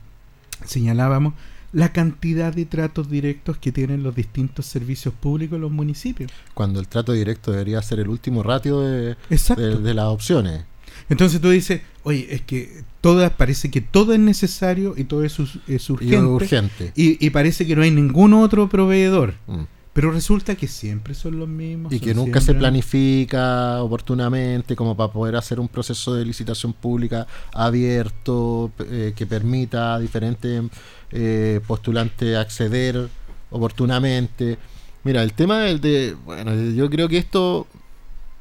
[0.66, 1.34] señalábamos
[1.72, 6.32] la cantidad de tratos directos que tienen los distintos servicios públicos en los municipios.
[6.54, 9.62] Cuando el trato directo debería ser el último ratio de, Exacto.
[9.64, 10.66] de, de las opciones.
[11.10, 15.38] Entonces tú dices, oye, es que todas parece que todo es necesario y todo es,
[15.68, 16.18] es urgente.
[16.26, 16.92] urgente.
[16.96, 19.34] Y, y parece que no hay ningún otro proveedor.
[19.48, 19.64] Mm.
[19.94, 21.94] Pero resulta que siempre son los mismos.
[21.94, 27.28] Y que nunca se planifica oportunamente como para poder hacer un proceso de licitación pública
[27.54, 30.64] abierto eh, que permita a diferentes
[31.12, 33.08] eh, postulantes acceder
[33.52, 34.58] oportunamente.
[35.04, 36.18] Mira, el tema del de...
[36.26, 37.68] Bueno, yo creo que esto...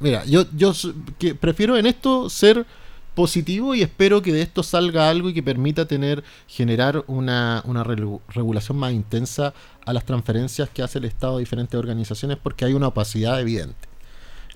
[0.01, 0.73] Mira, yo, yo
[1.19, 2.65] que prefiero en esto ser
[3.15, 7.85] positivo y espero que de esto salga algo y que permita tener generar una, una
[7.85, 9.53] regu- regulación más intensa
[9.85, 13.89] a las transferencias que hace el Estado a diferentes organizaciones porque hay una opacidad evidente.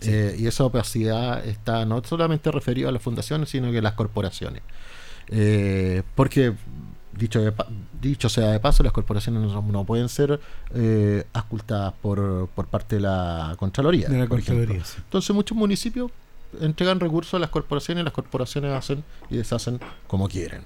[0.00, 0.10] Sí.
[0.12, 3.94] Eh, y esa opacidad está no solamente referida a las fundaciones, sino que a las
[3.94, 4.62] corporaciones.
[5.28, 6.52] Eh, porque,
[7.12, 7.66] dicho, de pa-
[8.00, 10.38] dicho sea de paso, las corporaciones no, no pueden ser
[10.74, 14.08] eh, auscultadas por, por parte de la Contraloría.
[14.08, 14.28] De la.
[14.28, 14.96] Contraloría, sí.
[14.98, 16.10] Entonces muchos municipios
[16.60, 20.62] entregan recursos a las corporaciones y las corporaciones hacen y deshacen como quieren.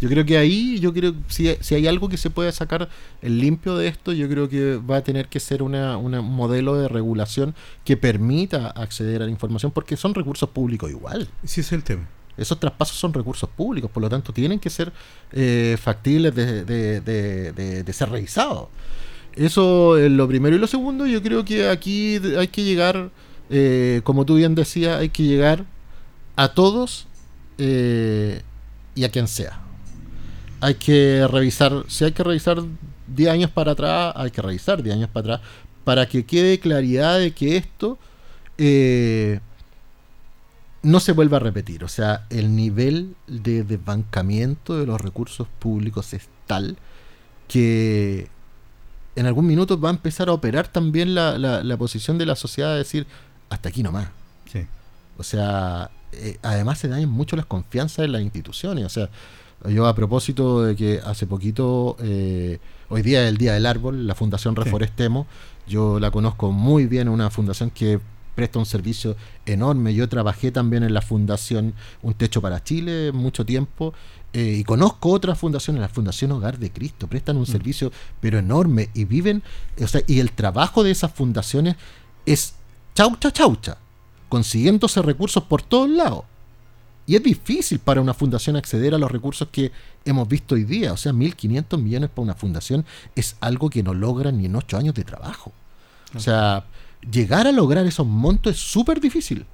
[0.00, 2.88] Yo creo que ahí, yo creo si, si hay algo que se puede sacar
[3.20, 6.32] el limpio de esto, yo creo que va a tener que ser una, una- un
[6.36, 7.54] modelo de regulación
[7.84, 11.28] que permita acceder a la información, porque son recursos públicos igual.
[11.44, 12.06] Sí, es el tema.
[12.36, 14.92] Esos traspasos son recursos públicos, por lo tanto tienen que ser
[15.32, 17.00] eh, factibles de, de-
[17.82, 18.68] de- ser revisados.
[19.34, 20.54] Eso es lo primero.
[20.54, 23.10] Y lo segundo, yo creo que aquí hay que llegar,
[23.50, 25.64] eh, como tú bien decías, hay que llegar
[26.36, 27.06] a todos
[27.58, 28.42] eh,
[28.94, 29.60] y a quien sea.
[30.60, 32.62] Hay que revisar, si hay que revisar
[33.06, 35.48] 10 años para atrás, hay que revisar 10 años para atrás,
[35.84, 37.98] para que quede claridad de que esto
[38.58, 39.40] eh,
[40.82, 41.84] no se vuelva a repetir.
[41.84, 46.76] O sea, el nivel de desbancamiento de los recursos públicos es tal
[47.48, 48.28] que
[49.16, 52.36] en algún minuto va a empezar a operar también la, la- la posición de la
[52.36, 53.06] sociedad de decir,
[53.48, 54.08] hasta aquí nomás.
[54.50, 54.66] Sí.
[55.16, 58.84] O sea, eh, además se dañan mucho las confianzas en las instituciones.
[58.84, 59.08] O sea,
[59.68, 64.06] Yo a propósito de que hace poquito, eh, hoy día es el Día del Árbol,
[64.06, 64.62] la Fundación Sí.
[64.62, 65.26] Reforestemos,
[65.66, 67.98] yo la conozco muy bien, una fundación que
[68.36, 69.16] presta un servicio
[69.46, 69.94] enorme.
[69.94, 73.94] Yo trabajé también en la fundación Un Techo para Chile mucho tiempo
[74.32, 78.90] eh, y conozco otras fundaciones, la Fundación Hogar de Cristo, prestan un servicio pero enorme
[78.94, 79.42] y viven,
[79.82, 81.76] o sea, y el trabajo de esas fundaciones
[82.26, 82.54] es
[82.98, 83.78] chaucha chaucha,
[84.28, 86.24] consiguiéndose recursos por todos lados.
[87.06, 89.70] Y es difícil para una fundación acceder a los recursos que
[90.04, 90.92] hemos visto hoy día.
[90.92, 92.84] O sea, 1.500 millones para una fundación
[93.14, 95.52] es algo que no logran ni en 8 años de trabajo.
[96.16, 96.64] O sea,
[97.08, 99.46] llegar a lograr esos montos es súper difícil.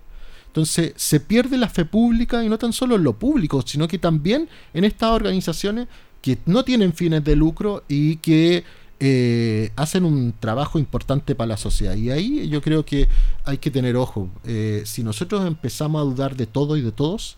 [0.46, 3.98] Entonces, se pierde la fe pública y no tan solo en lo público, sino que
[3.98, 5.86] también en estas organizaciones
[6.22, 8.64] que no tienen fines de lucro y que
[9.06, 11.94] eh, hacen un trabajo importante para la sociedad.
[11.94, 13.06] Y ahí yo creo que
[13.44, 14.31] hay que tener ojo.
[14.44, 17.36] Eh, si nosotros empezamos a dudar de todo y de todos,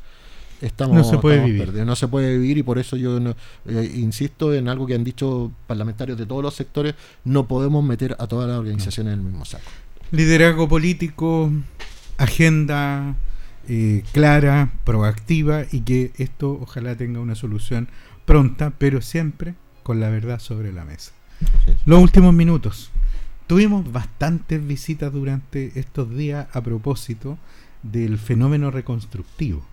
[0.61, 1.65] estamos, No se puede vivir.
[1.65, 1.87] perdidos.
[1.87, 3.35] No se puede vivir y por eso yo no-
[3.67, 6.95] eh, insisto en algo que han dicho parlamentarios de todos los sectores,
[7.25, 9.65] no podemos meter a todas las organizaciones en el mismo saco.
[10.13, 11.51] Liderazgo político,
[12.17, 13.17] agenda
[13.69, 17.89] eh, clara, proactiva y que esto ojalá tenga una solución
[18.25, 21.13] pronta, pero siempre con la verdad sobre la mesa.
[21.85, 22.91] Los últimos minutos.
[23.47, 27.39] Tuvimos bastantes visitas durante estos días a propósito
[27.83, 29.65] del fenómeno reconstructivo.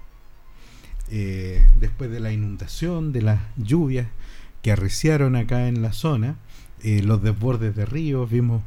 [1.10, 4.07] Eh, después de la inundación, de las lluvias
[4.61, 6.35] que arreciaron acá en la zona,
[6.84, 8.61] eh, los desbordes de ríos, vimos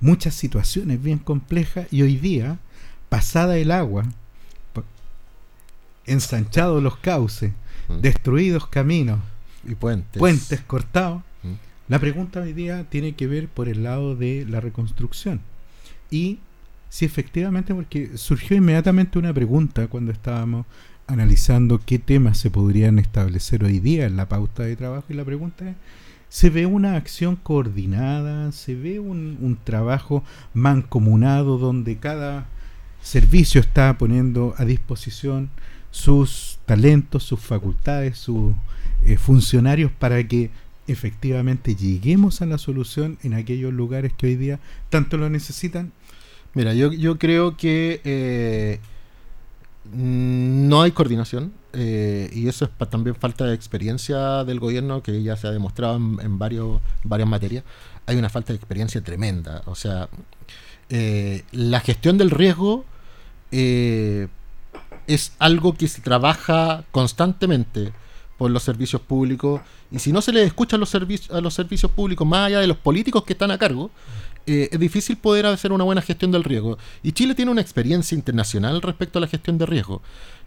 [0.00, 2.58] muchas situaciones bien complejas y hoy día,
[3.08, 4.04] pasada el agua,
[6.06, 7.52] ensanchados los cauces,
[8.00, 9.20] destruidos caminos
[9.64, 11.31] y puentes, puentes cortados, Mm.
[11.92, 15.42] La pregunta hoy día tiene que ver por el lado de la reconstrucción.
[16.10, 16.38] Y
[16.88, 20.64] si efectivamente, porque surgió inmediatamente una pregunta cuando estábamos
[21.06, 25.26] analizando qué temas se podrían establecer hoy día en la pauta de trabajo, y la
[25.26, 25.76] pregunta es,
[26.30, 28.52] ¿se ve una acción coordinada?
[28.52, 30.24] ¿Se ve un, trabajo
[30.54, 32.46] mancomunado donde cada
[33.02, 35.50] servicio está poniendo a disposición
[35.90, 38.54] sus talentos, sus facultades, sus
[39.04, 40.50] eh, funcionarios para que
[40.92, 44.60] efectivamente lleguemos a la solución en aquellos lugares que hoy día
[44.90, 45.92] tanto lo necesitan?
[46.54, 48.78] Mira, yo, yo creo que eh,
[49.92, 55.36] no hay coordinación eh, y eso es también falta de experiencia del gobierno que ya
[55.36, 57.64] se ha demostrado en, varios, varias materias.
[58.06, 59.62] Hay una falta de experiencia tremenda.
[59.66, 60.08] O sea,
[60.90, 62.84] eh, la gestión del riesgo
[63.50, 67.92] es algo que se trabaja constantemente
[68.42, 69.60] por los servicios públicos
[69.92, 72.66] y si no se les escucha a los, a los servicios públicos más allá de
[72.66, 73.92] los políticos que están a cargo,
[74.48, 76.76] eh, es difícil poder hacer una buena gestión del riesgo.
[77.04, 80.02] Y Chile tiene una experiencia internacional respecto a la gestión de riesgo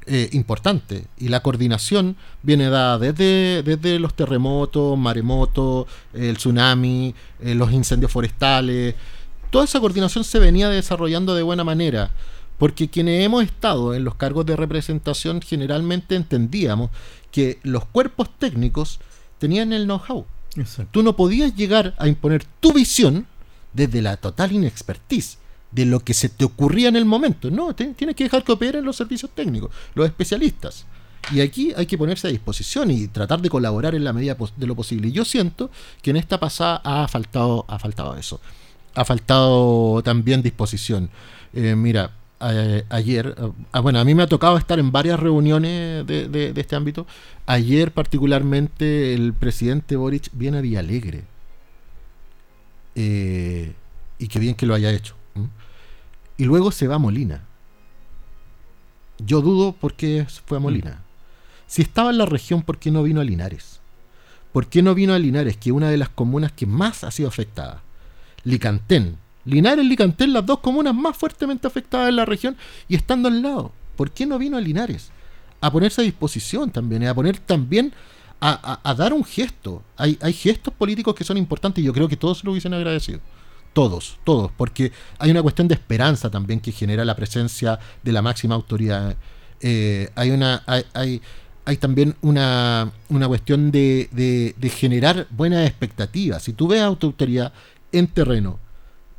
[0.08, 1.06] eh, importante.
[1.18, 8.12] Y la coordinación viene dada desde, desde los terremotos, maremotos, el tsunami, eh, los incendios
[8.12, 8.96] forestales.
[9.52, 12.12] Toda esa coordinación se venía desarrollando de buena manera.
[12.58, 16.90] Porque quienes hemos estado en los cargos de representación generalmente entendíamos
[17.36, 18.99] que los cuerpos técnicos
[19.40, 20.26] tenían el know-how.
[20.91, 23.28] Tú no podías llegar a imponer tu visión
[23.74, 25.38] desde la total inexpertise
[25.72, 27.52] de lo que se te ocurría en el momento.
[27.52, 30.86] No, te- tienes que dejar que operen los servicios técnicos, los especialistas.
[31.34, 34.68] Y aquí hay que ponerse a disposición y tratar de colaborar en la medida de
[34.68, 35.10] lo posible.
[35.10, 35.70] Y yo siento
[36.02, 38.40] que en esta pasada ha faltado, ha faltado eso.
[38.94, 41.10] Ha faltado también disposición.
[41.53, 45.20] Eh, mira, eh, ayer, eh, ah, bueno, a mí me ha tocado estar en varias
[45.20, 47.06] reuniones de, de- de este ámbito.
[47.45, 51.24] Ayer particularmente el presidente Boric viene a Villalegre.
[52.95, 53.74] Eh,
[54.20, 55.16] y qué bien que lo haya hecho.
[56.38, 57.44] Y luego se va a Molina.
[59.20, 61.02] Yo dudo por qué fue a Molina.
[61.68, 63.80] Si estaba en la región, ¿por qué no vino a Linares?
[64.52, 67.12] ¿Por qué no vino a Linares, que es una de las comunas que más ha
[67.12, 67.82] sido afectada?
[68.44, 69.18] Licantén.
[69.46, 72.58] Linares, Licantén, las dos comunas más fuertemente afectadas en la región
[72.88, 73.72] y estando al lado.
[73.96, 75.12] ¿Por qué no vino a Linares?
[75.62, 77.94] A ponerse a disposición también, y a poner también
[78.42, 79.82] a, dar un gesto.
[79.98, 83.20] Hay, gestos políticos que son importantes y yo creo que todos lo hubiesen agradecido.
[83.74, 88.22] Todos, todos, porque hay una cuestión de esperanza también que genera la presencia de la
[88.22, 89.16] máxima autoridad.
[89.62, 90.64] Eh, hay una
[90.94, 96.44] hay, también una, una cuestión de, de- de generar buenas expectativas.
[96.44, 97.52] Si tú ves a autoridad
[97.92, 98.60] en terreno,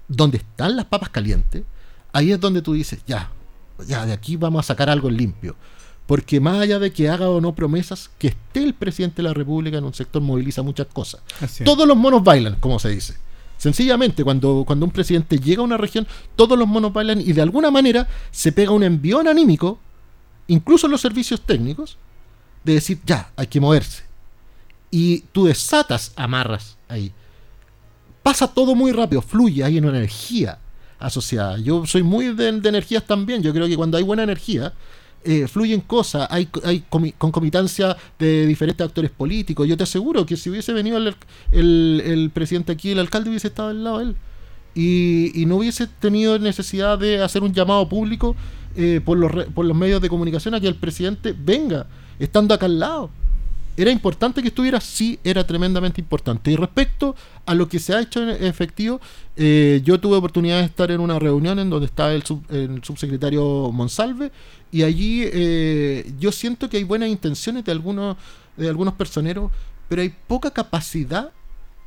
[0.09, 1.63] donde están las papas calientes,
[2.13, 3.31] ahí es donde tú dices, ya,
[3.87, 5.57] ya, de aquí vamos a sacar algo limpio.
[6.07, 9.35] Porque más allá de que haga o no promesas, que esté el presidente de la
[9.35, 11.21] República en un sector moviliza muchas cosas.
[11.65, 13.17] Todos los monos bailan, como se dice.
[13.59, 16.07] Sencillamente, cuando, cuando un presidente llega a una región,
[16.37, 19.81] todos los monos bailan y de alguna manera se pega un envión anímico,
[20.47, 21.97] incluso en los servicios técnicos,
[22.63, 24.05] de decir, ya, hay que moverse.
[24.91, 27.13] y tú desatas amarras ahí.
[28.39, 30.59] Pasa todo muy rápido, fluye, hay una energía
[30.99, 31.57] asociada.
[31.57, 33.43] Yo soy muy de, energías también.
[33.43, 34.75] Yo creo que cuando hay buena energía,
[35.25, 39.67] eh, fluyen cosas, hay, hay comi- concomitancia de diferentes actores políticos.
[39.67, 41.15] Yo te aseguro que si hubiese venido el,
[42.05, 44.17] el- presidente aquí, el alcalde hubiese estado al lado de él.
[44.75, 48.37] Y, no hubiese tenido necesidad de hacer un llamado público
[48.77, 51.87] eh, por, los, por los medios de comunicación a que el presidente venga,
[52.19, 53.09] estando acá al lado.
[53.77, 54.81] ¿Era importante que estuviera?
[54.81, 56.51] Sí, era tremendamente importante.
[56.51, 59.01] Y respecto a lo que se ha hecho en efectivo,
[59.37, 62.83] eh, yo tuve oportunidad de estar en una reunión en donde estaba el, sub- el
[62.83, 64.33] subsecretario Monsalve
[64.73, 68.17] y allí eh, yo siento que hay buenas intenciones de algunos,
[68.57, 69.51] de algunos personeros,
[69.89, 71.31] pero hay poca capacidad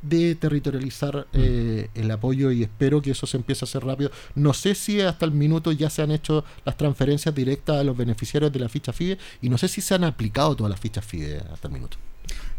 [0.02, 4.10] de territorializar eh, el apoyo y espero que eso se empiece a hacer rápido.
[4.34, 7.96] No sé si hasta el minuto ya se han hecho las transferencias directas a los
[7.96, 11.04] beneficiarios de la ficha FIDE y no sé si se han aplicado todas las fichas
[11.04, 11.96] FIDE hasta el minuto.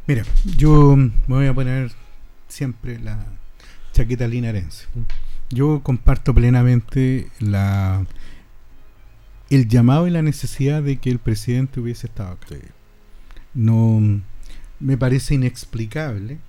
[0.07, 0.23] Mira,
[0.57, 1.91] yo me voy a poner
[2.47, 3.25] siempre la
[3.93, 4.85] chaqueta linarense.
[5.49, 8.05] Yo comparto plenamente la
[9.49, 12.55] el llamado y la necesidad de que el presidente hubiese estado acá.
[13.53, 14.21] No
[14.79, 16.39] me parece inexplicable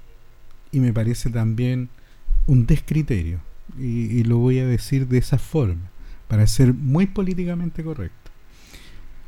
[0.72, 1.90] y me parece también
[2.46, 3.40] un descriterio
[3.78, 5.90] y, lo voy a decir de esa forma
[6.28, 8.30] para ser muy políticamente correcto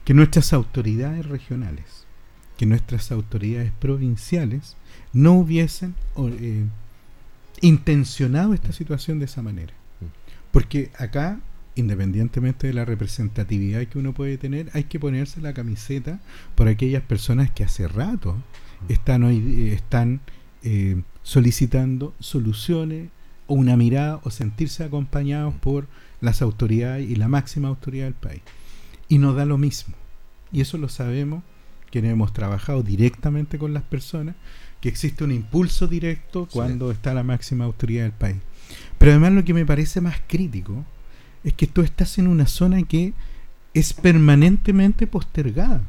[0.05, 2.05] que nuestras autoridades regionales
[2.57, 4.77] que nuestras autoridades provinciales
[5.13, 6.65] no hubiesen eh,
[7.61, 9.73] intencionado esta situación de esa manera.
[10.51, 11.41] Porque acá,
[11.75, 16.21] independientemente de la representatividad que uno puede tener, hay que ponerse la camiseta
[16.55, 18.37] por aquellas personas que hace rato
[18.89, 20.21] están hoy eh, están
[20.65, 23.11] eh, solicitando soluciones
[23.47, 25.87] o una mirada o sentirse acompañados por
[26.21, 28.43] las autoridades y la máxima autoridad del país.
[29.09, 29.95] Y nos da lo mismo.
[30.53, 31.43] Y eso lo sabemos
[31.95, 34.35] quienes hemos trabajado directamente con las personas,
[34.81, 38.39] que existe un impulso directo cuando está la máxima autoridad del país.
[38.99, 40.85] Pero además lo que me parece más crítico
[41.45, 43.13] es que tú estás en una zona que
[43.75, 45.83] es permanentemente postergada.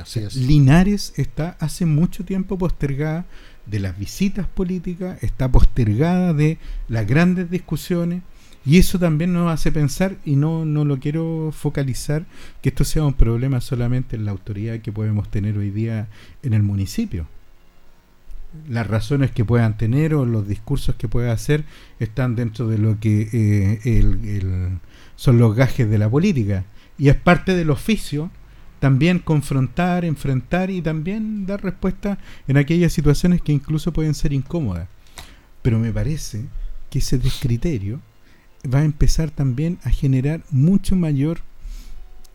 [0.00, 0.36] Así es.
[0.36, 3.26] Linares está hace mucho tiempo postergada
[3.70, 6.58] de las visitas políticas, está postergada de
[6.88, 8.22] las grandes discusiones,
[8.64, 12.26] y eso también nos hace pensar, y no, no lo quiero focalizar,
[12.60, 16.08] que esto sea un problema solamente en la autoridad que podemos tener hoy día
[16.42, 17.26] en el municipio.
[18.68, 21.64] Las razones que puedan tener o los discursos que pueda hacer
[22.00, 24.78] están dentro de lo que eh, el- el-
[25.16, 26.64] son los gajes de la política.
[26.96, 28.30] Y es parte del oficio
[28.80, 34.88] también confrontar, enfrentar y también dar respuesta en aquellas situaciones que incluso pueden ser incómodas.
[35.62, 36.44] Pero me parece
[36.90, 38.00] que ese descriterio
[38.72, 41.40] va a empezar también a generar mucho mayor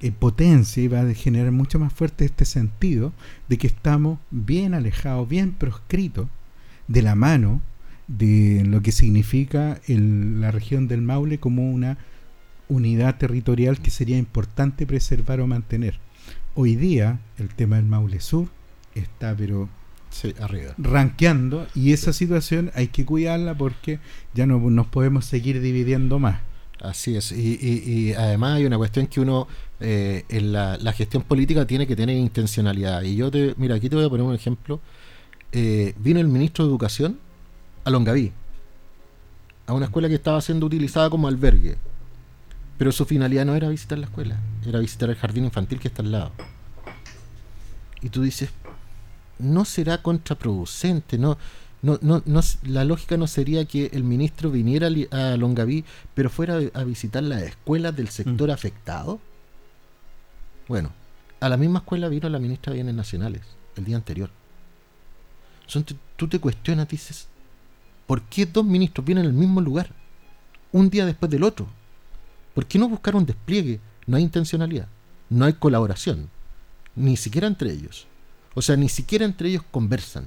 [0.02, 3.14] eh, potencia y va a generar mucho más fuerte este sentido
[3.48, 6.28] de que estamos bien alejados, bien proscritos
[6.90, 7.62] de la mano
[8.08, 11.98] de lo que significa el- la región del Maule como una
[12.68, 16.00] unidad territorial que sería importante preservar o mantener.
[16.56, 18.48] Hoy día el tema del Maule Sur
[18.96, 19.70] está pero
[20.10, 20.76] Sí, arriba.
[20.78, 24.00] ranqueando y esa situación hay que cuidarla porque
[24.36, 26.42] ya no nos podemos seguir dividiendo más.
[26.80, 29.48] Así es, y, y- y además hay una cuestión que uno
[29.80, 33.02] eh, en la, la gestión política tiene que tener intencionalidad.
[33.04, 34.80] Y yo te, mira, aquí te voy a poner un ejemplo.
[35.52, 37.18] Eh, vino el ministro de Educación
[37.86, 38.32] a Longaví,
[39.66, 41.78] a una escuela que estaba siendo utilizada como albergue,
[42.78, 46.02] pero su finalidad no era visitar la escuela, era visitar el jardín infantil que está
[46.02, 46.32] al lado.
[48.02, 48.50] Y tú dices,
[49.40, 51.38] no será contraproducente, no,
[51.82, 56.60] no, no, no la lógica no sería que el ministro viniera a Longaví, pero fuera
[56.74, 59.20] a visitar las escuelas del sector afectado.
[60.68, 60.92] Bueno,
[61.40, 63.42] a la misma escuela vino la ministra de Bienes Nacionales
[63.76, 64.30] el día anterior.
[65.72, 65.84] Tú-
[66.16, 67.28] tú te cuestionas, dices,
[68.08, 69.90] ¿por qué dos ministros vienen al mismo lugar?
[70.72, 71.68] Un día después del otro.
[72.54, 73.80] ¿Por qué no buscar un despliegue?
[74.06, 74.88] No hay intencionalidad,
[75.30, 76.30] no hay colaboración,
[76.96, 78.06] ni siquiera entre ellos.
[78.54, 80.26] O sea, ni siquiera entre ellos conversan.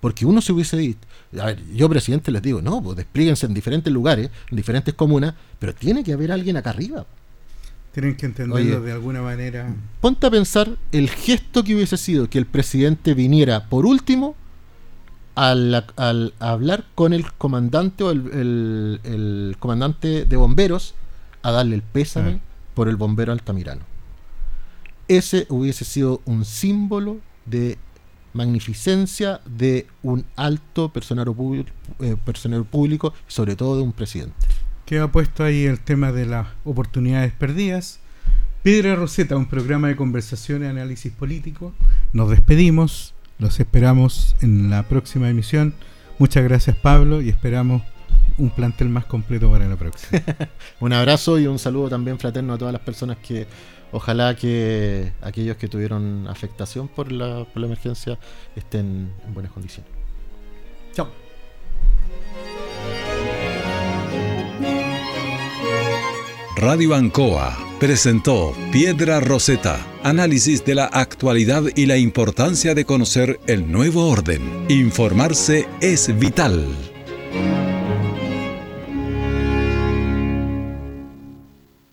[0.00, 0.98] Porque uno se hubiese dicho,
[1.38, 5.34] a ver, yo presidente les digo, no, pues desplíguense en diferentes lugares, en diferentes comunas,
[5.58, 7.04] pero tiene que haber alguien acá arriba.
[7.92, 8.80] Tienen que entenderlo Oye.
[8.80, 9.74] de alguna manera.
[10.00, 14.34] Ponte a pensar el gesto que hubiese sido que el presidente viniera por último
[15.34, 20.94] al, al hablar con el comandante o el, el- el comandante de bomberos
[21.42, 22.40] a darle el pésame Ah.
[22.74, 23.82] por el bombero Altamirano.
[25.08, 27.78] Ese hubiese sido un símbolo de
[28.32, 31.70] magnificencia de un alto personero, público
[32.24, 34.34] personero público, sobre todo de un presidente.
[34.86, 37.98] Queda puesto ahí el tema de las oportunidades perdidas.
[38.62, 41.72] Piedra Roseta, un programa de conversación y análisis político.
[42.12, 43.14] Nos despedimos.
[43.38, 45.74] Los esperamos en la próxima emisión.
[46.18, 47.82] Muchas gracias Pablo y esperamos
[48.38, 50.22] un plantel más completo para la próxima.
[50.80, 53.46] un abrazo y un saludo también fraterno a todas las personas que
[53.92, 58.18] ojalá que aquellos que tuvieron afectación por la, por la emergencia
[58.54, 59.90] estén en buenas condiciones.
[60.92, 61.08] Chao.
[66.56, 73.72] Radio Ancoa presentó Piedra Roseta, análisis de la actualidad y la importancia de conocer el
[73.72, 74.66] nuevo orden.
[74.68, 76.66] Informarse es vital.